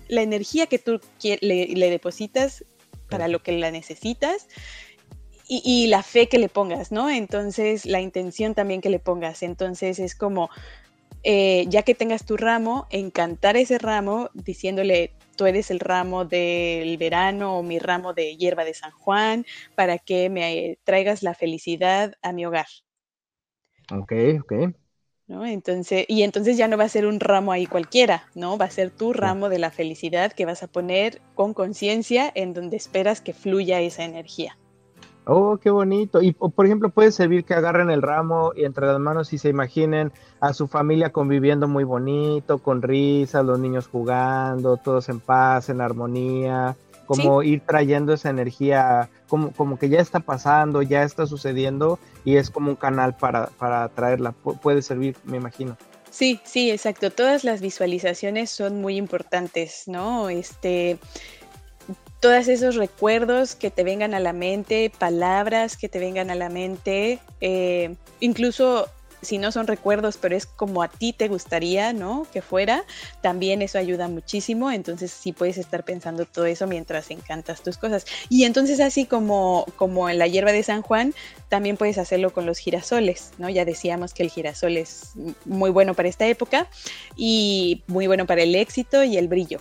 la 0.08 0.22
energía 0.22 0.68
que 0.68 0.80
tú 0.80 1.02
le, 1.42 1.68
le 1.68 1.90
depositas 1.90 2.64
para 3.10 3.28
lo 3.28 3.42
que 3.42 3.54
la 3.54 3.72
necesitas 3.72 4.48
y, 5.48 5.88
la 5.88 6.04
fe 6.04 6.28
que 6.28 6.38
le 6.38 6.50
pongas, 6.50 6.92
¿no? 6.92 7.10
Entonces, 7.10 7.86
la 7.86 8.02
intención 8.02 8.56
también 8.56 8.82
que 8.82 8.90
le 8.90 9.00
pongas. 9.00 9.44
Entonces, 9.44 10.00
es 10.00 10.16
como, 10.16 10.50
eh, 11.24 11.66
ya 11.68 11.84
que 11.84 11.96
tengas 11.96 12.26
tu 12.26 12.38
ramo, 12.38 12.88
encantar 12.90 13.58
ese 13.58 13.78
ramo 13.78 14.30
diciéndole, 14.34 15.12
tú 15.36 15.46
eres 15.46 15.72
el 15.72 15.80
ramo 15.80 16.26
del 16.26 16.98
verano 16.98 17.58
o 17.58 17.64
mi 17.64 17.80
ramo 17.80 18.14
de 18.14 18.38
hierba 18.38 18.64
de 18.64 18.74
San 18.74 18.92
Juan, 18.92 19.46
para 19.76 19.98
que 19.98 20.30
me 20.30 20.78
traigas 20.84 21.24
la 21.24 21.34
felicidad 21.34 22.14
a 22.22 22.32
mi 22.32 22.46
hogar. 22.46 22.68
Ok, 23.92 24.14
ok. 24.42 24.54
¿No? 25.28 25.46
Entonces, 25.46 26.06
y 26.10 26.24
entonces 26.24 26.58
ya 26.58 26.68
no 26.68 26.78
va 26.78 26.84
a 26.84 26.90
ser 26.90 27.06
un 27.06 27.20
ramo 27.20 27.52
ahí 27.54 27.66
cualquiera, 27.66 28.30
¿no? 28.36 28.58
Va 28.58 28.66
a 28.66 28.70
ser 28.70 28.92
tu 28.92 29.14
ramo 29.14 29.50
de 29.50 29.58
la 29.58 29.72
felicidad 29.72 30.34
que 30.34 30.46
vas 30.46 30.64
a 30.64 30.68
poner 30.68 31.22
con 31.34 31.54
conciencia 31.54 32.32
en 32.36 32.54
donde 32.54 32.76
esperas 32.76 33.22
que 33.22 33.34
fluya 33.34 33.80
esa 33.80 34.04
energía. 34.04 34.58
Oh, 35.26 35.58
qué 35.58 35.70
bonito. 35.70 36.22
Y 36.22 36.34
por 36.34 36.66
ejemplo, 36.66 36.90
puede 36.90 37.12
servir 37.12 37.46
que 37.46 37.54
agarren 37.54 37.90
el 37.90 38.02
ramo 38.02 38.52
y 38.56 38.66
entre 38.66 38.88
las 38.88 39.00
manos 39.00 39.32
y 39.32 39.38
se 39.38 39.50
imaginen 39.50 40.12
a 40.42 40.54
su 40.54 40.68
familia 40.68 41.12
conviviendo 41.12 41.68
muy 41.68 41.86
bonito, 41.86 42.58
con 42.58 42.82
risas, 42.82 43.46
los 43.46 43.60
niños 43.60 43.88
jugando, 43.88 44.78
todos 44.78 45.08
en 45.10 45.20
paz, 45.22 45.70
en 45.70 45.80
armonía, 45.80 46.76
como 47.06 47.44
ir 47.44 47.62
trayendo 47.62 48.14
esa 48.14 48.30
energía, 48.30 49.10
como, 49.28 49.52
como 49.52 49.78
que 49.78 49.90
ya 49.90 50.00
está 50.00 50.20
pasando, 50.20 50.82
ya 50.82 51.04
está 51.04 51.26
sucediendo 51.26 52.00
y 52.26 52.36
es 52.38 52.50
como 52.50 52.70
un 52.70 52.76
canal 52.76 53.16
para, 53.16 53.48
para 53.48 53.88
traerla. 53.90 54.32
puede 54.32 54.82
servir, 54.82 55.16
me 55.24 55.38
imagino. 55.38 55.78
Sí, 56.14 56.40
sí, 56.44 56.70
exacto. 56.70 57.10
Todas 57.10 57.44
las 57.44 57.60
visualizaciones 57.60 58.52
son 58.52 58.82
muy 58.82 58.98
importantes, 58.98 59.84
¿no? 59.88 60.30
Este, 60.30 61.00
todos 62.24 62.48
esos 62.48 62.76
recuerdos 62.76 63.54
que 63.54 63.70
te 63.70 63.84
vengan 63.84 64.14
a 64.14 64.20
la 64.22 64.32
mente, 64.32 64.90
palabras 64.98 65.76
que 65.76 65.90
te 65.90 66.00
vengan 66.00 66.32
a 66.32 66.36
la 66.36 66.48
mente, 66.48 67.20
eh, 67.42 67.98
incluso 68.22 68.88
si 69.22 69.38
no 69.38 69.52
son 69.52 69.68
recuerdos, 69.68 70.16
pero 70.16 70.34
es 70.34 70.46
como 70.46 70.82
a 70.84 70.88
ti 70.88 71.12
te 71.12 71.28
gustaría, 71.28 71.92
¿no? 71.92 72.26
Que 72.32 72.42
fuera, 72.42 72.86
también 73.22 73.62
eso 73.62 73.78
ayuda 73.78 74.08
muchísimo. 74.08 74.72
Entonces 74.72 75.12
sí 75.12 75.34
puedes 75.34 75.58
estar 75.58 75.84
pensando 75.84 76.24
todo 76.24 76.46
eso 76.46 76.66
mientras 76.66 77.12
encantas 77.12 77.62
tus 77.62 77.78
cosas. 77.78 78.06
Y 78.30 78.46
entonces 78.46 78.80
así 78.80 79.06
como, 79.06 79.66
como 79.76 80.08
en 80.08 80.18
la 80.18 80.28
hierba 80.28 80.54
de 80.54 80.64
San 80.64 80.82
Juan, 80.82 81.14
también 81.50 81.76
puedes 81.76 81.98
hacerlo 81.98 82.32
con 82.32 82.46
los 82.46 82.58
girasoles, 82.58 83.32
¿no? 83.38 83.50
Ya 83.50 83.66
decíamos 83.66 84.14
que 84.14 84.24
el 84.24 84.30
girasol 84.30 84.78
es 84.78 85.12
muy 85.44 85.72
bueno 85.72 85.94
para 85.94 86.08
esta 86.08 86.26
época 86.26 86.70
y 87.18 87.84
muy 87.88 88.08
bueno 88.08 88.26
para 88.26 88.44
el 88.44 88.56
éxito 88.56 89.04
y 89.04 89.18
el 89.18 89.28
brillo. 89.28 89.60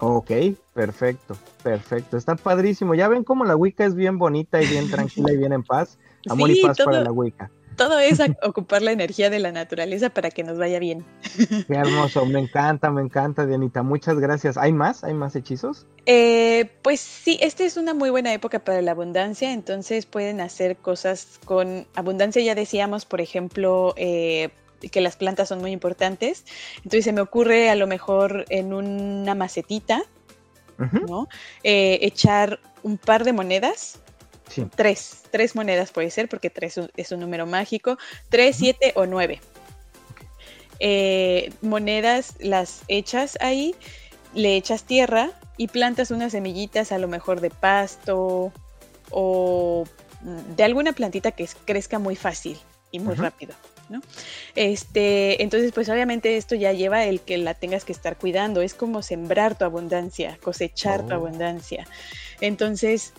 Ok, 0.00 0.30
perfecto, 0.72 1.36
perfecto. 1.62 2.16
Está 2.16 2.34
padrísimo. 2.34 2.94
Ya 2.94 3.06
ven 3.08 3.22
cómo 3.22 3.44
la 3.44 3.54
Wicca 3.54 3.84
es 3.84 3.94
bien 3.94 4.18
bonita 4.18 4.60
y 4.62 4.66
bien 4.66 4.90
tranquila 4.90 5.32
y 5.32 5.36
bien 5.36 5.52
en 5.52 5.62
paz. 5.62 5.98
Amor 6.28 6.50
y 6.50 6.62
paz 6.62 6.78
para 6.82 7.02
la 7.02 7.12
Wicca. 7.12 7.50
Todo 7.76 7.98
es 7.98 8.18
ocupar 8.42 8.80
la 8.80 8.92
energía 8.92 9.28
de 9.28 9.38
la 9.38 9.52
naturaleza 9.52 10.08
para 10.08 10.30
que 10.30 10.42
nos 10.42 10.58
vaya 10.58 10.78
bien. 10.78 11.04
Qué 11.66 11.74
hermoso, 11.74 12.24
me 12.24 12.40
encanta, 12.40 12.90
me 12.90 13.02
encanta, 13.02 13.44
Dianita. 13.44 13.82
Muchas 13.82 14.18
gracias. 14.18 14.56
¿Hay 14.56 14.72
más? 14.72 15.04
¿Hay 15.04 15.12
más 15.12 15.36
hechizos? 15.36 15.86
Eh, 16.06 16.70
pues 16.80 17.00
sí, 17.00 17.38
esta 17.42 17.64
es 17.64 17.76
una 17.76 17.92
muy 17.92 18.08
buena 18.08 18.32
época 18.32 18.58
para 18.60 18.80
la 18.80 18.92
abundancia, 18.92 19.52
entonces 19.52 20.06
pueden 20.06 20.40
hacer 20.40 20.78
cosas 20.78 21.38
con 21.44 21.86
abundancia. 21.94 22.42
Ya 22.42 22.54
decíamos, 22.54 23.04
por 23.04 23.20
ejemplo, 23.20 23.92
eh, 23.98 24.48
que 24.88 25.00
las 25.00 25.16
plantas 25.16 25.48
son 25.48 25.60
muy 25.60 25.72
importantes. 25.72 26.44
Entonces 26.78 27.04
se 27.04 27.12
me 27.12 27.20
ocurre 27.20 27.70
a 27.70 27.74
lo 27.74 27.86
mejor 27.86 28.44
en 28.48 28.72
una 28.72 29.34
macetita, 29.34 30.02
¿no? 31.06 31.28
Eh, 31.62 31.98
echar 32.02 32.60
un 32.82 32.96
par 32.96 33.24
de 33.24 33.32
monedas. 33.32 33.98
Tres, 34.74 35.22
tres 35.30 35.54
monedas 35.54 35.92
puede 35.92 36.10
ser, 36.10 36.28
porque 36.28 36.50
tres 36.50 36.80
es 36.96 37.12
un 37.12 37.20
número 37.20 37.46
mágico. 37.46 37.98
Tres, 38.30 38.56
siete 38.56 38.92
o 38.96 39.06
nueve. 39.06 39.40
Eh, 40.80 41.52
monedas 41.60 42.34
las 42.40 42.82
echas 42.88 43.36
ahí, 43.40 43.74
le 44.34 44.56
echas 44.56 44.84
tierra 44.84 45.30
y 45.58 45.68
plantas 45.68 46.10
unas 46.10 46.32
semillitas 46.32 46.90
a 46.90 46.98
lo 46.98 47.06
mejor 47.06 47.42
de 47.42 47.50
pasto 47.50 48.50
o 49.10 49.84
de 50.56 50.64
alguna 50.64 50.92
plantita 50.92 51.32
que 51.32 51.46
crezca 51.66 51.98
muy 51.98 52.16
fácil 52.16 52.58
y 52.90 52.98
muy 52.98 53.14
rápido. 53.14 53.54
Este, 54.54 55.42
entonces, 55.42 55.72
pues 55.72 55.88
obviamente 55.88 56.36
esto 56.36 56.54
ya 56.54 56.72
lleva 56.72 57.04
el 57.04 57.20
que 57.20 57.38
la 57.38 57.54
tengas 57.54 57.84
que 57.84 57.92
estar 57.92 58.16
cuidando, 58.16 58.62
es 58.62 58.74
como 58.74 59.02
sembrar 59.02 59.56
tu 59.56 59.64
abundancia, 59.64 60.38
cosechar 60.42 61.06
tu 61.06 61.12
oh. 61.12 61.16
abundancia. 61.16 61.86
Entonces, 62.40 63.12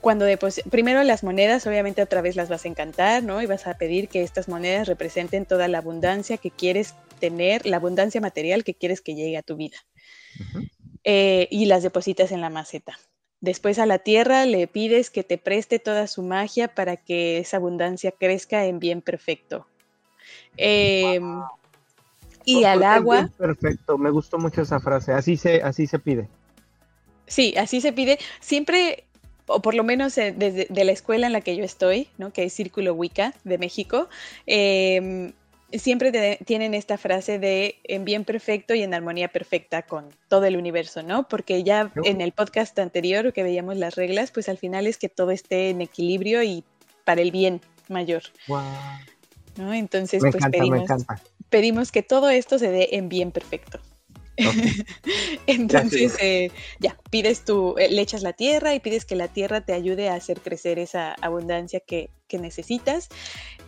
cuando 0.00 0.26
primero 0.70 1.02
las 1.02 1.24
monedas, 1.24 1.66
obviamente 1.66 2.02
otra 2.02 2.20
vez 2.20 2.36
las 2.36 2.48
vas 2.48 2.64
a 2.64 2.68
encantar, 2.68 3.22
¿no? 3.22 3.42
Y 3.42 3.46
vas 3.46 3.66
a 3.66 3.74
pedir 3.74 4.08
que 4.08 4.22
estas 4.22 4.48
monedas 4.48 4.86
representen 4.86 5.44
toda 5.44 5.68
la 5.68 5.78
abundancia 5.78 6.36
que 6.36 6.50
quieres 6.50 6.94
tener, 7.18 7.66
la 7.66 7.76
abundancia 7.76 8.20
material 8.20 8.64
que 8.64 8.74
quieres 8.74 9.00
que 9.00 9.14
llegue 9.14 9.36
a 9.36 9.42
tu 9.42 9.56
vida. 9.56 9.76
Eh, 11.04 11.48
y 11.50 11.66
las 11.66 11.82
depositas 11.82 12.32
en 12.32 12.40
la 12.40 12.50
maceta. 12.50 12.98
Después 13.40 13.78
a 13.78 13.86
la 13.86 13.98
tierra 13.98 14.46
le 14.46 14.66
pides 14.66 15.10
que 15.10 15.24
te 15.24 15.38
preste 15.38 15.78
toda 15.78 16.06
su 16.06 16.22
magia 16.22 16.74
para 16.74 16.96
que 16.96 17.38
esa 17.38 17.56
abundancia 17.56 18.12
crezca 18.12 18.66
en 18.66 18.78
bien 18.78 19.00
perfecto. 19.00 19.66
Em, 20.58 21.40
y 22.44 22.64
al 22.64 22.82
agua. 22.82 23.30
Perfecto, 23.38 23.96
me 23.96 24.10
gustó 24.10 24.38
mucho 24.38 24.62
esa 24.62 24.80
frase. 24.80 25.12
Así 25.12 25.36
se, 25.36 25.62
así 25.62 25.86
se 25.86 25.98
pide. 25.98 26.28
Sí, 27.26 27.54
así 27.56 27.80
se 27.80 27.92
pide. 27.92 28.18
Siempre, 28.40 29.04
o 29.46 29.62
por 29.62 29.74
lo 29.74 29.84
menos 29.84 30.16
eh, 30.18 30.34
desde 30.36 30.66
de 30.68 30.84
la 30.84 30.92
escuela 30.92 31.26
en 31.26 31.32
la 31.32 31.40
que 31.40 31.56
yo 31.56 31.64
estoy, 31.64 32.08
¿no? 32.18 32.32
que 32.32 32.44
es 32.44 32.52
Círculo 32.52 32.94
Wicca 32.94 33.34
de 33.44 33.58
México, 33.58 34.08
em, 34.46 35.32
siempre 35.72 36.38
tienen 36.46 36.72
esta 36.72 36.96
frase 36.96 37.38
de 37.38 37.76
en 37.84 38.06
bien 38.06 38.24
perfecto 38.24 38.74
y 38.74 38.82
en 38.82 38.94
armonía 38.94 39.28
perfecta 39.28 39.82
con 39.82 40.06
todo 40.28 40.46
el 40.46 40.56
universo, 40.56 41.02
¿no? 41.02 41.28
Porque 41.28 41.62
ya 41.62 41.92
en 42.04 42.22
el 42.22 42.32
podcast 42.32 42.78
anterior 42.78 43.34
que 43.34 43.42
veíamos 43.42 43.76
las 43.76 43.94
reglas, 43.94 44.30
pues 44.30 44.48
al 44.48 44.56
final 44.56 44.86
es 44.86 44.96
que 44.96 45.10
todo 45.10 45.30
esté 45.30 45.68
en 45.68 45.82
equilibrio 45.82 46.42
y 46.42 46.64
para 47.04 47.20
el 47.20 47.30
bien 47.30 47.60
mayor. 47.88 48.22
Wow. 48.46 48.62
Entonces, 49.58 50.20
pues 50.20 50.44
pedimos, 51.50 51.92
que 51.92 52.02
todo 52.02 52.30
esto 52.30 52.58
se 52.58 52.70
dé 52.70 52.88
en 52.92 53.08
bien 53.08 53.32
perfecto. 53.32 53.80
Entonces, 55.46 56.16
eh, 56.20 56.50
ya, 56.78 56.96
pides 57.10 57.44
tú, 57.44 57.74
eh, 57.76 57.88
le 57.90 58.02
echas 58.02 58.22
la 58.22 58.32
tierra 58.32 58.74
y 58.74 58.80
pides 58.80 59.04
que 59.04 59.16
la 59.16 59.28
tierra 59.28 59.62
te 59.62 59.72
ayude 59.72 60.08
a 60.08 60.14
hacer 60.14 60.40
crecer 60.40 60.78
esa 60.78 61.14
abundancia 61.20 61.80
que, 61.80 62.10
necesitas. 62.30 63.08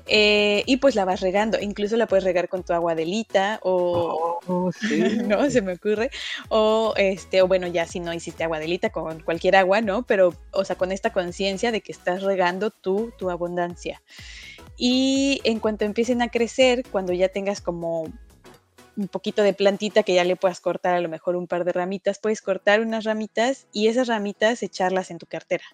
Eh, 0.07 0.65
y 0.67 0.77
pues 0.77 0.95
la 0.95 1.07
vas 1.07 1.21
regando, 1.21 1.59
incluso 1.61 1.97
la 1.97 2.07
puedes 2.07 2.25
regar 2.25 2.51
con 2.51 2.63
tu 2.63 2.75
aguadelita 2.75 3.59
o 3.63 4.39
oh, 4.47 4.71
no 5.27 5.51
se 5.51 5.63
me 5.63 5.73
ocurre. 5.73 6.11
O 6.51 6.93
este 6.97 7.41
o 7.41 7.49
bueno 7.49 7.67
ya 7.69 7.87
si 7.87 8.01
no 8.01 8.13
hiciste 8.13 8.45
aguadelita 8.45 8.91
con 8.91 9.21
cualquier 9.21 9.57
agua 9.57 9.81
no 9.81 10.03
pero 10.03 10.35
o 10.51 10.65
sea 10.65 10.77
con 10.77 10.93
esta 10.93 11.11
conciencia 11.11 11.73
de 11.73 11.81
que 11.81 11.93
estás 11.93 12.23
regando 12.23 12.71
tú 12.71 13.13
tu 13.17 13.31
abundancia 13.31 14.03
y 14.83 15.43
en 15.45 15.61
cuanto 15.61 15.85
empiecen 15.85 16.23
a 16.23 16.31
crecer, 16.31 16.85
cuando 16.91 17.13
ya 17.13 17.29
tengas 17.29 17.61
como 17.61 18.05
un 18.97 19.09
poquito 19.09 19.43
de 19.43 19.53
plantita 19.53 20.05
que 20.05 20.15
ya 20.15 20.25
le 20.25 20.37
puedas 20.37 20.59
cortar 20.59 20.95
a 20.95 21.01
lo 21.03 21.09
mejor 21.11 21.37
un 21.37 21.47
par 21.47 21.65
de 21.65 21.73
ramitas, 21.73 22.19
puedes 22.19 22.41
cortar 22.41 22.81
unas 22.81 23.05
ramitas 23.05 23.67
y 23.75 23.89
esas 23.89 24.09
ramitas 24.09 24.63
echarlas 24.63 25.11
en 25.11 25.19
tu 25.19 25.27
cartera. 25.27 25.65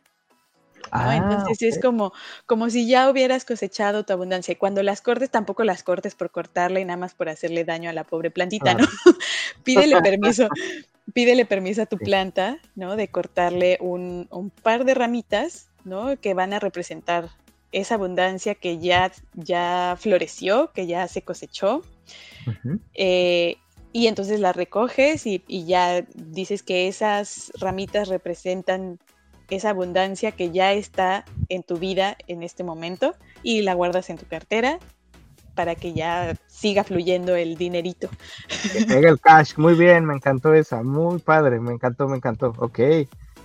Ah, 0.90 1.14
Entonces 1.14 1.62
es 1.62 1.80
como, 1.80 2.12
como 2.46 2.68
si 2.68 2.88
ya 2.88 3.08
hubieras 3.08 3.44
cosechado 3.44 4.04
tu 4.04 4.12
abundancia. 4.12 4.50
Y 4.52 4.56
cuando 4.56 4.82
las 4.82 5.02
cortes, 5.02 5.30
tampoco 5.30 5.62
las 5.62 5.84
cortes 5.84 6.16
por 6.16 6.32
cortarla 6.32 6.80
y 6.80 6.84
nada 6.84 6.96
más 6.96 7.14
por 7.14 7.28
hacerle 7.28 7.64
daño 7.64 7.90
a 7.90 7.92
la 7.92 8.02
pobre 8.02 8.32
plantita, 8.32 8.74
¿no? 8.74 8.84
pídele 9.64 10.02
permiso, 10.02 10.48
pídele 11.14 11.46
permiso 11.46 11.82
a 11.82 11.86
tu 11.86 11.96
planta, 11.96 12.58
¿no? 12.74 12.96
De 12.96 13.06
cortarle 13.06 13.78
un, 13.80 14.26
un 14.32 14.50
par 14.50 14.84
de 14.84 14.94
ramitas, 14.94 15.68
¿no? 15.84 16.20
Que 16.20 16.34
van 16.34 16.52
a 16.52 16.58
representar 16.58 17.30
esa 17.72 17.96
abundancia 17.96 18.54
que 18.54 18.78
ya, 18.78 19.12
ya 19.34 19.96
floreció, 19.98 20.72
que 20.72 20.86
ya 20.86 21.08
se 21.08 21.22
cosechó. 21.22 21.82
Eh, 22.94 23.56
y 23.92 24.06
entonces 24.08 24.40
la 24.40 24.52
recoges 24.52 25.26
y, 25.26 25.42
ya 25.66 26.04
dices 26.14 26.62
que 26.62 26.88
esas 26.88 27.52
ramitas 27.58 28.08
representan 28.08 28.98
esa 29.48 29.70
abundancia 29.70 30.32
que 30.32 30.50
ya 30.50 30.72
está 30.72 31.24
en 31.48 31.62
tu 31.62 31.78
vida 31.78 32.16
en 32.26 32.42
este 32.42 32.64
momento 32.64 33.14
y 33.42 33.62
la 33.62 33.74
guardas 33.74 34.10
en 34.10 34.18
tu 34.18 34.26
cartera 34.26 34.78
para 35.54 35.74
que 35.74 35.94
ya 35.94 36.36
siga 36.46 36.84
fluyendo 36.84 37.34
el 37.36 37.56
dinerito. 37.56 38.10
Que 38.86 38.98
el 38.98 39.18
cash, 39.18 39.56
muy 39.56 39.74
bien, 39.74 40.04
me 40.04 40.14
encantó 40.14 40.52
esa, 40.52 40.82
muy 40.82 41.18
padre, 41.18 41.58
me 41.60 41.72
encantó, 41.72 42.06
me 42.06 42.16
encantó, 42.16 42.52
ok. 42.58 42.78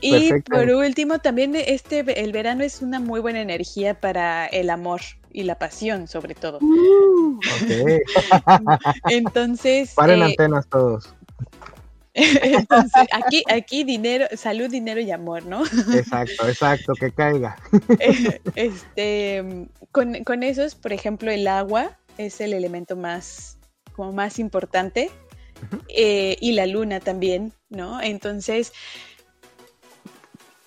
Y 0.02 0.42
por 0.42 0.70
último, 0.70 1.20
también 1.20 1.56
este 1.56 2.00
el 2.22 2.32
verano 2.32 2.64
es 2.64 2.82
una 2.82 3.00
muy 3.00 3.20
buena 3.20 3.42
energía 3.42 4.00
para 4.00 4.48
el 4.48 4.70
amor 4.70 5.02
y 5.32 5.44
la 5.44 5.58
pasión, 5.58 6.08
sobre 6.08 6.36
todo. 6.36 6.60
Uh, 6.62 7.40
Entonces. 9.10 9.94
Paren 9.94 10.22
eh, 10.22 10.26
antenas 10.26 10.68
todos. 10.68 11.14
Entonces, 12.14 13.08
aquí, 13.14 13.44
aquí 13.50 13.84
dinero, 13.84 14.26
salud, 14.36 14.70
dinero 14.70 15.00
y 15.00 15.12
amor, 15.12 15.46
¿no? 15.46 15.64
Exacto, 15.64 16.48
exacto, 16.48 16.94
que 16.94 17.12
caiga. 17.12 17.56
Este, 18.56 19.68
con, 19.92 20.24
con 20.24 20.44
esos, 20.44 20.76
por 20.76 20.92
ejemplo, 20.92 21.32
el 21.32 21.48
agua 21.48 21.98
es 22.18 22.42
el 22.42 22.54
elemento 22.54 22.98
más, 22.98 23.58
como 23.94 24.12
más 24.12 24.40
importante 24.40 25.10
eh, 25.88 26.38
y 26.42 26.54
la 26.54 26.66
luna 26.66 27.00
también, 27.00 27.54
¿no? 27.70 28.02
Entonces, 28.02 28.74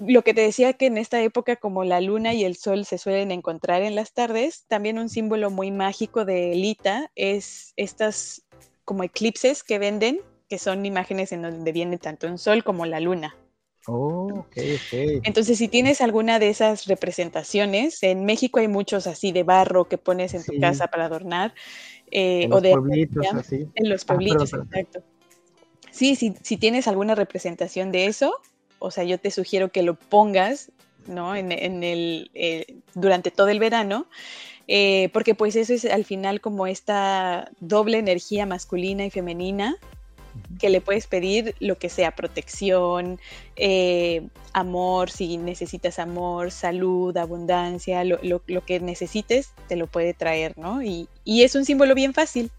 lo 0.06 0.22
que 0.22 0.34
te 0.34 0.42
decía 0.42 0.72
que 0.74 0.86
en 0.86 0.98
esta 0.98 1.20
época 1.22 1.56
como 1.56 1.84
la 1.84 2.00
luna 2.00 2.34
y 2.34 2.44
el 2.44 2.56
sol 2.56 2.84
se 2.84 2.98
suelen 2.98 3.30
encontrar 3.30 3.82
en 3.82 3.94
las 3.94 4.12
tardes, 4.12 4.64
también 4.68 4.98
un 4.98 5.08
símbolo 5.08 5.50
muy 5.50 5.70
mágico 5.70 6.24
de 6.24 6.54
Lita 6.54 7.10
es 7.14 7.72
estas 7.76 8.42
como 8.84 9.02
eclipses 9.02 9.62
que 9.62 9.78
venden, 9.78 10.20
que 10.48 10.58
son 10.58 10.84
imágenes 10.84 11.32
en 11.32 11.42
donde 11.42 11.72
viene 11.72 11.98
tanto 11.98 12.26
un 12.26 12.38
sol 12.38 12.64
como 12.64 12.86
la 12.86 13.00
luna. 13.00 13.36
Oh, 13.86 14.28
ok, 14.32 14.56
ok. 14.56 15.22
Entonces, 15.24 15.58
si 15.58 15.68
tienes 15.68 16.00
alguna 16.00 16.38
de 16.38 16.48
esas 16.48 16.86
representaciones, 16.86 18.02
en 18.02 18.24
México 18.24 18.58
hay 18.58 18.68
muchos 18.68 19.06
así 19.06 19.30
de 19.30 19.42
barro 19.42 19.88
que 19.88 19.98
pones 19.98 20.32
en 20.32 20.42
tu 20.42 20.58
casa 20.58 20.86
para 20.88 21.04
adornar. 21.06 21.54
Eh, 22.10 22.44
en 22.44 22.52
o 22.52 22.56
los 22.56 22.62
de 22.62 22.70
pueblitos, 22.70 23.26
así. 23.34 23.68
En 23.74 23.88
los 23.90 24.02
ah, 24.02 24.06
pueblitos, 24.06 24.52
exacto. 24.54 25.02
Sí, 25.90 26.16
si, 26.16 26.34
si 26.42 26.56
tienes 26.56 26.88
alguna 26.88 27.14
representación 27.14 27.92
de 27.92 28.06
eso, 28.06 28.34
o 28.78 28.90
sea, 28.90 29.04
yo 29.04 29.18
te 29.18 29.30
sugiero 29.30 29.70
que 29.70 29.82
lo 29.82 29.94
pongas, 29.94 30.70
¿no? 31.06 31.36
En, 31.36 31.52
el, 31.52 32.30
eh, 32.34 32.76
durante 32.94 33.30
todo 33.30 33.48
el 33.48 33.58
verano, 33.58 34.06
eh, 34.68 35.10
porque 35.12 35.34
pues 35.34 35.56
eso 35.56 35.74
es 35.74 35.84
al 35.84 36.04
final 36.04 36.40
como 36.40 36.66
esta 36.66 37.50
doble 37.60 37.98
energía 37.98 38.46
masculina 38.46 39.04
y 39.04 39.10
femenina 39.10 39.76
que 40.58 40.68
le 40.68 40.80
puedes 40.80 41.06
pedir 41.06 41.54
lo 41.60 41.78
que 41.78 41.88
sea, 41.88 42.14
protección, 42.14 43.20
eh, 43.56 44.26
amor, 44.52 45.10
si 45.10 45.36
necesitas 45.36 45.98
amor, 45.98 46.50
salud, 46.50 47.16
abundancia, 47.16 48.04
lo, 48.04 48.40
que 48.64 48.80
necesites, 48.80 49.52
te 49.68 49.76
lo 49.76 49.86
puede 49.86 50.14
traer, 50.14 50.56
¿no? 50.58 50.82
Y, 50.82 51.08
es 51.24 51.54
un 51.54 51.64
símbolo 51.64 51.94
bien 51.94 52.14
fácil. 52.14 52.50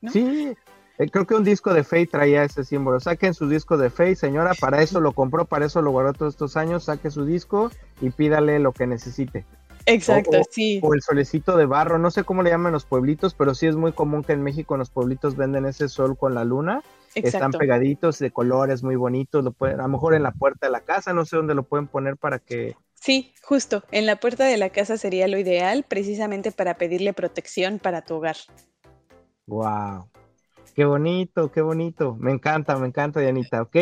¿no? 0.00 0.12
Sí, 0.12 0.54
eh, 0.98 1.08
creo 1.10 1.26
que 1.26 1.34
un 1.34 1.44
disco 1.44 1.74
de 1.74 1.84
Faye 1.84 2.06
traía 2.06 2.44
ese 2.44 2.64
símbolo. 2.64 3.00
Saquen 3.00 3.34
su 3.34 3.48
disco 3.48 3.76
de 3.76 3.90
Faye, 3.90 4.16
señora, 4.16 4.52
para 4.58 4.82
eso 4.82 5.00
lo 5.00 5.12
compró, 5.12 5.44
para 5.44 5.66
eso 5.66 5.82
lo 5.82 5.90
guardó 5.90 6.12
todos 6.12 6.34
estos 6.34 6.56
años. 6.56 6.84
Saque 6.84 7.10
su 7.10 7.24
disco 7.24 7.70
y 8.00 8.10
pídale 8.10 8.58
lo 8.58 8.72
que 8.72 8.86
necesite. 8.86 9.44
Exacto, 9.86 10.40
sí. 10.50 10.80
O 10.82 10.94
el 10.94 11.00
solecito 11.00 11.56
de 11.56 11.64
barro, 11.64 11.98
no 11.98 12.10
sé 12.10 12.24
cómo 12.24 12.42
le 12.42 12.50
llaman 12.50 12.72
los 12.72 12.84
pueblitos, 12.84 13.34
pero 13.34 13.54
sí 13.54 13.66
es 13.66 13.76
muy 13.76 13.92
común 13.92 14.24
que 14.24 14.32
en 14.32 14.42
México 14.42 14.74
en 14.74 14.80
los 14.80 14.90
pueblitos 14.90 15.36
venden 15.36 15.64
ese 15.64 15.88
sol 15.88 16.18
con 16.18 16.34
la 16.34 16.44
luna. 16.44 16.82
Están 17.14 17.52
pegaditos 17.52 18.18
de 18.18 18.30
colores 18.30 18.82
muy 18.82 18.96
bonitos, 18.96 19.42
lo 19.42 19.52
pueden, 19.52 19.80
a 19.80 19.84
lo 19.84 19.88
mejor 19.88 20.14
en 20.14 20.22
la 20.22 20.32
puerta 20.32 20.66
de 20.66 20.72
la 20.72 20.80
casa, 20.80 21.14
no 21.14 21.24
sé 21.24 21.36
dónde 21.36 21.54
lo 21.54 21.62
pueden 21.62 21.86
poner 21.86 22.16
para 22.16 22.40
que... 22.40 22.76
Sí, 22.94 23.32
justo, 23.42 23.84
en 23.90 24.04
la 24.04 24.16
puerta 24.16 24.44
de 24.44 24.56
la 24.58 24.68
casa 24.68 24.98
sería 24.98 25.28
lo 25.28 25.38
ideal, 25.38 25.84
precisamente 25.88 26.50
para 26.52 26.76
pedirle 26.76 27.14
protección 27.14 27.78
para 27.78 28.02
tu 28.02 28.16
hogar. 28.16 28.36
Wow, 29.46 30.08
Qué 30.76 30.84
bonito, 30.84 31.50
qué 31.50 31.62
bonito. 31.62 32.16
Me 32.20 32.30
encanta, 32.32 32.76
me 32.76 32.86
encanta, 32.86 33.18
Dianita, 33.18 33.62
ok. 33.62 33.76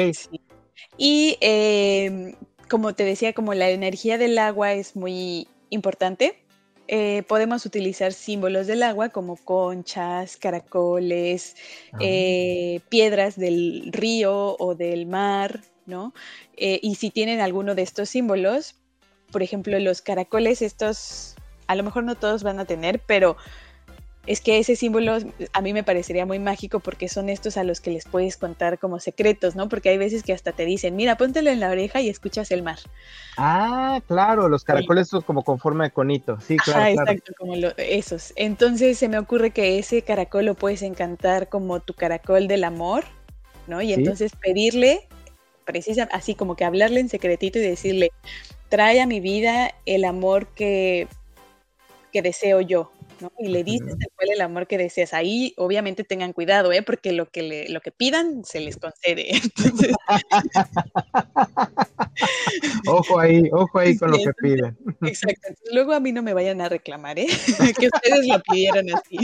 Y 0.96 1.36
em, 1.40 2.36
como 2.70 2.94
te 2.94 3.04
decía, 3.04 3.32
como 3.32 3.52
la 3.52 3.68
energía 3.70 4.16
del 4.16 4.38
agua 4.38 4.74
es 4.74 4.94
muy 4.94 5.48
importante, 5.70 6.44
eh, 6.86 7.24
podemos 7.26 7.66
utilizar 7.66 8.12
símbolos 8.12 8.68
del 8.68 8.84
agua 8.84 9.08
como 9.08 9.34
conchas, 9.34 10.36
caracoles, 10.36 11.56
ah. 11.94 11.98
eh, 12.00 12.80
piedras 12.90 13.36
del 13.36 13.90
río 13.90 14.54
o 14.60 14.76
del 14.76 15.06
mar, 15.06 15.62
¿no? 15.86 16.14
Eh, 16.56 16.78
y 16.80 16.94
si 16.94 17.10
tienen 17.10 17.40
alguno 17.40 17.74
de 17.74 17.82
estos 17.82 18.08
símbolos, 18.10 18.76
por 19.32 19.42
ejemplo, 19.42 19.76
los 19.80 20.00
caracoles, 20.00 20.62
estos, 20.62 21.34
a 21.66 21.74
lo 21.74 21.82
mejor 21.82 22.04
no 22.04 22.14
todos 22.14 22.44
van 22.44 22.60
a 22.60 22.66
tener, 22.66 23.02
pero 23.04 23.36
es 24.26 24.40
que 24.40 24.58
ese 24.58 24.76
símbolo 24.76 25.18
a 25.52 25.60
mí 25.60 25.72
me 25.72 25.82
parecería 25.82 26.24
muy 26.24 26.38
mágico 26.38 26.80
porque 26.80 27.08
son 27.08 27.28
estos 27.28 27.56
a 27.56 27.64
los 27.64 27.80
que 27.80 27.90
les 27.90 28.06
puedes 28.06 28.36
contar 28.36 28.78
como 28.78 28.98
secretos, 28.98 29.54
¿no? 29.54 29.68
Porque 29.68 29.90
hay 29.90 29.98
veces 29.98 30.22
que 30.22 30.32
hasta 30.32 30.52
te 30.52 30.64
dicen, 30.64 30.96
mira, 30.96 31.16
póntelo 31.16 31.50
en 31.50 31.60
la 31.60 31.70
oreja 31.70 32.00
y 32.00 32.08
escuchas 32.08 32.50
el 32.50 32.62
mar. 32.62 32.78
Ah, 33.36 34.00
claro, 34.06 34.48
los 34.48 34.64
caracoles 34.64 35.08
son 35.08 35.22
como 35.22 35.42
con 35.42 35.58
forma 35.58 35.84
de 35.84 35.90
conito, 35.90 36.38
sí, 36.40 36.56
claro. 36.56 36.82
Ah, 36.82 36.90
exacto, 36.90 37.32
como 37.36 37.54
esos. 37.76 38.32
Entonces 38.36 38.98
se 38.98 39.08
me 39.08 39.18
ocurre 39.18 39.50
que 39.50 39.78
ese 39.78 40.02
caracol 40.02 40.46
lo 40.46 40.54
puedes 40.54 40.82
encantar 40.82 41.48
como 41.48 41.80
tu 41.80 41.92
caracol 41.92 42.48
del 42.48 42.64
amor, 42.64 43.04
¿no? 43.66 43.82
Y 43.82 43.92
entonces 43.92 44.32
pedirle, 44.40 45.06
precisa, 45.66 46.08
así 46.12 46.34
como 46.34 46.56
que 46.56 46.64
hablarle 46.64 47.00
en 47.00 47.10
secretito 47.10 47.58
y 47.58 47.62
decirle, 47.62 48.10
trae 48.70 49.00
a 49.02 49.06
mi 49.06 49.20
vida 49.20 49.74
el 49.84 50.04
amor 50.04 50.46
que, 50.48 51.08
que 52.12 52.22
deseo 52.22 52.60
yo, 52.60 52.90
y 53.38 53.48
le 53.48 53.64
dices 53.64 53.96
cuál 54.16 54.30
el 54.32 54.40
amor 54.40 54.66
que 54.66 54.78
deseas. 54.78 55.14
Ahí 55.14 55.54
obviamente 55.56 56.04
tengan 56.04 56.32
cuidado, 56.32 56.72
¿eh? 56.72 56.82
Porque 56.82 57.12
lo 57.12 57.30
que, 57.30 57.42
le, 57.42 57.68
lo 57.68 57.80
que 57.80 57.90
pidan 57.90 58.44
se 58.44 58.60
les 58.60 58.76
concede. 58.76 59.40
ojo 62.86 63.18
ahí, 63.18 63.42
ojo 63.52 63.78
ahí 63.78 63.96
con 63.96 64.10
lo 64.10 64.18
que 64.18 64.32
piden. 64.40 64.76
Exacto. 65.02 65.48
luego 65.72 65.92
a 65.92 66.00
mí 66.00 66.12
no 66.12 66.22
me 66.22 66.34
vayan 66.34 66.60
a 66.60 66.68
reclamar, 66.68 67.18
¿eh? 67.18 67.26
que 67.78 67.86
ustedes 67.86 68.26
lo 68.26 68.40
pidieran 68.42 68.86
así. 68.94 69.18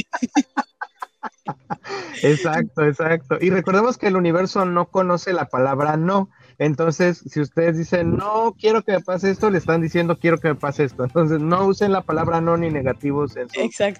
Exacto, 2.22 2.84
exacto. 2.84 3.38
Y 3.40 3.50
recordemos 3.50 3.98
que 3.98 4.08
el 4.08 4.16
universo 4.16 4.64
no 4.64 4.90
conoce 4.90 5.32
la 5.32 5.46
palabra 5.46 5.96
no. 5.96 6.30
Entonces, 6.60 7.24
si 7.26 7.40
ustedes 7.40 7.78
dicen, 7.78 8.18
no 8.18 8.54
quiero 8.60 8.82
que 8.82 8.92
me 8.92 9.00
pase 9.00 9.30
esto, 9.30 9.48
le 9.48 9.56
están 9.56 9.80
diciendo, 9.80 10.18
quiero 10.18 10.36
que 10.36 10.48
me 10.48 10.56
pase 10.56 10.84
esto. 10.84 11.04
Entonces, 11.04 11.40
no 11.40 11.64
usen 11.64 11.90
la 11.90 12.02
palabra 12.02 12.42
no 12.42 12.54
ni 12.58 12.68
negativos 12.68 13.34
en, 13.36 13.48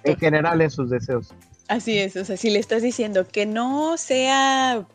en 0.03 0.17
general 0.17 0.61
en 0.61 0.69
sus 0.69 0.91
deseos. 0.91 1.33
Así 1.67 1.97
es, 1.97 2.15
o 2.17 2.23
sea, 2.23 2.37
si 2.37 2.51
le 2.51 2.59
estás 2.59 2.83
diciendo 2.83 3.27
que 3.27 3.47
no 3.47 3.97
sea, 3.97 4.85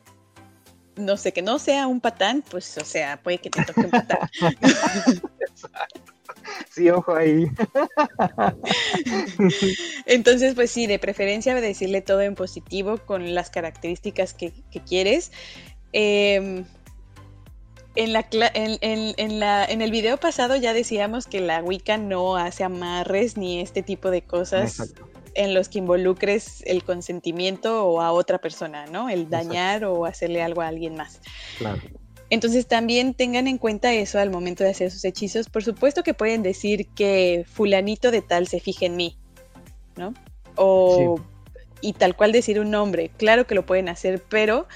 no 0.95 1.17
sé, 1.17 1.33
que 1.33 1.43
no 1.43 1.59
sea 1.59 1.89
un 1.89 2.01
patán, 2.01 2.45
pues, 2.49 2.79
o 2.79 2.85
sea, 2.85 3.21
puede 3.21 3.39
que 3.39 3.51
te 3.51 3.65
toque 3.65 3.81
un 3.81 3.91
patán. 3.91 4.19
Sí, 6.71 6.89
ojo 6.91 7.17
ahí. 7.17 7.47
Entonces, 10.07 10.55
pues 10.55 10.71
sí, 10.71 10.87
de 10.87 11.01
preferencia 11.01 11.57
decirle 11.57 12.03
todo 12.03 12.21
en 12.21 12.37
positivo 12.37 12.99
con 12.99 13.35
las 13.35 13.51
características 13.51 14.35
que, 14.35 14.53
quieres. 14.87 15.33
Eh, 15.93 16.65
en, 17.97 18.13
la, 18.13 18.27
en, 18.31 19.41
la, 19.41 19.65
en 19.65 19.83
el 19.83 19.91
video 19.91 20.17
pasado 20.19 20.57
ya 20.57 20.73
decíamos 20.73 21.27
que 21.27 21.41
la 21.41 21.63
Wicca 21.63 21.99
no 21.99 22.37
hace 22.37 22.65
amarres 22.65 23.37
ni 23.37 23.61
este 23.61 23.83
tipo 23.83 24.11
de 24.11 24.23
cosas 24.23 24.95
en 25.35 25.55
los 25.55 25.69
que 25.69 25.79
involucres 25.79 26.63
el 26.67 26.85
consentimiento 26.85 27.85
o 27.87 28.01
a 28.01 28.13
otra 28.13 28.39
persona, 28.39 28.87
¿no? 28.87 29.09
El 29.09 29.29
dañar 29.29 29.85
o 29.85 30.07
hacerle 30.07 30.43
algo 30.43 30.63
a 30.63 30.69
alguien 30.69 30.97
más. 30.97 31.21
Claro. 31.59 31.83
Entonces 32.31 32.67
también 32.67 33.15
tengan 33.15 33.47
en 33.47 33.59
cuenta 33.59 33.93
eso 33.93 34.19
al 34.19 34.31
momento 34.31 34.65
de 34.65 34.71
hacer 34.71 34.91
sus 34.91 35.05
hechizos. 35.05 35.49
Por 35.49 35.63
supuesto 35.63 36.03
que 36.03 36.15
pueden 36.15 36.43
decir 36.43 36.89
que 36.89 37.45
fulanito 37.49 38.11
de 38.11 38.23
tal 38.23 38.49
se 38.49 38.61
fije 38.61 38.87
en 38.87 38.97
mí, 38.97 39.17
¿no? 39.97 40.15
O 40.57 41.21
y 41.81 41.93
tal 41.93 42.17
cual 42.17 42.33
decir 42.33 42.59
un 42.59 42.71
nombre. 42.71 43.11
Claro 43.17 43.47
que 43.47 43.55
lo 43.55 43.65
pueden 43.67 43.89
hacer, 43.89 44.23
pero 44.29 44.67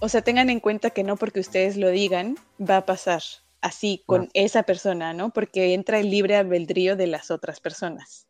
o 0.00 0.08
sea, 0.08 0.22
tengan 0.22 0.50
en 0.50 0.60
cuenta 0.60 0.90
que 0.90 1.04
no 1.04 1.16
porque 1.16 1.40
ustedes 1.40 1.76
lo 1.76 1.88
digan 1.88 2.36
va 2.60 2.78
a 2.78 2.86
pasar 2.86 3.22
así 3.60 4.02
con 4.06 4.28
esa 4.34 4.62
persona, 4.62 5.12
¿no? 5.12 5.30
Porque 5.30 5.74
entra 5.74 5.98
el 5.98 6.10
libre 6.10 6.36
albedrío 6.36 6.96
de 6.96 7.06
las 7.06 7.30
otras 7.30 7.60
personas. 7.60 8.26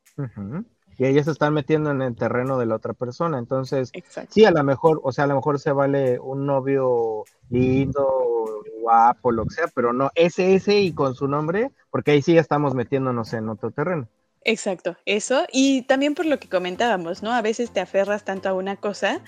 Y 0.99 1.05
ellas 1.05 1.27
se 1.27 1.33
están 1.33 1.53
metiendo 1.53 1.91
en 1.91 2.01
el 2.01 2.17
terreno 2.17 2.59
de 2.59 2.67
la 2.67 2.77
otra 2.77 2.95
persona. 2.95 3.39
Entonces, 3.39 3.93
sí, 4.31 4.45
a 4.45 4.51
lo 4.51 4.65
mejor, 4.65 5.01
o 5.03 5.13
sea, 5.13 5.25
a 5.25 5.27
lo 5.27 5.35
mejor 5.35 5.59
se 5.61 5.73
vale 5.73 6.19
un 6.19 6.47
novio 6.47 7.25
lindo, 7.51 8.63
guapo, 8.81 9.31
lo 9.31 9.45
que 9.45 9.57
sea, 9.57 9.67
pero 9.75 9.93
no 9.93 10.11
ese, 10.15 10.55
ese 10.55 10.81
y 10.81 10.93
con 10.93 11.15
su 11.15 11.29
nombre, 11.29 11.73
porque 11.91 12.13
ahí 12.13 12.23
sí 12.23 12.35
ya 12.35 12.41
estamos 12.41 12.75
metiéndonos 12.75 13.33
en 13.35 13.49
otro 13.49 13.73
terreno. 13.73 14.09
Exacto, 14.49 14.97
eso. 15.07 15.45
Y 15.53 15.83
también 15.83 16.15
por 16.15 16.25
lo 16.25 16.39
que 16.39 16.49
comentábamos, 16.49 17.21
¿no? 17.21 17.33
A 17.33 17.43
veces 17.43 17.73
te 17.73 17.81
aferras 17.81 18.25
tanto 18.25 18.49
a 18.49 18.55
una 18.55 18.77
cosa 18.77 19.21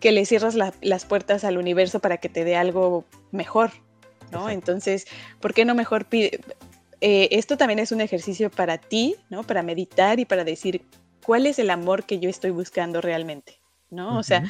que 0.00 0.12
le 0.12 0.24
cierras 0.24 0.54
las 0.54 1.04
puertas 1.04 1.44
al 1.44 1.58
universo 1.58 2.00
para 2.00 2.16
que 2.16 2.30
te 2.30 2.42
dé 2.42 2.56
algo 2.56 3.04
mejor, 3.32 3.70
¿no? 4.30 4.48
Entonces, 4.48 5.06
¿por 5.40 5.52
qué 5.52 5.66
no 5.66 5.74
mejor 5.74 6.06
pide? 6.06 6.40
Eh, 7.02 7.28
esto 7.32 7.58
también 7.58 7.80
es 7.80 7.92
un 7.92 8.00
ejercicio 8.00 8.50
para 8.50 8.78
ti, 8.78 9.16
¿no? 9.28 9.42
Para 9.42 9.62
meditar 9.62 10.18
y 10.20 10.24
para 10.24 10.42
decir 10.42 10.86
cuál 11.22 11.44
es 11.46 11.58
el 11.58 11.68
amor 11.68 12.04
que 12.04 12.18
yo 12.18 12.30
estoy 12.30 12.50
buscando 12.50 13.02
realmente, 13.02 13.60
¿no? 13.90 14.16
O 14.16 14.22
sea, 14.22 14.42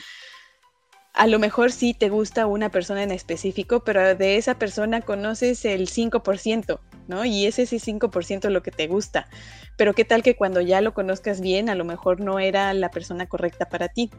a 1.15 1.27
lo 1.27 1.39
mejor 1.39 1.73
sí 1.73 1.93
te 1.93 2.09
gusta 2.09 2.47
una 2.47 2.71
persona 2.71 3.03
en 3.03 3.11
específico, 3.11 3.81
pero 3.81 4.15
de 4.15 4.37
esa 4.37 4.59
persona 4.59 5.03
conoces 5.03 5.65
el 5.67 5.89
5%, 5.89 6.81
¿no? 7.07 7.25
Y 7.25 7.47
es 7.47 7.59
ese 7.59 7.77
5% 7.77 8.49
lo 8.49 8.63
que 8.63 8.71
te 8.71 8.87
gusta. 8.87 9.29
Pero 9.77 9.95
qué 9.95 10.05
tal 10.05 10.23
que 10.23 10.37
cuando 10.37 10.63
ya 10.63 10.81
lo 10.81 10.95
conozcas 10.95 11.41
bien, 11.41 11.69
a 11.69 11.75
lo 11.75 11.85
mejor 11.85 12.21
no 12.21 12.39
era 12.39 12.73
la 12.73 12.91
persona 12.91 13.29
correcta 13.29 13.69
para 13.69 13.89
ti. 13.89 14.11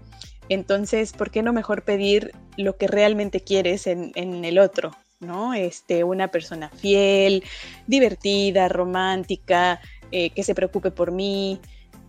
Entonces, 0.49 1.13
¿por 1.13 1.31
qué 1.31 1.41
no 1.41 1.51
mejor 1.51 1.83
pedir 1.83 2.31
lo 2.57 2.77
que 2.77 2.87
realmente 2.87 3.41
quieres 3.41 3.87
en, 3.87 4.11
el 4.15 4.59
otro? 4.59 4.91
¿no? 5.19 5.53
Este, 5.53 6.03
una 6.03 6.27
persona 6.27 6.69
fiel, 6.69 7.43
divertida, 7.87 8.67
romántica, 8.67 9.79
eh, 10.11 10.29
que 10.29 10.43
se 10.43 10.53
preocupe 10.53 10.91
por 10.91 11.11
mí, 11.11 11.59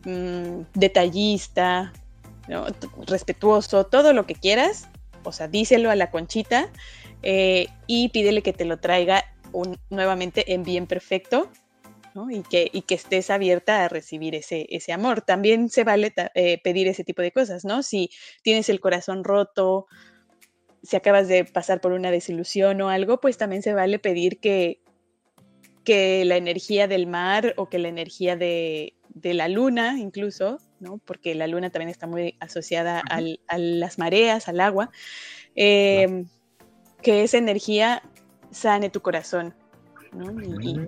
mm, 0.05 0.63
detallista, 0.75 1.93
respetuoso, 3.07 3.85
todo 3.87 4.13
lo 4.13 4.27
que 4.27 4.35
quieras, 4.35 4.89
o 5.23 5.33
sea, 5.33 5.49
díselo 5.49 5.91
a 5.91 5.97
la 5.97 6.11
conchita 6.11 6.71
eh, 7.23 7.69
y 7.87 8.11
pídele 8.11 8.43
que 8.43 8.53
te 8.53 8.65
lo 8.65 8.79
traiga 8.79 9.25
nuevamente 9.89 10.53
en 10.53 10.63
bien 10.63 10.87
perfecto 10.87 11.51
y, 12.31 12.43
que, 12.43 12.71
que 12.87 12.95
estés 12.95 13.31
abierta 13.31 13.85
a 13.85 13.89
recibir 13.89 14.35
ese, 14.35 14.67
ese 14.71 14.93
amor. 14.93 15.23
También 15.23 15.69
se 15.69 15.85
vale 15.85 16.13
eh, 16.35 16.61
pedir 16.63 16.87
ese 16.89 17.05
tipo 17.05 17.23
de 17.23 17.33
cosas, 17.33 17.65
¿no? 17.65 17.83
Si 17.83 18.11
tienes 18.43 18.69
el 18.69 18.81
corazón 18.81 19.25
roto, 19.25 19.87
si 20.83 20.97
acabas 20.97 21.29
de 21.29 21.45
pasar 21.45 21.81
por 21.81 21.93
una 21.93 22.11
desilusión 22.11 22.81
o 22.83 22.89
algo, 22.89 23.21
pues 23.21 23.37
también 23.37 23.63
se 23.63 23.73
vale 23.73 23.99
pedir 23.99 24.39
que, 24.39 24.81
que 25.85 26.25
la 26.25 26.37
energía 26.37 26.87
del 26.87 27.07
mar 27.07 27.55
o 27.57 27.69
que 27.69 27.79
la 27.79 27.89
energía 27.89 28.37
de, 28.37 28.95
la 29.23 29.49
luna 29.49 29.99
incluso, 29.99 30.59
¿no? 30.85 30.99
porque 31.05 31.35
la 31.35 31.47
luna 31.47 31.71
también 31.71 31.89
está 31.89 32.07
muy 32.07 32.37
asociada 32.41 33.03
a 33.49 33.59
las 33.59 33.99
mareas, 33.99 34.49
al 34.49 34.61
agua, 34.61 34.91
em, 35.57 36.27
que 37.03 37.25
esa 37.25 37.39
energía 37.39 38.03
sane 38.51 38.91
tu 38.91 39.01
corazón. 39.01 39.55
¿no? 40.13 40.33
Mm. 40.33 40.87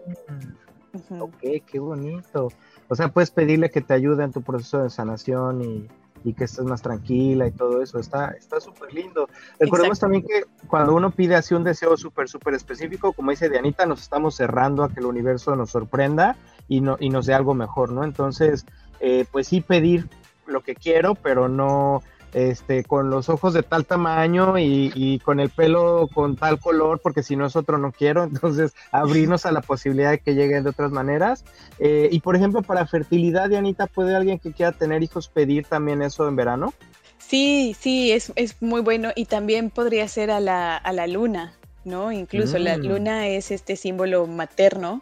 Ok, 1.20 1.40
qué 1.66 1.78
bonito. 1.78 2.48
O 2.88 2.94
sea, 2.94 3.08
puedes 3.08 3.30
pedirle 3.30 3.70
que 3.70 3.80
te 3.80 3.94
ayude 3.94 4.24
en 4.24 4.32
tu 4.32 4.42
proceso 4.42 4.82
de 4.82 4.90
sanación 4.90 5.62
y, 5.62 5.88
que 6.36 6.42
estés 6.42 6.64
más 6.64 6.82
tranquila 6.82 7.46
y 7.46 7.52
todo 7.52 7.80
eso. 7.80 8.00
Está 8.00 8.34
súper 8.58 8.92
lindo. 8.92 9.28
Recordemos 9.60 10.00
también 10.00 10.24
que 10.24 10.42
cuando 10.66 10.92
uno 10.92 11.12
pide 11.12 11.36
así 11.36 11.54
un 11.54 11.62
deseo 11.62 11.96
súper, 11.96 12.28
súper 12.28 12.54
específico, 12.54 13.12
como 13.12 13.30
dice 13.30 13.48
Dianita, 13.48 13.86
nos 13.86 14.02
estamos 14.02 14.34
cerrando 14.34 14.82
a 14.82 14.88
que 14.88 14.98
el 14.98 15.06
universo 15.06 15.54
nos 15.54 15.70
sorprenda 15.70 16.36
y, 16.66 16.80
no, 16.80 16.96
y 16.98 17.10
nos 17.10 17.26
dé 17.26 17.34
algo 17.34 17.54
mejor, 17.54 17.92
¿no? 17.92 18.02
Entonces, 18.02 18.66
eh, 19.00 19.24
pues 19.30 19.48
sí 19.48 19.60
pedir 19.60 20.08
lo 20.46 20.62
que 20.62 20.74
quiero, 20.74 21.14
pero 21.14 21.48
no 21.48 22.02
este, 22.36 22.84
con 22.84 23.08
los 23.08 23.30
ojos 23.30 23.54
de 23.54 23.62
tal 23.62 23.86
tamaño 23.86 24.58
y, 24.58 25.20
con 25.24 25.40
el 25.40 25.48
pelo 25.48 26.08
con 26.12 26.36
tal 26.36 26.58
color, 26.58 27.00
porque 27.02 27.22
si 27.22 27.34
no 27.34 27.46
es 27.46 27.56
otro 27.56 27.78
no 27.78 27.92
quiero, 27.92 28.24
entonces 28.30 28.74
abrirnos 28.92 29.46
a 29.46 29.52
la 29.52 29.62
posibilidad 29.62 30.10
de 30.10 30.18
que 30.18 30.34
lleguen 30.34 30.64
de 30.64 30.70
otras 30.70 30.90
maneras. 30.90 31.44
Eh, 31.78 32.08
y 32.12 32.20
por 32.20 32.36
ejemplo, 32.36 32.62
para 32.62 32.86
fertilidad, 32.86 33.48
Dianita, 33.48 33.86
¿puede 33.86 34.14
alguien 34.14 34.38
que 34.38 34.52
quiera 34.52 34.72
tener 34.72 35.02
hijos 35.02 35.28
pedir 35.28 35.64
también 35.66 36.02
eso 36.02 36.28
en 36.28 36.36
verano? 36.36 36.74
Sí, 37.18 37.74
sí, 37.78 38.12
es, 38.12 38.32
muy 38.60 38.82
bueno 38.82 39.12
y 39.16 39.24
también 39.24 39.70
podría 39.70 40.06
ser 40.06 40.30
a 40.30 40.38
la, 40.38 40.76
a 40.76 40.92
la 40.92 41.06
luna, 41.06 41.54
¿no? 41.84 42.12
Incluso 42.12 42.58
la 42.58 42.76
mm. 42.76 42.82
luna 42.82 43.28
es 43.28 43.50
este 43.50 43.76
símbolo 43.76 44.26
materno 44.26 45.00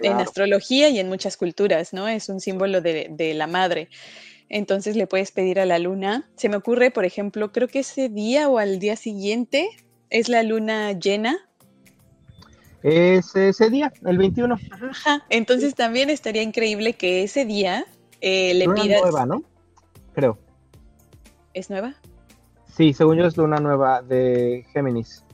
en 0.00 0.14
astrología 0.14 0.88
y 0.88 0.98
en 0.98 1.08
muchas 1.08 1.36
culturas, 1.36 1.92
¿no? 1.92 2.08
Es 2.08 2.28
un 2.28 2.40
símbolo 2.40 2.80
de, 2.80 3.08
de 3.10 3.34
la 3.34 3.46
madre 3.46 3.88
entonces 4.52 4.96
le 4.96 5.06
puedes 5.06 5.32
pedir 5.32 5.58
a 5.58 5.64
la 5.64 5.78
luna. 5.78 6.28
Se 6.36 6.50
me 6.50 6.56
ocurre, 6.56 6.90
por 6.90 7.06
ejemplo, 7.06 7.52
creo 7.52 7.68
que 7.68 7.80
ese 7.80 8.10
día 8.10 8.50
o 8.50 8.58
al 8.58 8.78
día 8.78 8.96
siguiente 8.96 9.70
es 10.10 10.28
la 10.28 10.42
luna 10.42 10.92
llena. 10.92 11.38
Es 12.82 13.34
ese 13.34 13.70
día, 13.70 13.90
el 14.04 14.18
21. 14.18 14.58
Ajá. 14.90 15.24
Entonces 15.30 15.74
también 15.74 16.10
estaría 16.10 16.42
increíble 16.42 16.92
que 16.92 17.22
ese 17.22 17.46
día 17.46 17.86
eh, 18.20 18.52
le 18.52 18.66
luna 18.66 18.84
nueva, 18.84 19.24
¿no? 19.24 19.42
Creo. 20.12 20.38
¿Es 21.54 21.70
nueva? 21.70 21.94
Sí, 22.76 22.92
según 22.92 23.16
yo 23.16 23.26
es 23.26 23.38
luna 23.38 23.58
nueva 23.58 24.02
de 24.02 24.66
Géminis. 24.74 25.24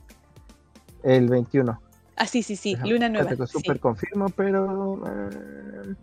El 1.03 1.27
21. 1.27 1.77
Ah, 2.19 2.27
sí, 2.27 2.43
sí, 2.43 2.55
sí, 2.55 2.75
luna 2.83 3.09
nueva. 3.09 3.35
Te 3.35 3.47
súper 3.47 3.79
confirmo, 3.79 4.29
pero... 4.29 5.01
Eh, 5.07 5.95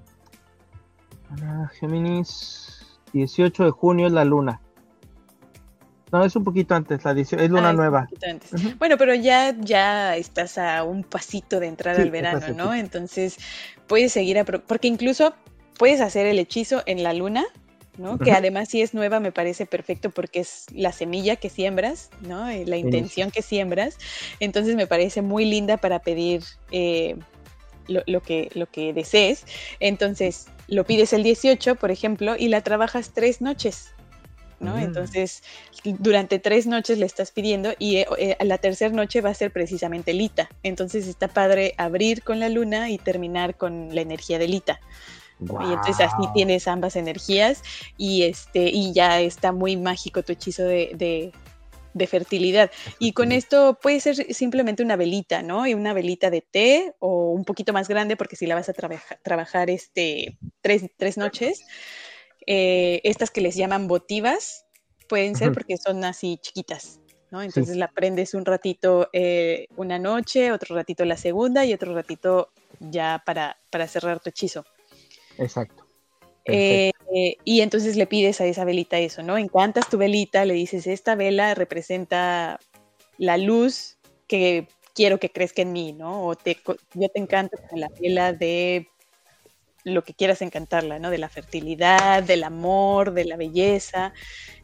Géminis... 1.79 2.77
18 3.17 3.65
de 3.65 3.71
junio 3.71 4.07
es 4.07 4.13
la 4.13 4.25
luna. 4.25 4.61
No, 6.13 6.25
es 6.25 6.37
un 6.37 6.45
poquito 6.45 6.75
antes, 6.75 7.05
la 7.05 7.13
es 7.13 7.33
luna 7.51 7.71
ah, 7.71 7.73
nueva. 7.73 8.09
Bueno, 8.79 8.97
pero 8.97 9.15
ya, 9.15 9.57
ya 9.59 10.17
estás 10.17 10.57
a 10.57 10.85
un 10.85 11.03
pasito 11.03 11.59
de 11.59 11.67
entrar 11.67 12.01
al 12.01 12.11
verano, 12.11 12.47
¿no? 12.55 12.75
Entonces 12.75 13.39
puedes 13.89 14.13
seguir, 14.13 14.39
a 14.39 14.45
porque 14.45 14.87
incluso 14.87 15.35
puedes 15.79 16.01
hacer 16.01 16.27
el 16.27 16.39
hechizo 16.39 16.83
en 16.87 17.03
la 17.03 17.13
luna, 17.13 17.45
¿no? 17.99 18.19
Que 18.19 18.33
además 18.33 18.69
si 18.69 18.83
es 18.83 18.95
nueva 18.95 19.21
me 19.21 19.33
parece 19.33 19.67
perfecto 19.67 20.11
porque 20.11 20.41
es 20.41 20.67
la 20.73 20.93
semilla 20.93 21.37
que 21.37 21.51
siembras, 21.51 22.11
¿no? 22.21 22.47
La 22.47 22.77
intención 22.77 23.31
que 23.31 23.43
siembras. 23.43 23.99
Entonces 24.41 24.77
me 24.77 24.87
parece 24.87 25.23
muy 25.23 25.45
linda 25.45 25.77
para 25.77 26.01
pedir 26.01 26.43
eh, 26.71 27.17
lo, 27.89 28.23
que, 28.23 28.51
lo 28.55 28.67
que 28.67 28.93
desees. 28.93 29.45
Entonces 29.81 30.47
lo 30.69 30.85
pides 30.85 31.13
el 31.13 31.23
18, 31.23 31.77
por 31.77 31.91
ejemplo, 31.91 32.37
y 32.39 32.49
la 32.49 32.61
trabajas 32.63 33.13
tres 33.15 33.41
noches. 33.41 33.93
¿no? 34.59 34.77
Mm. 34.77 34.81
Entonces, 34.81 35.43
durante 35.85 36.39
tres 36.39 36.67
noches 36.67 36.99
le 36.99 37.07
estamos 37.07 37.31
pidiendo 37.31 37.75
y 37.79 37.97
eh, 37.97 38.07
eh, 38.19 38.37
la 38.45 38.59
tercera 38.59 38.95
noche 38.95 39.21
va 39.21 39.31
a 39.31 39.35
ser 39.35 39.53
precisamente 39.53 40.15
Lita. 40.15 40.49
Entonces 40.63 41.07
está 41.07 41.29
padre 41.29 41.75
abrir 41.77 42.23
con 42.23 42.41
la 42.41 42.49
luna 42.49 42.91
y 42.91 42.99
terminar 42.99 43.57
con 43.57 43.95
la 43.95 44.01
energía 44.01 44.39
de 44.39 44.49
Lita. 44.49 44.81
Y 45.41 45.73
entonces 45.73 46.01
así 46.01 46.29
tienes 46.35 46.67
ambas 46.67 46.97
energías 46.97 47.63
y 47.99 48.23
este 48.23 48.71
y 48.71 48.95
ya 48.95 49.21
está 49.21 49.53
muy 49.53 49.77
mágico 49.77 50.23
tu 50.23 50.33
hechizo 50.33 50.65
de, 50.65 51.33
de 51.97 52.07
fertilidad. 52.07 52.71
Y 52.99 53.13
con 53.13 53.33
esto 53.33 53.79
puede 53.81 54.01
ser 54.01 54.35
simplemente 54.35 54.83
una 54.83 54.97
velita, 54.97 55.43
¿no? 55.43 55.67
Y 55.67 55.73
una 55.73 55.95
velita 55.95 56.29
de 56.29 56.43
té 56.43 56.95
o 56.99 57.33
un 57.33 57.45
poquito 57.45 57.73
más 57.73 57.89
grande 57.89 58.17
porque 58.17 58.37
si 58.37 58.47
la 58.47 58.55
vas 58.55 58.69
a 58.69 58.75
trabajar 59.23 59.71
este, 59.71 60.39
tres, 60.61 61.17
noches, 61.17 61.65
eh, 62.47 63.01
estas 63.03 63.31
que 63.31 63.41
les 63.41 63.57
llaman 63.57 63.89
votivas 63.89 64.67
pueden 65.09 65.37
ser 65.37 65.53
porque 65.53 65.79
son 65.79 66.05
así 66.05 66.39
chiquitas. 66.43 67.01
¿no? 67.31 67.43
Entonces 67.43 67.77
la 67.77 67.89
prendes 67.89 68.35
un 68.35 68.45
ratito 68.45 69.09
eh, 69.13 69.67
una 69.77 69.99
noche, 69.99 70.53
otro 70.53 70.77
ratito 70.77 71.05
la 71.05 71.17
segunda 71.17 71.65
y 71.65 71.73
otro 71.73 71.95
ratito 71.95 72.51
ya 72.79 73.23
para, 73.25 73.57
para 73.71 73.89
cerrar 73.89 74.21
tu 74.21 74.29
hechizo. 74.29 74.65
Exacto. 75.39 75.87
Eh, 76.49 76.93
y 77.45 77.61
entonces 77.61 77.97
le 77.97 78.07
pides 78.07 78.41
a 78.41 78.47
esa 78.47 78.65
velita 78.65 78.99
eso, 78.99 79.23
¿no? 79.23 79.39
Encantas 79.39 79.89
tu 79.89 79.99
velita, 79.99 80.45
le 80.45 80.55
dices, 80.55 80.87
esta 80.87 81.15
vela 81.15 81.55
representa 81.55 82.61
la 83.19 83.37
luz 83.37 83.99
que 84.29 84.69
quiero 84.95 85.19
que 85.19 85.31
crezca 85.31 85.63
en 85.63 85.73
mí, 85.73 85.93
¿no? 85.93 86.25
O 86.25 86.37
te, 86.37 86.59
yo 86.95 87.09
te 87.09 87.21
encanto 87.21 87.57
con 87.69 87.81
la 87.81 87.89
vela 88.01 88.33
de 88.33 88.89
lo 89.85 90.03
que 90.03 90.15
quieras 90.15 90.43
encantarla, 90.43 90.99
¿no? 90.99 91.11
De 91.11 91.19
la 91.19 91.29
fertilidad, 91.29 92.23
del 92.23 92.45
amor, 92.45 93.13
de 93.13 93.25
la 93.25 93.37
belleza, 93.37 94.13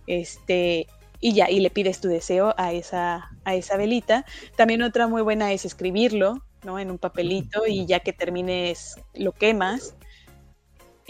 este, 0.07 0.87
y 1.21 1.35
ya, 1.35 1.49
y 1.51 1.61
le 1.61 1.71
pides 1.71 2.01
tu 2.01 2.09
deseo 2.09 2.55
a 2.57 2.73
esa, 2.73 3.31
a 3.45 3.55
esa 3.55 3.77
velita. 3.77 4.25
También 4.57 4.83
otra 4.83 5.07
muy 5.07 5.23
buena 5.23 5.53
es 5.53 5.65
escribirlo, 5.65 6.45
¿no? 6.65 6.79
En 6.79 6.91
un 6.91 6.99
papelito 6.99 7.67
y 7.67 7.87
ya 7.87 8.01
que 8.01 8.13
termines 8.13 8.97
lo 9.15 9.33
quemas 9.33 9.95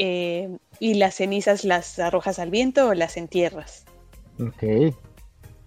eh, 0.05 0.59
y 0.81 0.95
las 0.95 1.15
cenizas 1.15 1.63
las 1.63 2.01
arrojas 2.01 2.41
al 2.41 2.51
viento 2.51 2.89
o 2.89 2.95
las 2.95 3.17
entierras. 3.17 3.85
Ok, 4.41 4.93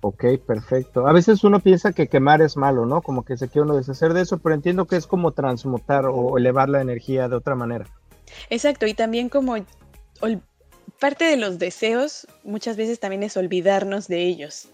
ok, 0.01 0.25
perfecto. 0.45 1.07
A 1.07 1.13
veces 1.13 1.45
uno 1.45 1.61
piensa 1.61 1.93
que 1.93 2.09
quemar 2.09 2.41
es 2.41 2.57
malo, 2.57 2.85
¿no? 2.85 3.01
Como 3.01 3.23
que 3.23 3.37
se 3.37 3.47
quiere 3.47 3.63
uno 3.63 3.77
deshacer 3.77 4.13
de 4.13 4.23
eso, 4.23 4.39
pero 4.39 4.53
entiendo 4.53 4.87
que 4.87 4.97
es 4.97 5.07
como 5.07 5.31
transmutar 5.31 6.07
o 6.07 6.37
elevar 6.37 6.67
la 6.67 6.81
energía 6.81 7.29
de 7.29 7.37
otra 7.37 7.55
manera. 7.55 7.85
Exacto, 8.49 8.85
y 8.87 8.93
también 8.93 9.29
como 9.29 9.55
parte 10.99 11.23
de 11.23 11.37
los 11.37 11.57
deseos 11.57 12.27
muchas 12.43 12.75
veces 12.75 12.99
también 12.99 13.23
es 13.23 13.37
olvidarnos 13.37 14.09
de 14.09 14.23
ellos. 14.23 14.67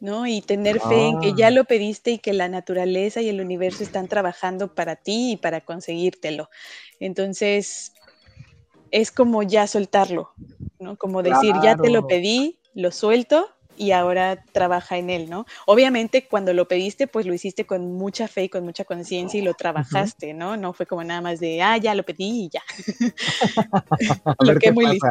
¿no? 0.00 0.26
Y 0.26 0.40
tener 0.40 0.80
fe 0.80 1.08
en 1.08 1.20
que 1.20 1.34
ya 1.34 1.48
ah. 1.48 1.50
lo 1.50 1.64
pediste 1.64 2.12
y 2.12 2.18
que 2.18 2.32
la 2.32 2.48
naturaleza 2.48 3.20
y 3.20 3.28
el 3.28 3.42
universo 3.42 3.82
están 3.82 4.08
trabajando 4.08 4.74
para 4.74 4.96
ti 4.96 5.32
y 5.32 5.36
para 5.36 5.60
conseguírtelo. 5.60 6.48
Entonces, 7.00 7.92
es 8.90 9.10
como 9.10 9.42
ya 9.42 9.66
soltarlo, 9.66 10.32
¿no? 10.78 10.96
Como 10.96 11.22
decir, 11.22 11.54
ya 11.62 11.76
te 11.76 11.90
lo 11.90 12.06
pedí, 12.06 12.58
lo 12.74 12.90
suelto 12.90 13.48
y 13.76 13.92
ahora 13.92 14.44
trabaja 14.52 14.98
en 14.98 15.08
él, 15.08 15.30
¿no? 15.30 15.46
Obviamente 15.66 16.28
cuando 16.28 16.52
lo 16.52 16.68
pediste, 16.68 17.06
pues 17.06 17.24
lo 17.24 17.32
hiciste 17.32 17.64
con 17.64 17.94
mucha 17.94 18.28
fe 18.28 18.44
y 18.44 18.48
con 18.50 18.62
mucha 18.64 18.84
conciencia 18.84 19.40
y 19.40 19.42
lo 19.42 19.54
trabajaste, 19.54 20.34
¿no? 20.34 20.58
No 20.58 20.74
fue 20.74 20.84
como 20.84 21.02
nada 21.02 21.22
más 21.22 21.40
de, 21.40 21.62
ah, 21.62 21.78
ya 21.78 21.94
lo 21.94 22.02
pedí 22.02 22.44
y 22.44 22.48
ya. 22.50 22.62
lo 24.40 24.58
que 24.58 24.72
muy 24.72 24.86
listo. 24.86 25.08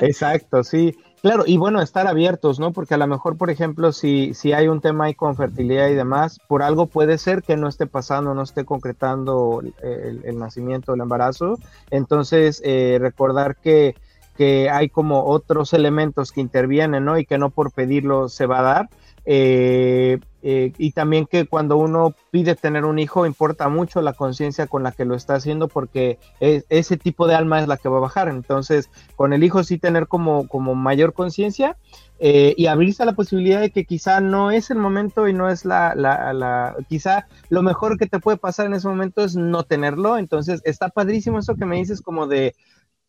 Exacto, 0.00 0.62
sí. 0.62 0.94
Claro, 1.20 1.42
y 1.46 1.56
bueno, 1.56 1.82
estar 1.82 2.06
abiertos, 2.06 2.60
¿no? 2.60 2.72
Porque 2.72 2.94
a 2.94 2.98
lo 2.98 3.06
mejor, 3.08 3.36
por 3.36 3.50
ejemplo, 3.50 3.90
si, 3.92 4.34
si 4.34 4.52
hay 4.52 4.68
un 4.68 4.80
tema 4.80 5.06
ahí 5.06 5.14
con 5.14 5.34
fertilidad 5.34 5.88
y 5.88 5.94
demás, 5.94 6.38
por 6.46 6.62
algo 6.62 6.86
puede 6.86 7.18
ser 7.18 7.42
que 7.42 7.56
no 7.56 7.68
esté 7.68 7.86
pasando, 7.86 8.34
no 8.34 8.42
esté 8.42 8.64
concretando 8.64 9.60
el, 9.82 10.38
nacimiento, 10.38 10.94
el 10.94 11.00
embarazo. 11.00 11.58
Entonces, 11.90 12.62
eh, 12.64 12.98
recordar 13.00 13.56
que, 13.56 13.96
que 14.36 14.70
hay 14.70 14.88
como 14.88 15.24
otros 15.24 15.72
elementos 15.72 16.30
que 16.30 16.40
intervienen, 16.40 17.04
¿no? 17.04 17.18
Y 17.18 17.26
que 17.26 17.38
no 17.38 17.50
por 17.50 17.72
pedirlo 17.72 18.28
se 18.28 18.46
va 18.46 18.60
a 18.60 18.62
dar. 18.62 18.88
Eh, 19.24 20.20
eh, 20.42 20.72
y 20.78 20.92
también 20.92 21.26
que 21.26 21.46
cuando 21.46 21.76
uno 21.76 22.14
pide 22.30 22.54
tener 22.54 22.84
un 22.84 22.98
hijo 22.98 23.26
importa 23.26 23.68
mucho 23.68 24.02
la 24.02 24.12
conciencia 24.12 24.66
con 24.66 24.82
la 24.82 24.92
que 24.92 25.04
lo 25.04 25.14
está 25.14 25.34
haciendo 25.34 25.68
porque 25.68 26.18
ese 26.40 26.96
tipo 26.96 27.26
de 27.26 27.34
alma 27.34 27.60
es 27.60 27.68
la 27.68 27.76
que 27.76 27.88
va 27.88 27.98
a 27.98 28.02
bajar. 28.02 28.28
Entonces, 28.28 28.88
con 29.16 29.32
el 29.32 29.42
hijo 29.42 29.64
sí 29.64 29.78
tener 29.78 30.06
como, 30.06 30.46
como 30.48 30.74
mayor 30.74 31.12
conciencia 31.12 31.76
eh, 32.20 32.54
y 32.56 32.66
abrirse 32.66 33.02
a 33.02 33.06
la 33.06 33.14
posibilidad 33.14 33.60
de 33.60 33.70
que 33.70 33.84
quizá 33.84 34.20
no 34.20 34.50
es 34.50 34.70
el 34.70 34.78
momento 34.78 35.28
y 35.28 35.32
no 35.32 35.48
es 35.48 35.64
la, 35.64 35.94
la, 35.94 36.76
quizá 36.88 37.26
lo 37.48 37.62
mejor 37.62 37.98
que 37.98 38.06
te 38.06 38.20
puede 38.20 38.38
pasar 38.38 38.66
en 38.66 38.74
ese 38.74 38.88
momento 38.88 39.24
es 39.24 39.34
no 39.36 39.64
tenerlo. 39.64 40.18
Entonces, 40.18 40.60
está 40.64 40.88
padrísimo 40.88 41.40
eso 41.40 41.56
que 41.56 41.66
me 41.66 41.76
dices 41.76 42.00
como 42.00 42.26
de 42.26 42.54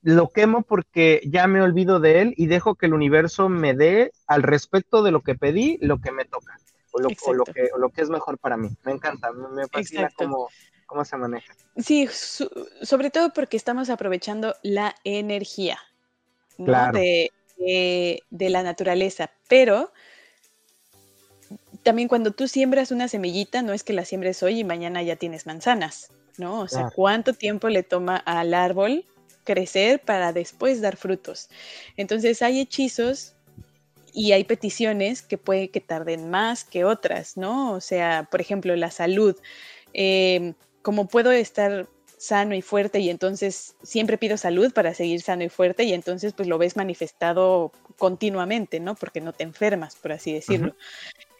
lo 0.01 0.29
quemo 0.29 0.61
porque 0.61 1.21
ya 1.25 1.45
me 1.47 1.61
olvido 1.61 1.99
de 1.99 2.21
él 2.21 2.33
y 2.37 2.47
dejo 2.47 2.75
que 2.75 2.85
el 2.85 2.93
universo 2.93 3.49
me 3.49 3.73
dé 3.73 4.13
al 4.27 4.43
respecto 4.43 5.03
de 5.03 5.11
lo 5.11 5.21
que 5.21 5.35
pedí, 5.35 5.77
lo 5.81 5.99
que 5.99 6.13
me 6.13 6.23
toca 6.23 6.58
o 6.91 6.99
lo, 6.99 7.09
que, 7.45 7.69
lo 7.77 7.89
que 7.89 8.01
es 8.01 8.09
mejor 8.09 8.37
para 8.37 8.57
mí. 8.57 8.69
Me 8.83 8.91
encanta, 8.91 9.31
me, 9.31 9.67
fascina 9.67 10.09
cómo, 10.15 10.49
cómo, 10.85 11.05
se 11.05 11.17
maneja. 11.17 11.53
Sí, 11.77 12.07
sobre 12.07 13.09
todo 13.09 13.33
porque 13.33 13.57
estamos 13.57 13.89
aprovechando 13.89 14.55
la 14.63 14.95
energía 15.03 15.79
de, 16.57 17.31
de, 18.29 18.49
la 18.49 18.63
naturaleza, 18.63 19.31
pero 19.47 19.91
también 21.83 22.07
cuando 22.07 22.31
tú 22.31 22.47
siembras 22.47 22.91
una 22.91 23.07
semillita, 23.07 23.61
no 23.61 23.73
es 23.73 23.83
que 23.83 23.93
la 23.93 24.05
siembres 24.05 24.43
hoy 24.43 24.59
y 24.59 24.63
mañana 24.63 25.01
ya 25.01 25.15
tienes 25.15 25.45
manzanas, 25.45 26.11
¿no? 26.37 26.59
O 26.59 26.67
sea, 26.67 26.89
¿cuánto 26.93 27.33
tiempo 27.33 27.69
le 27.69 27.83
toma 27.83 28.17
al 28.17 28.53
árbol 28.53 29.05
crecer 29.49 29.99
para 29.99 30.31
después 30.31 30.79
dar 30.79 30.95
frutos. 30.95 31.49
Entonces 31.97 32.43
hay 32.43 32.59
hechizos 32.59 33.33
y 34.13 34.31
hay 34.31 34.43
peticiones 34.43 35.21
que 35.21 35.37
puede 35.37 35.69
que 35.69 35.81
tarden 35.81 36.29
más 36.29 36.63
que 36.63 36.85
otras, 36.85 37.37
¿no? 37.37 37.73
O 37.73 37.81
sea, 37.81 38.27
por 38.29 38.41
ejemplo, 38.41 38.75
la 38.75 38.91
salud. 38.91 39.35
Em, 39.93 40.53
como 40.81 41.07
puedo 41.07 41.31
estar 41.31 41.87
sano 42.17 42.53
y 42.53 42.61
fuerte 42.61 42.99
y 42.99 43.09
entonces 43.09 43.75
siempre 43.81 44.17
pido 44.17 44.35
salud 44.35 44.73
para 44.73 44.93
seguir 44.93 45.21
sano 45.21 45.43
y 45.45 45.49
fuerte 45.49 45.85
y 45.85 45.93
entonces 45.93 46.33
pues 46.33 46.49
lo 46.49 46.57
ves 46.57 46.75
manifestado 46.75 47.71
continuamente, 47.97 48.79
¿no? 48.79 48.95
Porque 48.95 49.21
no 49.21 49.31
te 49.33 49.43
enfermas, 49.43 49.95
por 49.95 50.11
así 50.11 50.33
decirlo. 50.33 50.75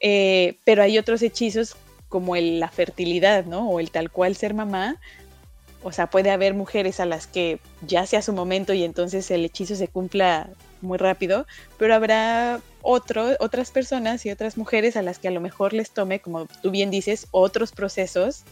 Eh, 0.01 0.55
pero 0.63 0.81
hay 0.81 0.97
otros 0.97 1.21
hechizos 1.21 1.75
como 2.07 2.35
el, 2.35 2.59
la 2.59 2.69
fertilidad, 2.69 3.45
¿no? 3.45 3.69
O 3.69 3.79
el 3.79 3.91
tal 3.91 4.09
cual 4.09 4.35
ser 4.35 4.53
mamá, 4.53 4.99
o 5.83 5.91
sea, 5.91 6.09
puede 6.09 6.31
haber 6.31 6.53
mujeres 6.53 6.99
a 6.99 7.05
las 7.05 7.27
que 7.27 7.59
ya 7.85 8.05
sea 8.05 8.21
su 8.21 8.33
momento 8.33 8.73
y 8.73 8.83
entonces 8.83 9.29
el 9.31 9.45
hechizo 9.45 9.75
se 9.75 9.87
cumpla 9.87 10.49
muy 10.81 10.97
rápido, 10.97 11.45
pero 11.77 11.93
habrá 11.93 12.61
otras 12.81 13.71
personas 13.71 14.25
y 14.25 14.31
otras 14.31 14.57
mujeres 14.57 14.95
a 14.95 15.01
las 15.01 15.19
que 15.19 15.27
a 15.27 15.31
lo 15.31 15.41
mejor 15.41 15.73
les 15.73 15.91
tome, 15.91 16.19
como 16.19 16.45
tú 16.61 16.71
bien 16.71 16.91
dices, 16.91 17.27
otros 17.31 17.71
procesos 17.71 18.43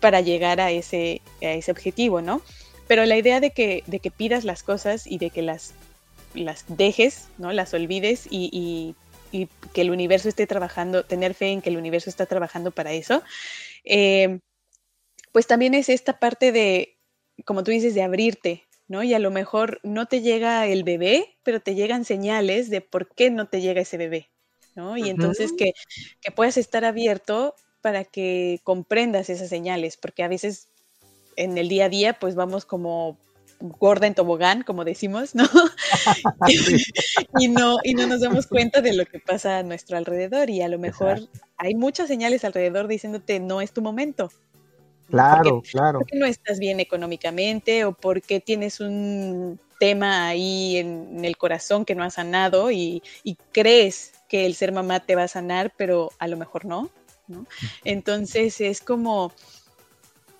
para 0.00 0.20
llegar 0.20 0.60
a 0.60 0.70
ese, 0.70 1.22
a 1.40 1.52
ese 1.52 1.70
objetivo, 1.70 2.20
¿no? 2.20 2.42
Pero 2.88 3.06
la 3.06 3.16
idea 3.16 3.40
de 3.40 3.52
que, 3.52 3.84
de 3.86 4.00
que 4.00 4.10
pidas 4.10 4.44
las 4.44 4.62
cosas 4.62 5.06
y 5.06 5.18
de 5.18 5.30
que 5.30 5.42
las, 5.42 5.74
las 6.34 6.64
dejes, 6.68 7.28
¿no? 7.38 7.52
Las 7.52 7.72
olvides 7.74 8.26
y, 8.30 8.94
que 9.72 9.80
el 9.80 9.90
universo 9.90 10.28
esté 10.28 10.46
trabajando, 10.46 11.04
tener 11.04 11.32
fe 11.32 11.52
en 11.52 11.62
que 11.62 11.70
el 11.70 11.78
universo 11.78 12.10
está 12.10 12.26
trabajando 12.26 12.70
para 12.70 12.92
eso, 12.92 13.22
eh, 13.82 14.40
pues 15.32 15.46
también 15.46 15.72
es 15.72 15.88
esta 15.88 16.18
parte 16.18 16.52
de, 16.52 16.98
como 17.46 17.64
tú 17.64 17.70
dices, 17.70 17.94
de 17.94 18.02
abrirte, 18.02 18.66
¿no? 18.92 19.02
Y 19.02 19.14
a 19.14 19.18
lo 19.18 19.30
mejor 19.30 19.80
no 19.82 20.04
te 20.04 20.20
llega 20.20 20.66
el 20.66 20.84
bebé, 20.84 21.38
pero 21.44 21.60
te 21.60 21.74
llegan 21.74 22.04
señales 22.04 22.68
de 22.68 22.82
por 22.82 23.08
qué 23.08 23.30
no 23.30 23.48
te 23.48 23.62
llega 23.62 23.80
ese 23.80 23.96
bebé, 23.96 24.28
¿no? 24.74 24.98
Y 24.98 25.08
entonces 25.08 25.54
que, 25.56 25.72
que 26.20 26.30
puedas 26.30 26.58
estar 26.58 26.84
abierto 26.84 27.54
para 27.80 28.04
que 28.04 28.60
comprendas 28.64 29.30
esas 29.30 29.48
señales, 29.48 29.96
porque 29.96 30.22
a 30.22 30.28
veces 30.28 30.68
en 31.36 31.56
el 31.56 31.70
día 31.70 31.86
a 31.86 31.88
día 31.88 32.12
pues 32.18 32.34
vamos 32.34 32.66
como 32.66 33.16
gorda 33.60 34.06
en 34.06 34.14
tobogán, 34.14 34.62
como 34.62 34.84
decimos, 34.84 35.34
¿no? 35.34 35.48
y 37.38 37.48
no 37.48 37.78
y 37.82 37.94
no 37.94 38.06
nos 38.06 38.20
damos 38.20 38.46
cuenta 38.46 38.82
de 38.82 38.92
lo 38.92 39.06
que 39.06 39.20
pasa 39.20 39.56
a 39.56 39.62
nuestro 39.62 39.96
alrededor 39.96 40.50
y 40.50 40.60
a 40.60 40.68
lo 40.68 40.78
mejor 40.78 41.30
hay 41.56 41.74
muchas 41.74 42.08
señales 42.08 42.44
alrededor 42.44 42.88
diciéndote 42.88 43.40
no 43.40 43.62
es 43.62 43.72
tu 43.72 43.80
momento, 43.80 44.30
Claro, 45.08 45.62
claro. 45.70 46.00
Porque 46.00 46.18
no 46.18 46.26
estás 46.26 46.58
bien 46.58 46.80
económicamente 46.80 47.84
o 47.84 47.92
porque 47.92 48.40
tienes 48.40 48.80
un 48.80 49.60
tema 49.78 50.28
ahí 50.28 50.76
en, 50.76 51.24
el 51.24 51.36
corazón 51.36 51.84
que 51.84 51.94
no 51.94 52.04
has 52.04 52.14
sanado 52.14 52.70
y, 52.70 53.02
crees 53.52 54.12
que 54.28 54.46
el 54.46 54.54
ser 54.54 54.72
mamá 54.72 55.00
te 55.00 55.16
va 55.16 55.24
a 55.24 55.28
sanar, 55.28 55.72
pero 55.76 56.10
a 56.18 56.28
lo 56.28 56.36
mejor 56.36 56.64
no. 56.64 56.88
¿no? 57.26 57.46
Entonces 57.84 58.60
es 58.60 58.80
como, 58.80 59.32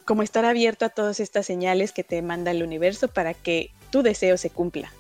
como 0.05 0.23
estar 0.23 0.45
abierto 0.45 0.85
a 0.85 0.91
todas 0.91 1.21
estas 1.21 1.45
señales 1.45 1.93
que 1.93 2.05
te 2.05 2.23
manda 2.23 2.51
el 2.51 2.63
universo 2.63 3.09
para 3.09 3.35
que 3.35 3.71
tu 3.91 4.03
deseo 4.03 4.37
se 4.37 4.51
cumpla. 4.51 4.93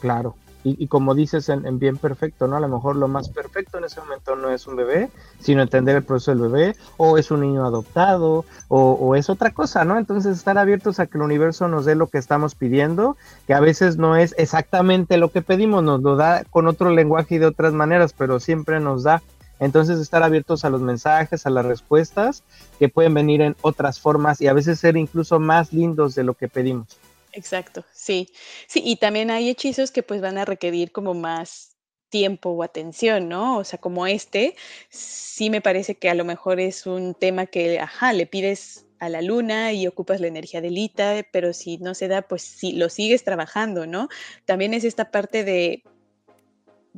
Claro, 0.00 0.34
y, 0.64 0.86
como 0.86 1.14
dices 1.14 1.48
en, 1.48 1.78
bien 1.78 1.96
perfecto, 1.96 2.46
¿no? 2.46 2.56
A 2.56 2.60
lo 2.60 2.68
mejor 2.68 2.96
lo 2.96 3.08
más 3.08 3.28
perfecto 3.28 3.78
en 3.78 3.84
ese 3.84 4.00
momento 4.00 4.36
no 4.36 4.50
es 4.50 4.66
un 4.66 4.76
bebé, 4.76 5.10
sino 5.40 5.62
entender 5.62 5.96
el 5.96 6.04
proceso 6.04 6.30
del 6.30 6.50
bebé, 6.50 6.76
o 6.96 7.18
es 7.18 7.30
un 7.30 7.40
niño 7.40 7.64
adoptado, 7.64 8.44
o, 8.68 9.16
es 9.16 9.28
otra 9.28 9.50
cosa, 9.50 9.84
¿no? 9.84 9.98
Entonces 9.98 10.36
estar 10.36 10.58
abiertos 10.58 11.00
a 11.00 11.06
que 11.06 11.18
el 11.18 11.22
universo 11.22 11.68
nos 11.68 11.84
dé 11.84 11.94
lo 11.94 12.06
que 12.06 12.18
estamos 12.18 12.54
pidiendo, 12.54 13.16
que 13.46 13.54
a 13.54 13.60
veces 13.60 13.96
no 13.96 14.16
es 14.16 14.34
exactamente 14.38 15.16
lo 15.16 15.30
que 15.30 15.42
pedimos, 15.42 15.82
nos 15.82 16.00
lo 16.02 16.16
da 16.16 16.44
con 16.44 16.68
otro 16.68 16.90
lenguaje 16.90 17.34
y 17.34 17.38
de 17.38 17.46
otras 17.46 17.72
maneras, 17.72 18.14
pero 18.16 18.38
siempre 18.38 18.78
nos 18.78 19.02
da. 19.02 19.22
Entonces 19.58 20.00
estar 20.00 20.22
abiertos 20.22 20.64
a 20.64 20.70
los 20.70 20.80
mensajes, 20.80 21.46
a 21.46 21.50
las 21.50 21.64
respuestas, 21.64 22.42
que 22.78 22.88
pueden 22.88 23.14
venir 23.14 23.42
en 23.42 23.56
otras 23.62 24.00
formas 24.00 24.40
y 24.40 24.48
a 24.48 24.52
veces 24.52 24.80
ser 24.80 24.96
incluso 24.96 25.38
más 25.38 25.72
lindos 25.72 26.14
de 26.14 26.24
lo 26.24 26.34
que 26.34 26.48
pedimos. 26.48 26.98
Exacto, 27.32 27.84
sí. 27.92 28.28
Sí, 28.66 28.82
y 28.84 28.96
también 28.96 29.30
hay 29.30 29.48
hechizos 29.48 29.90
que 29.90 30.02
pues 30.02 30.20
van 30.20 30.38
a 30.38 30.44
requerir 30.44 30.92
como 30.92 31.14
más 31.14 31.76
tiempo 32.10 32.50
o 32.50 32.62
atención, 32.62 33.28
¿no? 33.28 33.56
O 33.58 33.64
sea, 33.64 33.80
como 33.80 34.06
este, 34.06 34.54
sí 34.90 35.48
me 35.48 35.62
parece 35.62 35.94
que 35.96 36.10
a 36.10 36.14
lo 36.14 36.24
mejor 36.26 36.60
es 36.60 36.86
un 36.86 37.14
tema 37.14 37.46
que, 37.46 37.80
ajá, 37.80 38.12
le 38.12 38.26
pides 38.26 38.86
a 38.98 39.08
la 39.08 39.22
luna 39.22 39.72
y 39.72 39.86
ocupas 39.86 40.20
la 40.20 40.26
energía 40.28 40.60
de 40.60 40.70
Lita, 40.70 41.26
pero 41.32 41.54
si 41.54 41.78
no 41.78 41.94
se 41.94 42.08
da, 42.08 42.22
pues 42.22 42.42
sí, 42.42 42.72
lo 42.72 42.90
sigues 42.90 43.24
trabajando, 43.24 43.86
¿no? 43.86 44.08
También 44.44 44.74
es 44.74 44.84
esta 44.84 45.10
parte 45.10 45.42
de, 45.42 45.82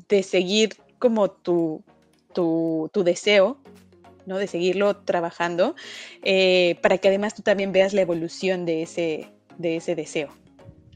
de 0.09 0.23
seguir 0.23 0.77
como 0.99 1.31
tu, 1.31 1.85
tu, 2.33 2.91
tu 2.93 3.05
deseo, 3.05 3.59
¿no? 4.27 4.39
De 4.39 4.47
seguirlo 4.49 4.97
trabajando, 4.97 5.77
eh, 6.23 6.77
para 6.83 6.99
que 6.99 7.09
además 7.09 7.35
tú 7.35 7.43
también 7.43 7.73
veas 7.73 7.93
la 7.95 8.03
evolución 8.03 8.65
de 8.67 8.83
ese, 8.83 9.34
de 9.59 9.77
ese 9.77 9.95
deseo. 9.95 10.29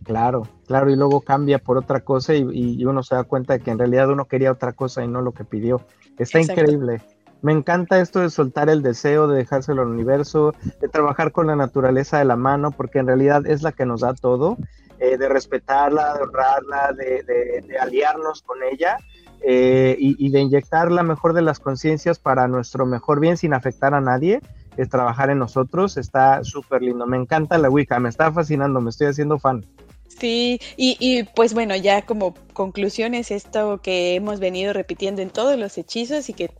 Claro, 0.04 0.48
claro, 0.66 0.90
y 0.90 0.96
luego 0.96 1.20
cambia 1.20 1.58
por 1.58 1.76
otra 1.76 2.00
cosa 2.00 2.34
y, 2.34 2.84
uno 2.84 3.02
se 3.02 3.14
da 3.14 3.24
cuenta 3.24 3.52
de 3.52 3.60
que 3.60 3.70
en 3.70 3.78
realidad 3.78 4.08
uno 4.08 4.24
quería 4.24 4.52
otra 4.52 4.72
cosa 4.72 5.04
y 5.04 5.08
no 5.08 5.20
lo 5.20 5.32
que 5.32 5.44
pidió. 5.44 5.82
Está 6.18 6.40
increíble. 6.40 7.02
Me 7.42 7.52
encanta 7.52 8.00
esto 8.00 8.20
de 8.20 8.30
soltar 8.30 8.70
el 8.70 8.82
deseo, 8.82 9.28
de 9.28 9.36
dejárselo 9.36 9.82
al 9.82 9.88
universo, 9.88 10.54
de 10.80 10.88
trabajar 10.88 11.30
con 11.30 11.46
la 11.46 11.56
naturaleza 11.56 12.18
de 12.18 12.24
la 12.24 12.36
mano, 12.36 12.72
porque 12.72 12.98
en 12.98 13.06
realidad 13.06 13.46
es 13.46 13.62
la 13.62 13.72
que 13.72 13.86
nos 13.86 14.00
da 14.00 14.14
todo, 14.14 14.56
eh, 14.98 15.18
de 15.18 15.28
respetarla, 15.28 16.14
de 16.14 16.22
honrarla, 16.22 16.92
de, 16.94 17.76
aliarnos 17.78 18.42
con 18.42 18.58
ella 18.64 18.96
eh, 19.42 19.94
y, 19.98 20.26
y, 20.26 20.30
de 20.30 20.40
inyectar 20.40 20.90
la 20.90 21.04
mejor 21.04 21.34
de 21.34 21.42
las 21.42 21.60
conciencias 21.60 22.18
para 22.18 22.48
nuestro 22.48 22.86
mejor 22.86 23.20
bien 23.20 23.36
sin 23.36 23.54
afectar 23.54 23.94
a 23.94 24.00
nadie 24.00 24.40
es 24.78 24.88
trabajar 24.88 25.28
en 25.28 25.38
nosotros, 25.38 25.96
está 25.96 26.42
súper 26.44 26.82
lindo. 26.82 27.06
Me 27.06 27.16
encanta 27.16 27.58
la 27.58 27.68
Wicca, 27.68 27.98
me 27.98 28.08
está 28.08 28.32
fascinando, 28.32 28.80
me 28.80 28.90
estoy 28.90 29.08
haciendo 29.08 29.38
fan. 29.38 29.66
Sí, 30.06 30.58
y, 30.76 31.24
pues 31.36 31.52
bueno, 31.52 31.76
ya 31.76 32.02
como 32.02 32.34
conclusión 32.52 33.14
es 33.14 33.30
esto 33.30 33.80
que 33.82 34.14
hemos 34.14 34.40
venido 34.40 34.72
repitiendo 34.72 35.20
en 35.22 35.30
todos 35.30 35.58
los 35.58 35.76
hechizos 35.78 36.28
y 36.28 36.32
que 36.32 36.50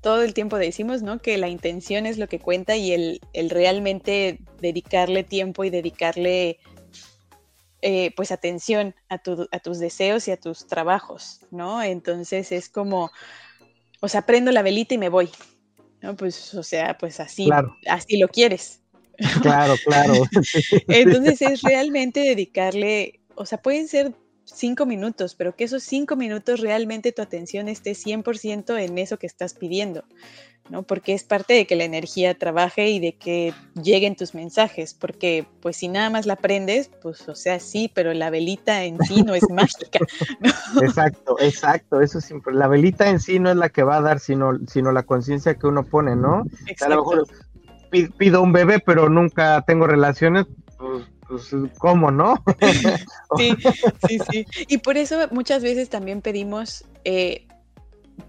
todo 0.00 0.22
el 0.22 0.34
tiempo 0.34 0.56
decimos, 0.56 1.02
¿no? 1.02 1.20
Que 1.20 1.36
la 1.36 1.48
intención 1.48 2.06
es 2.06 2.18
lo 2.18 2.26
que 2.26 2.40
cuenta 2.40 2.76
y 2.76 2.92
el, 2.92 3.20
el 3.32 3.50
realmente 3.50 4.40
dedicarle 4.60 5.22
tiempo 5.22 5.64
y 5.64 5.70
dedicarle 5.70 6.58
eh, 7.82 8.12
pues 8.16 8.32
atención 8.32 8.94
a, 9.10 9.20
a 9.52 9.58
tus 9.60 9.78
deseos 9.78 10.26
y 10.26 10.30
a 10.30 10.40
tus 10.40 10.66
trabajos, 10.66 11.40
¿no? 11.50 11.82
Entonces 11.82 12.50
es 12.50 12.68
como, 12.68 13.10
o 14.00 14.08
sea, 14.08 14.22
prendo 14.22 14.50
la 14.50 14.62
velita 14.62 14.94
y 14.94 14.98
me 14.98 15.10
voy, 15.10 15.30
¿no? 16.04 16.14
Pues, 16.16 16.54
o 16.54 16.62
sea, 16.62 16.98
pues 16.98 17.18
así, 17.18 17.48
así 17.88 18.18
lo 18.18 18.28
quieres. 18.28 18.80
Claro, 19.42 19.74
claro. 19.84 20.12
Entonces 20.88 21.40
es 21.40 21.62
realmente 21.62 22.20
dedicarle, 22.20 23.20
o 23.36 23.46
sea, 23.46 23.62
pueden 23.62 23.86
ser 23.86 24.12
cinco 24.44 24.86
minutos, 24.86 25.36
pero 25.36 25.54
que 25.54 25.62
esos 25.64 25.84
cinco 25.84 26.16
minutos 26.16 26.60
realmente 26.60 27.12
tu 27.12 27.22
atención 27.22 27.68
esté 27.68 27.92
100% 27.92 28.76
en 28.76 28.98
eso 28.98 29.16
que 29.16 29.28
estás 29.28 29.54
pidiendo, 29.54 30.04
¿no? 30.68 30.82
Porque 30.82 31.14
es 31.14 31.24
parte 31.24 31.54
de 31.54 31.66
que 31.66 31.76
la 31.76 31.84
energía 31.84 32.38
trabaje 32.38 32.88
y 32.88 33.00
de 33.00 33.14
que 33.14 33.52
lleguen 33.80 34.16
tus 34.16 34.34
mensajes, 34.34 34.94
porque 34.94 35.46
pues 35.60 35.76
si 35.76 35.88
nada 35.88 36.10
más 36.10 36.26
la 36.26 36.36
prendes, 36.36 36.90
pues 37.02 37.28
o 37.28 37.34
sea, 37.34 37.60
sí, 37.60 37.90
pero 37.92 38.12
la 38.14 38.30
velita 38.30 38.84
en 38.84 38.98
sí 39.04 39.22
no 39.22 39.34
es 39.34 39.42
mágica. 39.50 40.00
Exacto, 40.82 41.36
exacto, 41.40 42.00
eso 42.00 42.18
es 42.18 42.32
La 42.52 42.68
velita 42.68 43.08
en 43.08 43.20
sí 43.20 43.38
no 43.38 43.50
es 43.50 43.56
la 43.56 43.68
que 43.68 43.82
va 43.82 43.96
a 43.96 44.02
dar, 44.02 44.20
sino, 44.20 44.58
sino 44.66 44.92
la 44.92 45.02
conciencia 45.02 45.54
que 45.54 45.66
uno 45.66 45.84
pone, 45.84 46.16
¿no? 46.16 46.44
A 46.80 46.88
lo 46.88 46.96
mejor 46.96 47.26
pido 48.18 48.42
un 48.42 48.52
bebé, 48.52 48.80
pero 48.80 49.08
nunca 49.08 49.62
tengo 49.66 49.86
relaciones, 49.86 50.46
pues 50.78 51.04
pues, 51.28 51.50
¿cómo 51.78 52.10
no? 52.10 52.42
sí, 53.36 53.54
sí, 54.08 54.18
sí. 54.30 54.46
Y 54.68 54.78
por 54.78 54.96
eso 54.96 55.28
muchas 55.30 55.62
veces 55.62 55.88
también 55.88 56.20
pedimos 56.20 56.84
eh, 57.04 57.46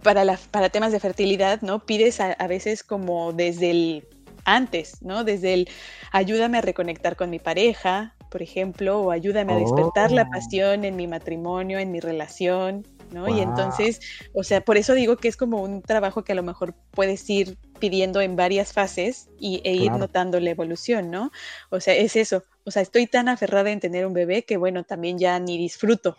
para, 0.04 0.24
la, 0.24 0.40
para 0.52 0.70
temas 0.70 0.92
de 0.92 1.00
fertilidad, 1.00 1.62
¿no? 1.62 1.86
Pides 1.86 2.20
a, 2.20 2.36
veces 2.48 2.84
como 2.84 3.34
desde 3.34 3.72
el 3.72 4.08
antes, 4.46 5.02
¿no? 5.02 5.24
Desde 5.24 5.54
el 5.54 5.70
ayúdame 6.12 6.60
a 6.60 6.62
reconectar 6.62 7.16
con 7.16 7.30
mi 7.30 7.40
pareja, 7.40 8.16
por 8.30 8.42
ejemplo, 8.42 9.00
o 9.00 9.12
ayúdame 9.12 9.54
a 9.54 9.58
despertar 9.58 10.12
la 10.12 10.24
oh. 10.24 10.30
pasión 10.30 10.86
en 10.86 10.96
mi 10.96 11.08
matrimonio, 11.08 11.80
en 11.80 11.92
mi 11.92 12.00
relación, 12.00 12.86
¿no? 13.12 13.28
Y 13.28 13.40
entonces, 13.40 14.00
o 14.34 14.44
sea, 14.44 14.62
por 14.62 14.78
eso 14.78 14.94
digo 14.94 15.18
que 15.18 15.28
es 15.28 15.38
como 15.38 15.62
un 15.62 15.82
trabajo 15.82 16.24
que 16.24 16.34
a 16.34 16.36
lo 16.36 16.44
mejor 16.44 16.76
puedes 16.92 17.28
ir 17.30 17.58
pidiendo 17.80 18.22
en 18.22 18.36
varias 18.36 18.74
fases 18.74 19.30
y, 19.40 19.62
e 19.64 19.74
ir 19.74 19.92
notando 19.92 20.40
la 20.40 20.50
evolución, 20.50 21.12
¿no? 21.12 21.32
O 21.70 21.80
sea, 21.80 21.96
es 21.96 22.16
eso, 22.16 22.44
o 22.66 22.72
sea, 22.72 22.82
estoy 22.82 23.08
tan 23.08 23.30
aferrada 23.30 23.72
en 23.72 23.80
tener 23.80 24.06
un 24.06 24.14
bebé 24.14 24.44
que 24.44 24.58
bueno, 24.58 24.84
también 24.84 25.18
ya 25.18 25.40
ni 25.40 25.58
disfruto. 25.58 26.18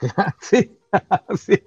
Sí, 0.40 0.77
sí, 1.36 1.60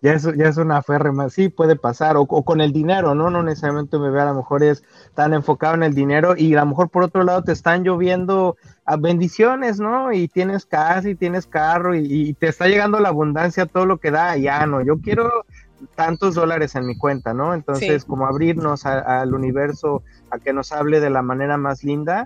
ya 0.00 0.14
es, 0.14 0.22
ya 0.36 0.48
es 0.48 0.56
una 0.56 0.82
más, 1.12 1.32
sí, 1.32 1.48
puede 1.48 1.76
pasar, 1.76 2.16
o, 2.16 2.26
con 2.26 2.60
el 2.60 2.72
dinero, 2.72 3.14
¿no? 3.14 3.30
No 3.30 3.42
necesariamente 3.42 3.96
un 3.96 4.04
bebé 4.04 4.20
a 4.20 4.26
lo 4.26 4.34
mejor 4.34 4.62
es 4.62 4.82
tan 5.14 5.34
enfocado 5.34 5.74
en 5.74 5.82
el 5.82 5.94
dinero 5.94 6.34
y 6.36 6.54
a 6.54 6.60
lo 6.60 6.66
mejor 6.66 6.90
por 6.90 7.04
otro 7.04 7.24
lado 7.24 7.42
te 7.42 7.52
están 7.52 7.84
lloviendo 7.84 8.56
a 8.84 8.96
bendiciones, 8.96 9.80
¿no? 9.80 10.12
Y 10.12 10.28
tienes 10.28 10.66
casa 10.66 11.08
y 11.08 11.14
tienes 11.14 11.46
carro 11.46 11.94
y, 11.94 12.34
te 12.34 12.48
está 12.48 12.66
llegando 12.66 13.00
la 13.00 13.10
abundancia, 13.10 13.66
todo 13.66 13.86
lo 13.86 13.98
que 13.98 14.10
da, 14.10 14.36
ya 14.36 14.66
no, 14.66 14.82
yo 14.82 14.98
quiero 14.98 15.30
tantos 15.94 16.34
dólares 16.34 16.74
en 16.74 16.86
mi 16.86 16.96
cuenta, 16.96 17.34
¿no? 17.34 17.54
Entonces, 17.54 18.04
como 18.04 18.26
abrirnos 18.26 18.86
al 18.86 19.34
universo, 19.34 20.02
a 20.30 20.38
que 20.38 20.52
nos 20.52 20.72
hable 20.72 21.00
de 21.00 21.10
la 21.10 21.22
manera 21.22 21.56
más 21.58 21.84
linda 21.84 22.24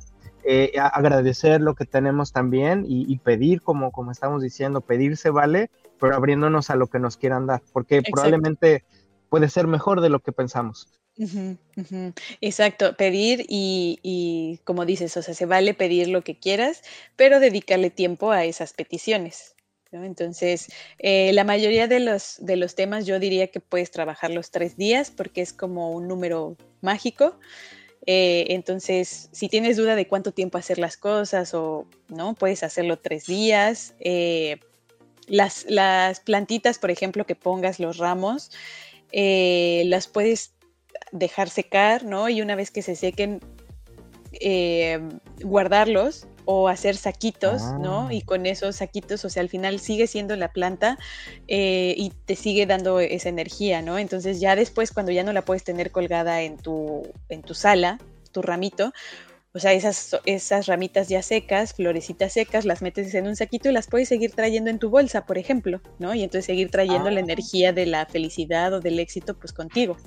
eh, 0.51 0.73
agradecer 0.81 1.61
lo 1.61 1.75
que 1.75 1.85
tenemos 1.85 2.33
también 2.33 2.87
y, 2.89 3.19
pedir, 3.19 3.61
como, 3.61 3.93
como 3.93 4.13
estamos 4.13 4.43
diciendo, 4.43 4.81
pedirse 4.81 5.29
vale, 5.29 5.71
pero 6.01 6.17
abriéndonos 6.17 6.71
a 6.71 6.75
lo 6.75 6.87
que 6.87 6.99
nos 6.99 7.19
quieran 7.19 7.47
dar, 7.47 7.61
porque 7.75 8.01
probablemente 8.01 8.83
puede 9.29 9.51
ser 9.51 9.67
mejor 9.67 10.01
de 10.01 10.09
lo 10.09 10.21
que 10.21 10.33
pensamos. 10.33 10.89
Exacto, 12.41 12.97
pedir 12.97 13.45
y, 13.47 14.59
como 14.65 14.87
dices, 14.87 15.15
o 15.19 15.23
sea, 15.23 15.35
se 15.35 15.45
vale 15.45 15.75
pedir 15.75 16.09
lo 16.09 16.23
que 16.23 16.39
quieras, 16.39 16.83
pero 17.15 17.41
dedicarle 17.41 17.91
tiempo 17.91 18.31
a 18.31 18.47
esas 18.47 18.73
peticiones. 18.73 19.55
Entonces, 19.93 20.69
eh, 20.99 21.31
la 21.35 21.45
mayoría 21.45 21.89
de 21.89 22.01
los, 22.01 22.37
de 22.41 22.57
los 22.57 22.75
temas 22.75 23.05
yo 23.05 23.19
diría 23.19 23.49
que 23.49 23.61
puedes 23.61 23.91
trabajar 23.91 24.31
los 24.31 24.51
tres 24.51 24.79
días 24.79 25.11
porque 25.11 25.43
es 25.43 25.53
como 25.53 25.91
un 25.91 26.09
número 26.09 26.57
mágico. 26.81 27.39
Eh, 28.11 28.55
entonces, 28.55 29.29
si 29.33 29.51
tienes 29.51 29.77
duda 29.77 29.95
de 29.95 30.09
cuánto 30.09 30.33
tiempo 30.33 30.57
hacer 30.57 30.79
las 30.79 30.97
cosas 30.97 31.53
o 31.53 31.87
no, 32.09 32.33
puedes 32.33 32.63
hacerlo 32.63 32.99
tres 32.99 33.27
días. 33.27 33.95
Eh, 34.01 34.61
las, 35.27 35.67
plantitas, 36.25 36.79
por 36.79 36.91
ejemplo, 36.91 37.27
que 37.27 37.35
pongas 37.35 37.79
los 37.79 37.99
ramos, 37.99 38.51
eh, 39.13 39.83
las 39.89 40.07
puedes 40.07 40.55
dejar 41.13 41.51
secar, 41.51 42.05
¿no? 42.05 42.31
Y 42.31 42.41
una 42.41 42.55
vez 42.55 42.71
que 42.71 42.81
se 42.81 42.97
sequen, 42.97 43.41
guardarlos 45.43 46.27
o 46.51 46.69
hacer 46.69 46.97
saquitos, 46.97 47.61
¿no? 47.79 48.07
Ah. 48.07 48.15
Y 48.15 48.23
con 48.23 48.47
esos 48.47 48.77
saquitos, 48.77 49.23
o 49.27 49.29
sea, 49.29 49.43
al 49.43 49.51
final 49.51 49.81
sigue 49.81 50.07
siendo 50.07 50.35
la 50.35 50.51
planta 50.51 50.97
eh, 51.47 51.93
y 51.95 52.11
te 52.25 52.37
sigue 52.37 52.65
dando 52.65 53.01
esa 53.01 53.29
energía, 53.29 53.83
¿no? 53.83 53.99
Entonces 53.99 54.41
ya 54.41 54.57
después, 54.57 54.91
cuando 54.93 55.13
ya 55.13 55.25
no 55.25 55.35
la 55.35 55.45
puedes 55.45 55.63
tener 55.63 55.91
colgada 55.91 56.41
en 56.41 56.57
tu, 56.57 57.03
en 57.29 57.43
tu 57.43 57.53
sala, 57.53 57.99
tu 58.33 58.41
ramito, 58.41 58.95
o 59.53 59.59
sea, 59.59 59.75
esas, 59.75 60.17
esas 60.25 60.65
ramitas 60.65 61.11
ya 61.11 61.21
secas, 61.21 61.75
florecitas 61.75 62.33
secas, 62.33 62.65
las 62.65 62.81
metes 62.81 63.13
en 63.13 63.27
un 63.27 63.37
saquito 63.37 63.69
y 63.69 63.73
las 63.73 63.87
puedes 63.87 64.09
seguir 64.09 64.33
trayendo 64.33 64.71
en 64.71 64.79
tu 64.79 64.89
bolsa, 64.89 65.27
por 65.27 65.37
ejemplo, 65.37 65.83
¿no? 65.99 66.15
Y 66.15 66.23
entonces 66.23 66.47
seguir 66.47 66.71
trayendo 66.71 67.11
la 67.11 67.19
ah. 67.19 67.25
energía 67.25 67.75
de 67.75 67.85
la 67.85 68.07
felicidad 68.07 68.73
o 68.73 68.81
del 68.81 69.01
éxito, 69.01 69.39
pues 69.39 69.53
contigo. 69.53 69.99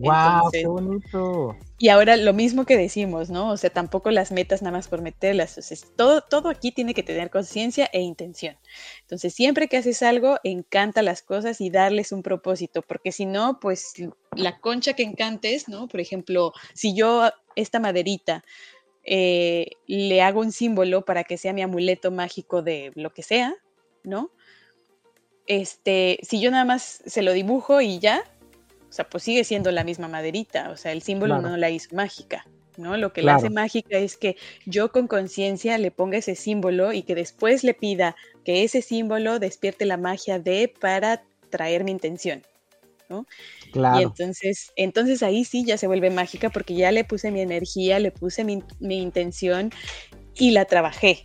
¡Wow! 0.00 0.50
¡Qué 0.50 0.66
bonito! 0.66 1.56
Y 1.78 1.88
ahora 1.88 2.16
lo 2.16 2.32
mismo 2.32 2.64
que 2.64 2.78
decimos, 2.78 3.28
¿no? 3.28 3.50
O 3.50 3.56
sea, 3.58 3.68
tampoco 3.68 4.10
las 4.10 4.32
metas 4.32 4.62
nada 4.62 4.76
más 4.76 4.88
por 4.88 5.02
meterlas. 5.02 5.58
O 5.58 5.62
sea, 5.62 5.76
todo, 5.94 6.22
todo 6.22 6.48
aquí 6.48 6.72
tiene 6.72 6.94
que 6.94 7.02
tener 7.02 7.28
conciencia 7.28 7.88
e 7.92 8.00
intención. 8.00 8.56
Entonces, 9.02 9.34
siempre 9.34 9.68
que 9.68 9.76
haces 9.76 10.02
algo, 10.02 10.38
encanta 10.42 11.02
las 11.02 11.20
cosas 11.20 11.60
y 11.60 11.68
darles 11.68 12.12
un 12.12 12.22
propósito, 12.22 12.80
porque 12.82 13.12
si 13.12 13.26
no, 13.26 13.60
pues 13.60 13.92
la 14.34 14.58
concha 14.60 14.94
que 14.94 15.02
encantes, 15.02 15.68
¿no? 15.68 15.86
Por 15.86 16.00
ejemplo, 16.00 16.52
si 16.72 16.94
yo 16.94 17.30
esta 17.54 17.78
maderita 17.78 18.42
eh, 19.04 19.72
le 19.86 20.22
hago 20.22 20.40
un 20.40 20.52
símbolo 20.52 21.04
para 21.04 21.24
que 21.24 21.36
sea 21.36 21.52
mi 21.52 21.62
amuleto 21.62 22.10
mágico 22.10 22.62
de 22.62 22.92
lo 22.94 23.12
que 23.12 23.22
sea, 23.22 23.54
¿no? 24.02 24.30
Este, 25.46 26.18
si 26.22 26.40
yo 26.40 26.50
nada 26.50 26.64
más 26.64 27.02
se 27.04 27.22
lo 27.22 27.32
dibujo 27.32 27.80
y 27.80 27.98
ya, 27.98 28.22
o 28.90 28.92
sea, 28.92 29.08
pues 29.08 29.22
sigue 29.22 29.44
siendo 29.44 29.70
la 29.70 29.84
misma 29.84 30.08
maderita, 30.08 30.70
o 30.70 30.76
sea, 30.76 30.90
el 30.90 31.00
símbolo 31.00 31.40
no 31.40 31.56
la 31.56 31.70
hizo 31.70 31.94
mágica, 31.94 32.44
¿no? 32.76 32.96
Lo 32.96 33.12
que 33.12 33.22
la 33.22 33.36
hace 33.36 33.48
mágica 33.48 33.96
es 33.96 34.16
que 34.16 34.36
yo 34.66 34.90
con 34.90 35.06
conciencia 35.06 35.78
le 35.78 35.92
ponga 35.92 36.18
ese 36.18 36.34
símbolo 36.34 36.92
y 36.92 37.02
que 37.02 37.14
después 37.14 37.62
le 37.62 37.72
pida 37.72 38.16
que 38.44 38.64
ese 38.64 38.82
símbolo 38.82 39.38
despierte 39.38 39.86
la 39.86 39.96
magia 39.96 40.40
de 40.40 40.72
para 40.80 41.22
traer 41.50 41.84
mi 41.84 41.92
intención, 41.92 42.42
¿no? 43.08 43.26
Claro. 43.72 44.00
Y 44.00 44.02
entonces, 44.02 44.72
entonces 44.74 45.22
ahí 45.22 45.44
sí 45.44 45.64
ya 45.64 45.78
se 45.78 45.86
vuelve 45.86 46.10
mágica 46.10 46.50
porque 46.50 46.74
ya 46.74 46.90
le 46.90 47.04
puse 47.04 47.30
mi 47.30 47.42
energía, 47.42 48.00
le 48.00 48.10
puse 48.10 48.42
mi, 48.42 48.64
intención 48.80 49.70
y 50.34 50.50
la 50.50 50.64
trabajé, 50.64 51.22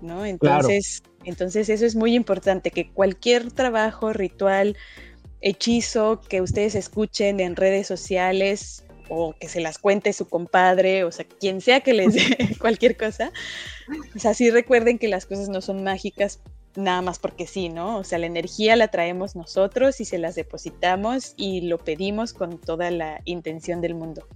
¿no? 0.00 0.24
Entonces, 0.24 1.02
entonces 1.24 1.68
eso 1.68 1.84
es 1.84 1.96
muy 1.96 2.14
importante, 2.14 2.70
que 2.70 2.92
cualquier 2.92 3.50
trabajo, 3.50 4.12
ritual, 4.12 4.76
hechizo 5.42 6.20
que 6.28 6.40
ustedes 6.40 6.74
escuchen 6.74 7.40
en 7.40 7.56
redes 7.56 7.86
sociales 7.86 8.84
o 9.08 9.34
que 9.38 9.48
se 9.48 9.60
las 9.60 9.78
cuente 9.78 10.12
su 10.12 10.28
compadre, 10.28 11.04
o 11.04 11.12
sea, 11.12 11.26
quien 11.26 11.60
sea 11.60 11.80
que 11.80 11.92
les 11.92 12.14
dé 12.14 12.56
cualquier 12.60 12.96
cosa. 12.96 13.32
O 14.16 14.18
sea, 14.18 14.32
sí 14.32 14.50
recuerden 14.50 14.98
que 14.98 15.08
las 15.08 15.26
cosas 15.26 15.48
no 15.48 15.60
son 15.60 15.84
mágicas 15.84 16.40
nada 16.76 17.02
más 17.02 17.18
porque 17.18 17.46
sí, 17.46 17.68
¿no? 17.68 17.98
O 17.98 18.04
sea, 18.04 18.18
la 18.18 18.26
energía 18.26 18.76
la 18.76 18.88
traemos 18.88 19.36
nosotros 19.36 20.00
y 20.00 20.04
se 20.04 20.18
las 20.18 20.34
depositamos 20.34 21.34
y 21.36 21.62
lo 21.62 21.78
pedimos 21.78 22.32
con 22.32 22.58
toda 22.58 22.90
la 22.90 23.20
intención 23.24 23.80
del 23.80 23.94
mundo. 23.94 24.26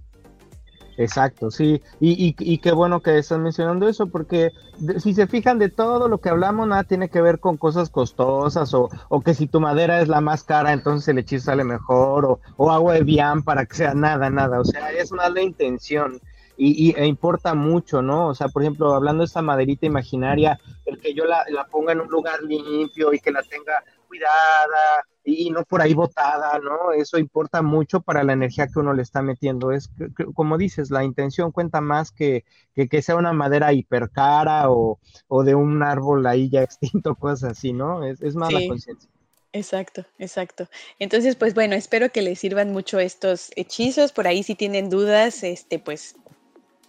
Exacto, 0.97 1.51
sí, 1.51 1.81
y, 1.99 2.35
y, 2.39 2.57
qué 2.57 2.71
bueno 2.71 3.01
que 3.01 3.19
están 3.19 3.43
mencionando 3.43 3.87
eso, 3.87 4.07
porque 4.07 4.51
si 4.97 5.13
se 5.13 5.27
fijan 5.27 5.59
de 5.59 5.69
todo 5.69 6.07
lo 6.07 6.17
que 6.17 6.29
hablamos, 6.29 6.67
nada 6.67 6.85
tiene 6.85 7.07
que 7.09 7.21
ver 7.21 7.39
con 7.39 7.55
cosas 7.55 7.91
costosas 7.91 8.73
o, 8.73 8.89
o, 9.07 9.21
que 9.21 9.35
si 9.35 9.45
tu 9.45 9.59
madera 9.59 10.01
es 10.01 10.07
la 10.07 10.21
más 10.21 10.43
cara, 10.43 10.73
entonces 10.73 11.07
el 11.09 11.19
hechizo 11.19 11.45
sale 11.45 11.63
mejor, 11.63 12.25
o, 12.25 12.39
o 12.55 12.71
agua 12.71 12.95
de 12.95 13.03
bian 13.03 13.43
para 13.43 13.67
que 13.67 13.75
sea 13.75 13.93
nada, 13.93 14.31
nada, 14.31 14.59
o 14.59 14.65
sea, 14.65 14.91
es 14.91 15.11
más 15.11 15.31
la 15.31 15.43
intención 15.43 16.19
y, 16.57 16.95
e 16.97 17.05
importa 17.05 17.53
mucho, 17.53 18.01
¿no? 18.01 18.27
O 18.27 18.33
sea, 18.33 18.47
por 18.47 18.63
ejemplo, 18.63 18.93
hablando 18.93 19.21
de 19.21 19.27
esta 19.27 19.43
maderita 19.43 19.85
imaginaria, 19.85 20.59
el 20.85 20.99
que 20.99 21.13
yo 21.13 21.25
la, 21.25 21.43
la 21.49 21.65
ponga 21.65 21.91
en 21.91 22.01
un 22.01 22.09
lugar 22.09 22.41
limpio 22.41 23.13
y 23.13 23.19
que 23.19 23.31
la 23.31 23.43
tenga 23.43 23.83
cuidada 24.07 25.03
y 25.23 25.49
no 25.49 25.63
por 25.63 25.81
ahí 25.81 25.93
botada, 25.93 26.57
¿no? 26.59 26.93
Eso 26.93 27.17
importa 27.17 27.61
mucho 27.61 28.01
para 28.01 28.23
la 28.23 28.33
energía 28.33 28.67
que 28.67 28.79
uno 28.79 28.93
le 28.93 29.01
está 29.01 29.21
metiendo. 29.21 29.71
Es, 29.71 29.89
como 30.33 30.57
dices, 30.57 30.89
la 30.89 31.03
intención 31.03 31.51
cuenta 31.51 31.81
más 31.81 32.11
que 32.11 32.45
que, 32.85 33.01
sea 33.01 33.15
una 33.15 33.33
madera 33.33 33.73
hipercara 33.73 34.69
o, 34.69 34.99
o 35.27 35.43
de 35.43 35.55
un 35.55 35.81
árbol 35.83 36.25
ahí 36.27 36.49
ya 36.49 36.61
extinto, 36.63 37.15
cosas 37.15 37.51
así, 37.51 37.73
¿no? 37.73 38.03
Es, 38.05 38.21
es 38.21 38.35
más 38.35 38.53
la 38.53 38.67
conciencia. 38.67 39.09
Exacto, 39.53 40.05
exacto. 40.19 40.69
Entonces, 40.99 41.35
pues 41.35 41.53
bueno, 41.53 41.75
espero 41.75 42.11
que 42.11 42.21
les 42.21 42.39
sirvan 42.39 42.71
mucho 42.71 42.99
estos 42.99 43.51
hechizos. 43.55 44.11
Por 44.11 44.27
ahí 44.27 44.43
si 44.43 44.55
tienen 44.55 44.89
dudas, 44.89 45.43
este, 45.43 45.79
pues 45.79 46.15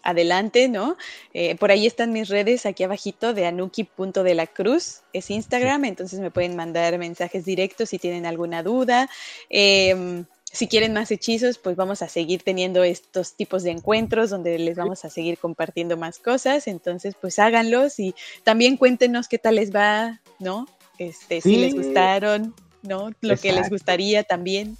adelante, 0.09 0.69
¿no? 0.69 0.97
Eh, 1.35 1.55
por 1.57 1.71
ahí 1.71 1.87
están 1.87 2.13
mis 2.13 2.29
redes 2.29 2.67
aquí 2.67 2.83
abajito 2.83 3.35
de 3.35 3.47
anuki.delacruz, 3.47 5.03
es 5.13 5.31
Instagram, 5.31 5.85
entonces 5.85 6.21
me 6.21 6.31
pueden 6.31 6.57
mandar 6.57 6.97
mensajes 6.99 7.45
directos 7.45 7.91
si 7.91 7.99
tienen 7.99 8.25
alguna 8.25 8.63
duda. 8.63 9.09
Em, 9.51 10.25
si 10.51 10.67
quieren 10.67 10.95
más 10.95 11.11
hechizos, 11.11 11.59
pues 11.59 11.77
vamos 11.77 12.01
a 12.01 12.09
seguir 12.09 12.43
teniendo 12.43 12.83
estos 12.83 13.35
tipos 13.35 13.63
de 13.65 13.71
encuentros 13.71 14.31
donde 14.31 14.59
les 14.59 14.77
vamos 14.77 15.05
a 15.05 15.11
seguir 15.11 15.37
compartiendo 15.37 15.99
más 15.99 16.19
cosas. 16.19 16.67
Entonces, 16.69 17.15
pues 17.21 17.39
háganlos 17.39 17.99
y 18.01 18.15
también 18.45 18.79
cuéntenos 18.79 19.29
qué 19.29 19.39
tal 19.39 19.57
les 19.57 19.75
va, 19.75 20.23
¿no? 20.39 20.67
Este, 20.99 21.43
si 21.43 21.57
les 21.57 21.75
gustaron, 21.75 22.55
¿no? 22.83 23.11
Lo 23.21 23.37
que 23.37 23.53
les 23.53 23.69
gustaría 23.69 24.23
también. 24.23 24.79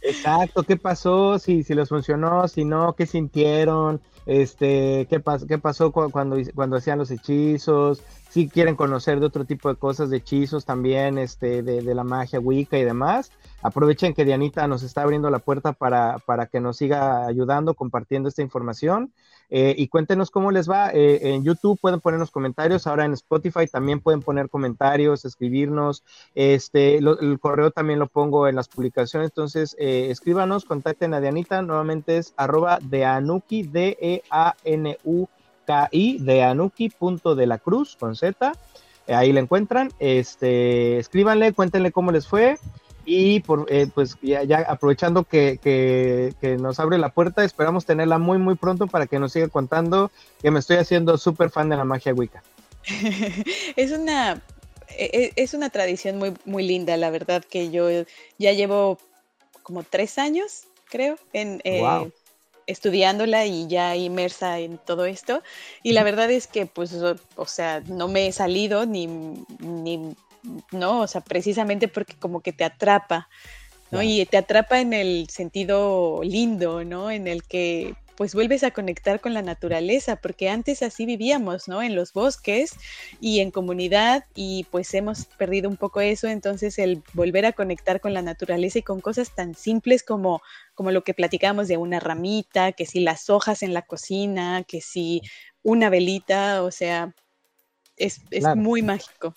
Exacto, 0.00 0.62
¿qué 0.62 0.76
pasó? 0.76 1.38
Si, 1.38 1.62
si 1.62 1.74
les 1.74 1.88
funcionó, 1.88 2.48
si 2.48 2.64
no, 2.64 2.94
¿qué 2.94 3.06
sintieron? 3.06 4.00
Este, 4.26 5.06
¿qué, 5.10 5.22
qué 5.48 5.58
pasó 5.58 5.92
cuando, 5.92 6.36
cuando 6.54 6.76
hacían 6.76 6.98
los 6.98 7.10
hechizos? 7.10 8.02
Si 8.30 8.48
quieren 8.48 8.76
conocer 8.76 9.20
de 9.20 9.26
otro 9.26 9.44
tipo 9.44 9.68
de 9.68 9.76
cosas, 9.76 10.10
de 10.10 10.18
hechizos 10.18 10.64
también, 10.64 11.18
este, 11.18 11.62
de 11.62 11.94
la 11.94 12.04
magia 12.04 12.40
Wicca 12.40 12.78
y 12.78 12.84
demás 12.84 13.30
Aprovechen 13.62 14.12
que 14.14 14.24
Dianita 14.24 14.66
nos 14.66 14.82
está 14.82 15.02
abriendo 15.02 15.30
la 15.30 15.38
puerta 15.38 15.72
para, 15.72 16.18
para 16.26 16.46
que 16.46 16.60
nos 16.60 16.76
siga 16.76 17.26
ayudando, 17.26 17.74
compartiendo 17.74 18.28
esta 18.28 18.42
información. 18.42 19.12
Eh, 19.54 19.74
y 19.76 19.88
cuéntenos 19.88 20.30
cómo 20.30 20.50
les 20.50 20.68
va. 20.68 20.90
Eh, 20.94 21.34
en 21.34 21.44
YouTube 21.44 21.78
pueden 21.78 22.00
ponernos 22.00 22.30
comentarios, 22.30 22.86
ahora 22.86 23.04
en 23.04 23.12
Spotify 23.12 23.66
también 23.70 24.00
pueden 24.00 24.22
poner 24.22 24.48
comentarios, 24.48 25.26
escribirnos. 25.26 26.04
Este, 26.34 26.96
el 26.96 27.38
correo 27.38 27.70
también 27.70 27.98
lo 27.98 28.06
pongo 28.06 28.48
en 28.48 28.56
las 28.56 28.68
publicaciones, 28.68 29.28
entonces 29.28 29.76
eh, 29.78 30.06
escríbanos, 30.10 30.64
contacten 30.64 31.12
a 31.12 31.20
Dianita, 31.20 31.60
nuevamente 31.60 32.16
es 32.16 32.32
arroba 32.38 32.78
de 32.80 33.04
Anuki, 33.04 33.62
D-E-A-N-U-K-I, 33.64 34.08
de 36.18 37.60
cruz, 37.62 37.96
con 38.00 38.16
Z. 38.16 38.52
ahí 39.08 39.32
la 39.32 39.40
encuentran. 39.40 39.92
Este, 39.98 40.96
escríbanle, 40.98 41.52
cuéntenle 41.52 41.92
cómo 41.92 42.10
les 42.10 42.26
fue. 42.26 42.56
Y 43.04 43.40
por, 43.40 43.66
eh, 43.68 43.88
pues 43.92 44.16
ya, 44.22 44.64
aprovechando 44.68 45.24
que, 45.24 45.58
que, 45.60 46.56
nos 46.56 46.78
abre 46.78 46.98
la 46.98 47.08
puerta, 47.08 47.44
esperamos 47.44 47.84
tenerla 47.84 48.18
muy, 48.18 48.38
muy 48.38 48.54
pronto 48.54 48.86
para 48.86 49.06
que 49.06 49.18
nos 49.18 49.32
siga 49.32 49.48
contando 49.48 50.10
que 50.40 50.50
me 50.50 50.60
estoy 50.60 50.76
haciendo 50.76 51.18
súper 51.18 51.50
fan 51.50 51.68
de 51.68 51.76
la 51.76 51.84
magia 51.84 52.14
Wicca. 52.14 52.42
es 53.76 53.92
una 53.92 54.42
e, 54.96 55.32
e, 55.36 55.42
es 55.42 55.54
una 55.54 55.70
tradición 55.70 56.18
muy, 56.18 56.34
muy 56.44 56.64
linda, 56.64 56.96
la 56.96 57.10
verdad 57.10 57.44
que 57.44 57.70
yo 57.70 57.88
ya 58.38 58.52
llevo 58.52 58.98
como 59.62 59.82
tres 59.82 60.18
años, 60.18 60.64
creo, 60.86 61.18
en 61.32 61.60
eh, 61.64 62.10
estudiándola 62.66 63.46
y 63.46 63.66
ya 63.66 63.96
inmersa 63.96 64.58
en 64.58 64.78
todo 64.78 65.06
esto. 65.06 65.42
Y 65.82 65.92
la 65.92 66.04
verdad 66.04 66.30
es 66.30 66.46
que, 66.46 66.66
pues, 66.66 66.92
o, 66.92 67.46
sea, 67.46 67.80
no 67.86 68.08
me 68.08 68.26
he 68.26 68.32
salido 68.32 68.86
ni, 68.86 69.06
ni 69.06 70.16
¿no? 70.70 71.00
O 71.00 71.06
sea, 71.06 71.20
precisamente 71.20 71.88
porque 71.88 72.14
como 72.14 72.40
que 72.40 72.52
te 72.52 72.64
atrapa, 72.64 73.28
¿no? 73.90 74.02
Y 74.02 74.24
te 74.24 74.38
atrapa 74.38 74.80
en 74.80 74.94
el 74.94 75.28
sentido 75.28 76.20
lindo, 76.24 76.82
¿no? 76.84 77.10
En 77.10 77.28
el 77.28 77.42
que 77.42 77.94
pues 78.16 78.34
vuelves 78.34 78.62
a 78.62 78.70
conectar 78.70 79.20
con 79.20 79.34
la 79.34 79.42
naturaleza, 79.42 80.16
porque 80.16 80.48
antes 80.48 80.82
así 80.82 81.06
vivíamos, 81.06 81.68
¿no? 81.68 81.82
En 81.82 81.94
los 81.94 82.12
bosques 82.12 82.72
y 83.20 83.40
en 83.40 83.50
comunidad 83.50 84.26
y 84.34 84.66
pues 84.70 84.92
hemos 84.94 85.24
perdido 85.24 85.68
un 85.68 85.76
poco 85.76 86.00
eso, 86.00 86.28
entonces 86.28 86.78
el 86.78 87.02
volver 87.14 87.46
a 87.46 87.52
conectar 87.52 88.00
con 88.00 88.14
la 88.14 88.22
naturaleza 88.22 88.78
y 88.78 88.82
con 88.82 89.00
cosas 89.00 89.34
tan 89.34 89.54
simples 89.54 90.02
como, 90.02 90.40
como 90.74 90.90
lo 90.90 91.04
que 91.04 91.14
platicamos 91.14 91.68
de 91.68 91.78
una 91.78 92.00
ramita, 92.00 92.72
que 92.72 92.86
si 92.86 93.00
las 93.00 93.30
hojas 93.30 93.62
en 93.62 93.74
la 93.74 93.82
cocina, 93.82 94.62
que 94.62 94.80
si 94.80 95.22
una 95.62 95.90
velita, 95.90 96.62
o 96.62 96.70
sea, 96.70 97.14
es, 97.96 98.20
es 98.30 98.44
muy 98.56 98.82
mágico. 98.82 99.34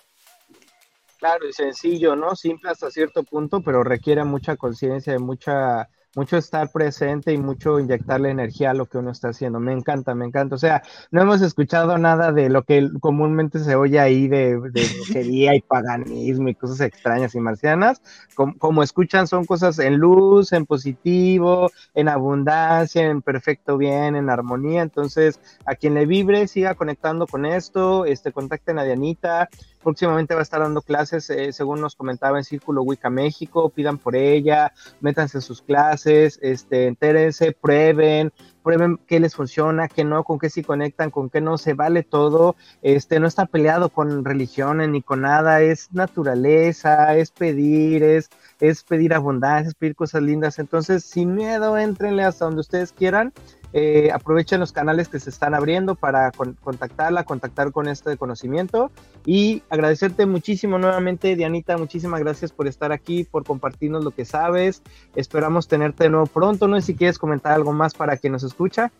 Claro, 1.18 1.48
y 1.48 1.52
sencillo, 1.52 2.14
¿no? 2.14 2.36
Simple 2.36 2.70
hasta 2.70 2.90
cierto 2.90 3.22
punto, 3.24 3.62
pero 3.62 3.82
requiere 3.82 4.22
mucha 4.24 4.56
conciencia, 4.56 5.18
mucha 5.18 5.88
mucho 6.16 6.38
estar 6.38 6.72
presente 6.72 7.32
y 7.32 7.38
mucho 7.38 7.78
inyectarle 7.78 8.30
energía 8.30 8.70
a 8.70 8.74
lo 8.74 8.86
que 8.86 8.96
uno 8.96 9.10
está 9.10 9.28
haciendo. 9.28 9.60
Me 9.60 9.72
encanta, 9.72 10.14
me 10.14 10.24
encanta. 10.24 10.54
O 10.54 10.58
sea, 10.58 10.82
no 11.10 11.20
hemos 11.20 11.42
escuchado 11.42 11.98
nada 11.98 12.32
de 12.32 12.48
lo 12.48 12.64
que 12.64 12.88
comúnmente 13.00 13.58
se 13.58 13.76
oye 13.76 14.00
ahí 14.00 14.26
de, 14.26 14.58
de 14.58 14.88
brujería 14.96 15.54
y 15.54 15.60
paganismo 15.60 16.48
y 16.48 16.54
cosas 16.54 16.80
extrañas 16.80 17.34
y 17.34 17.40
marcianas. 17.40 18.00
Como, 18.34 18.82
escuchan, 18.82 19.26
son 19.26 19.44
cosas 19.44 19.78
en 19.78 19.98
luz, 19.98 20.52
en 20.52 20.64
positivo, 20.64 21.70
en 21.94 22.08
abundancia, 22.08 23.02
en 23.02 23.20
perfecto 23.20 23.76
bien, 23.76 24.16
en 24.16 24.30
armonía. 24.30 24.80
Entonces, 24.80 25.38
a 25.66 25.74
quien 25.74 25.92
le 25.92 26.06
vibre, 26.06 26.48
siga 26.48 26.74
conectando 26.74 27.26
con 27.26 27.44
esto, 27.44 28.06
este, 28.06 28.32
contacten 28.32 28.78
a 28.78 28.84
Dianita. 28.84 29.50
Próximamente 29.82 30.34
va 30.34 30.40
a 30.40 30.42
estar 30.42 30.60
dando 30.60 30.82
clases, 30.82 31.30
eh, 31.30 31.52
según 31.52 31.80
nos 31.80 31.94
comentaba 31.94 32.38
en 32.38 32.44
Círculo 32.44 32.82
Wicca 32.82 33.08
México, 33.08 33.68
pidan 33.70 33.98
por 33.98 34.16
ella, 34.16 34.72
métanse 35.00 35.38
en 35.38 35.42
sus 35.42 35.62
clases, 35.62 36.05
este, 36.06 36.86
entérense, 36.86 37.52
prueben, 37.52 38.32
prueben 38.62 38.98
qué 39.06 39.20
les 39.20 39.34
funciona, 39.34 39.88
qué 39.88 40.04
no, 40.04 40.24
con 40.24 40.38
qué 40.38 40.50
sí 40.50 40.62
conectan, 40.62 41.10
con 41.10 41.30
qué 41.30 41.40
no, 41.40 41.58
se 41.58 41.74
vale 41.74 42.02
todo, 42.02 42.56
este, 42.82 43.20
no 43.20 43.26
está 43.26 43.46
peleado 43.46 43.88
con 43.90 44.24
religiones 44.24 44.88
ni 44.88 45.02
con 45.02 45.22
nada, 45.22 45.62
es 45.62 45.92
naturaleza, 45.92 47.16
es 47.16 47.30
pedir, 47.30 48.02
es, 48.02 48.28
es 48.60 48.82
pedir 48.82 49.14
abundancia, 49.14 49.68
es 49.68 49.74
pedir 49.74 49.94
cosas 49.94 50.22
lindas, 50.22 50.58
entonces 50.58 51.04
sin 51.04 51.34
miedo, 51.34 51.76
entrenle 51.78 52.24
hasta 52.24 52.44
donde 52.46 52.60
ustedes 52.60 52.92
quieran, 52.92 53.32
eh, 53.78 54.08
aprovechen 54.10 54.58
los 54.58 54.72
canales 54.72 55.08
que 55.08 55.20
se 55.20 55.28
están 55.28 55.54
abriendo 55.54 55.96
para 55.96 56.32
contactarla, 56.62 57.24
contactar 57.24 57.72
con 57.72 57.88
este 57.88 58.16
conocimiento 58.16 58.90
y 59.26 59.62
agradecerte 59.68 60.24
muchísimo 60.24 60.78
nuevamente, 60.78 61.36
Dianita, 61.36 61.76
muchísimas 61.76 62.20
gracias 62.20 62.52
por 62.52 62.68
estar 62.68 62.90
aquí, 62.90 63.24
por 63.24 63.44
compartirnos 63.44 64.02
lo 64.02 64.12
que 64.12 64.24
sabes. 64.24 64.80
Esperamos 65.14 65.68
tenerte 65.68 66.04
de 66.04 66.08
nuevo 66.08 66.24
pronto. 66.24 66.68
No 66.68 66.80
sé 66.80 66.86
si 66.86 66.94
quieres 66.94 67.18
comentar 67.18 67.52
algo 67.52 67.74
más 67.74 67.92
para 67.92 68.16
quien 68.16 68.32
nos 68.32 68.44
escucha. 68.44 68.90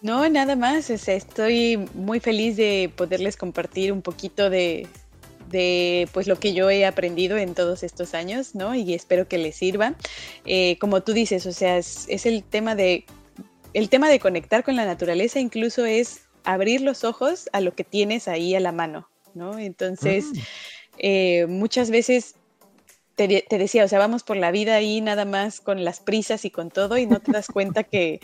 No, 0.00 0.26
nada 0.30 0.56
más. 0.56 0.88
estoy 0.88 1.86
muy 1.92 2.18
feliz 2.18 2.56
de 2.56 2.90
poderles 2.96 3.36
compartir 3.36 3.92
un 3.92 4.00
poquito 4.00 4.48
de, 4.48 4.88
pues 6.14 6.26
lo 6.26 6.38
que 6.38 6.54
yo 6.54 6.70
he 6.70 6.86
aprendido 6.86 7.36
en 7.36 7.54
todos 7.54 7.82
estos 7.82 8.14
años, 8.14 8.54
¿no? 8.54 8.74
Y 8.74 8.94
espero 8.94 9.28
que 9.28 9.36
les 9.36 9.56
sirva. 9.56 9.94
Eh, 10.46 10.78
como 10.78 11.02
tú 11.02 11.12
dices, 11.12 11.44
o 11.44 11.52
sea, 11.52 11.76
es, 11.76 12.08
el 12.24 12.42
tema 12.44 12.74
de 12.74 13.04
el 13.74 13.88
tema 13.88 14.08
de 14.08 14.20
conectar 14.20 14.64
con 14.64 14.76
la 14.76 14.84
naturaleza 14.84 15.40
incluso 15.40 15.84
es 15.84 16.22
abrir 16.44 16.80
los 16.80 17.04
ojos 17.04 17.48
a 17.52 17.60
lo 17.60 17.74
que 17.74 17.84
tienes 17.84 18.28
ahí 18.28 18.54
a 18.54 18.60
la 18.60 18.72
mano, 18.72 19.08
¿no? 19.34 19.58
Entonces, 19.58 20.24
mm. 20.24 20.38
eh, 20.98 21.46
muchas 21.48 21.90
veces 21.90 22.34
te, 23.14 23.44
decía, 23.50 23.84
o 23.84 23.88
sea, 23.88 23.98
vamos 23.98 24.22
por 24.22 24.36
la 24.36 24.50
vida 24.50 24.74
ahí 24.74 25.00
nada 25.00 25.24
más 25.24 25.60
con 25.60 25.84
las 25.84 26.00
prisas 26.00 26.44
y 26.44 26.50
con 26.50 26.70
todo 26.70 26.98
y 26.98 27.06
no 27.06 27.20
te 27.20 27.32
das 27.32 27.46
cuenta 27.46 27.84
que, 27.84 28.20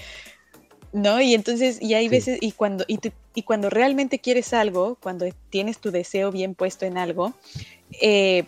¿no? 0.92 1.20
Y 1.20 1.34
entonces, 1.34 1.80
y 1.80 1.94
hay 1.94 2.08
veces, 2.08 2.38
y 2.40 2.52
cuando, 2.52 2.84
y, 2.88 3.42
cuando 3.42 3.70
realmente 3.70 4.18
quieres 4.18 4.52
algo, 4.52 4.96
cuando 5.00 5.26
tienes 5.50 5.78
tu 5.78 5.90
deseo 5.90 6.32
bien 6.32 6.54
puesto 6.54 6.86
en 6.86 6.98
algo, 6.98 7.34
eh, 8.00 8.44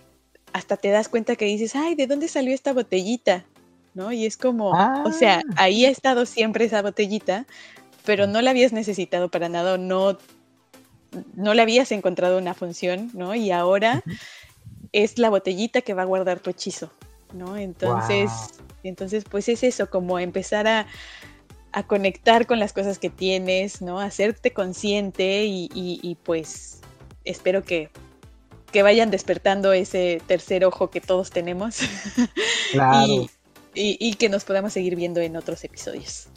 hasta 0.52 0.76
te 0.76 0.88
das 0.88 1.08
cuenta 1.08 1.36
que 1.36 1.44
dices, 1.44 1.76
ay, 1.76 1.94
¿de 1.94 2.06
dónde 2.06 2.26
salió 2.28 2.54
esta 2.54 2.72
botellita? 2.72 3.44
¿No? 3.94 4.12
Y 4.12 4.26
es 4.26 4.36
como, 4.36 4.70
o 4.70 5.12
sea, 5.12 5.42
ah. 5.50 5.54
ahí 5.56 5.84
ha 5.84 5.90
estado 5.90 6.26
siempre 6.26 6.64
esa 6.64 6.82
botellita, 6.82 7.46
pero 8.04 8.26
no 8.26 8.40
la 8.42 8.50
habías 8.50 8.72
necesitado 8.72 9.30
para 9.30 9.48
nada, 9.48 9.78
no, 9.78 10.18
no 11.34 11.54
le 11.54 11.62
habías 11.62 11.92
encontrado 11.92 12.38
una 12.38 12.54
función, 12.54 13.10
¿no? 13.14 13.34
Y 13.34 13.50
ahora 13.50 14.02
es 14.92 15.18
la 15.18 15.30
botellita 15.30 15.82
que 15.82 15.94
va 15.94 16.02
a 16.02 16.06
guardar 16.06 16.40
tu 16.40 16.50
hechizo, 16.50 16.90
¿no? 17.32 17.56
Entonces, 17.56 18.30
entonces 18.82 19.24
pues 19.28 19.48
es 19.48 19.62
eso, 19.62 19.90
como 19.90 20.18
empezar 20.18 20.66
a, 20.66 20.86
a, 21.72 21.82
conectar 21.86 22.46
con 22.46 22.58
las 22.58 22.72
cosas 22.72 22.98
que 22.98 23.10
tienes, 23.10 23.82
¿no? 23.82 24.00
Hacerte 24.00 24.52
consciente 24.52 25.44
y, 25.44 25.68
y, 25.72 26.14
pues 26.22 26.80
espero 27.24 27.62
que, 27.62 27.90
que 28.72 28.82
vayan 28.82 29.10
despertando 29.10 29.72
ese 29.72 30.22
tercer 30.26 30.64
ojo 30.64 30.90
que 30.90 31.00
todos 31.00 31.30
tenemos. 31.30 31.80
Claro 32.72 33.04
y, 33.04 33.30
que 33.74 34.28
nos 34.28 34.44
podamos 34.44 34.72
seguir 34.72 34.96
viendo 34.96 35.20
en 35.20 35.36
otros 35.36 35.64
episodios. 35.64 36.28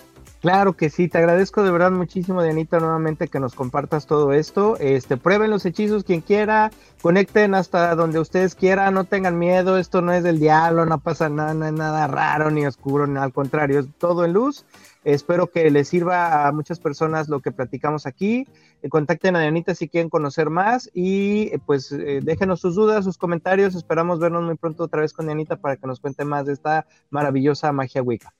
Claro 0.43 0.73
que 0.73 0.89
sí, 0.89 1.07
te 1.07 1.19
agradezco 1.19 1.63
de 1.63 1.71
verdad 1.71 1.91
muchísimo, 1.91 2.43
Dianita, 2.43 2.77
nuevamente 2.77 3.29
que 3.29 3.39
nos 3.39 3.55
compartas 3.55 4.07
todo 4.07 4.33
esto. 4.33 4.75
Este, 4.77 5.15
prueben 5.15 5.49
los 5.49 5.65
hechizos 5.65 6.03
quien 6.03 6.19
quiera, 6.19 6.69
conecten 7.01 7.55
hasta 7.55 7.95
donde 7.95 8.19
ustedes 8.19 8.53
quieran, 8.53 8.93
no 8.93 9.05
tengan 9.05 9.39
miedo, 9.39 9.77
esto 9.77 10.01
no 10.01 10.11
es 10.11 10.21
del 10.21 10.39
diablo, 10.39 10.85
no 10.85 10.99
pasa 10.99 11.29
nada, 11.29 11.53
no 11.53 11.65
es 11.65 11.71
nada 11.71 12.07
raro 12.07 12.51
ni 12.51 12.65
oscuro, 12.65 13.07
ni 13.07 13.17
al 13.17 13.31
contrario, 13.31 13.79
es 13.79 13.85
todo 13.97 14.25
en 14.25 14.33
luz. 14.33 14.65
Espero 15.03 15.51
que 15.51 15.69
les 15.69 15.89
sirva 15.89 16.47
a 16.47 16.51
muchas 16.51 16.79
personas 16.79 17.27
lo 17.27 17.41
que 17.41 17.51
platicamos 17.51 18.05
aquí. 18.05 18.47
Eh, 18.81 18.89
contacten 18.89 19.35
a 19.35 19.41
Dianita 19.41 19.75
si 19.75 19.89
quieren 19.89 20.09
conocer 20.09 20.49
más 20.49 20.89
y 20.93 21.49
eh, 21.53 21.59
pues 21.65 21.91
eh, 21.91 22.21
déjenos 22.23 22.61
sus 22.61 22.75
dudas, 22.75 23.03
sus 23.03 23.17
comentarios. 23.17 23.75
Esperamos 23.75 24.19
vernos 24.19 24.43
muy 24.43 24.55
pronto 24.55 24.83
otra 24.83 25.01
vez 25.01 25.11
con 25.11 25.25
Dianita 25.25 25.57
para 25.57 25.75
que 25.75 25.87
nos 25.87 25.99
cuente 25.99 26.23
más 26.23 26.45
de 26.45 26.53
esta 26.53 26.85
maravillosa 27.09 27.71
magia 27.71 28.01
Wicca. 28.01 28.33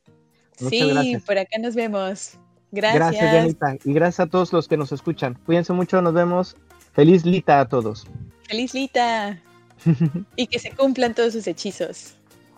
sí, 0.56 1.18
por 1.26 1.38
acá 1.38 1.58
nos 1.60 1.76
vemos. 1.76 2.40
Gracias. 2.72 2.96
Gracias, 2.96 3.32
Janita. 3.32 3.78
Y 3.84 3.94
gracias 3.94 4.22
a 4.22 4.30
todos 4.30 4.54
los 4.54 4.68
que 4.68 4.78
nos 4.78 4.92
escuchan. 4.92 5.38
Cuídense 5.46 5.74
mucho, 5.74 6.02
nos 6.02 6.14
vemos. 6.14 6.56
Feliz 6.94 7.26
Lita 7.26 7.60
a 7.60 7.68
todos. 7.68 8.08
Feliz 8.48 8.74
Lita. 8.74 9.42
y 10.36 10.48
que 10.48 10.60
se 10.60 10.72
cumplan 10.72 11.14
todos 11.14 11.34
sus 11.34 11.46
hechizos. 11.46 12.16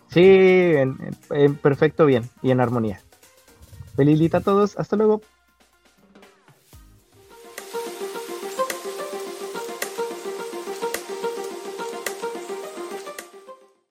Sí, 0.10 0.22
en, 0.24 0.98
en 1.32 1.56
perfecto 1.56 2.06
bien 2.06 2.30
y 2.44 2.52
en 2.52 2.62
armonía. 2.62 3.02
Feliz 3.96 4.20
a 4.38 4.42
todos. 4.42 4.78
Hasta 4.78 4.96
luego. 4.96 5.22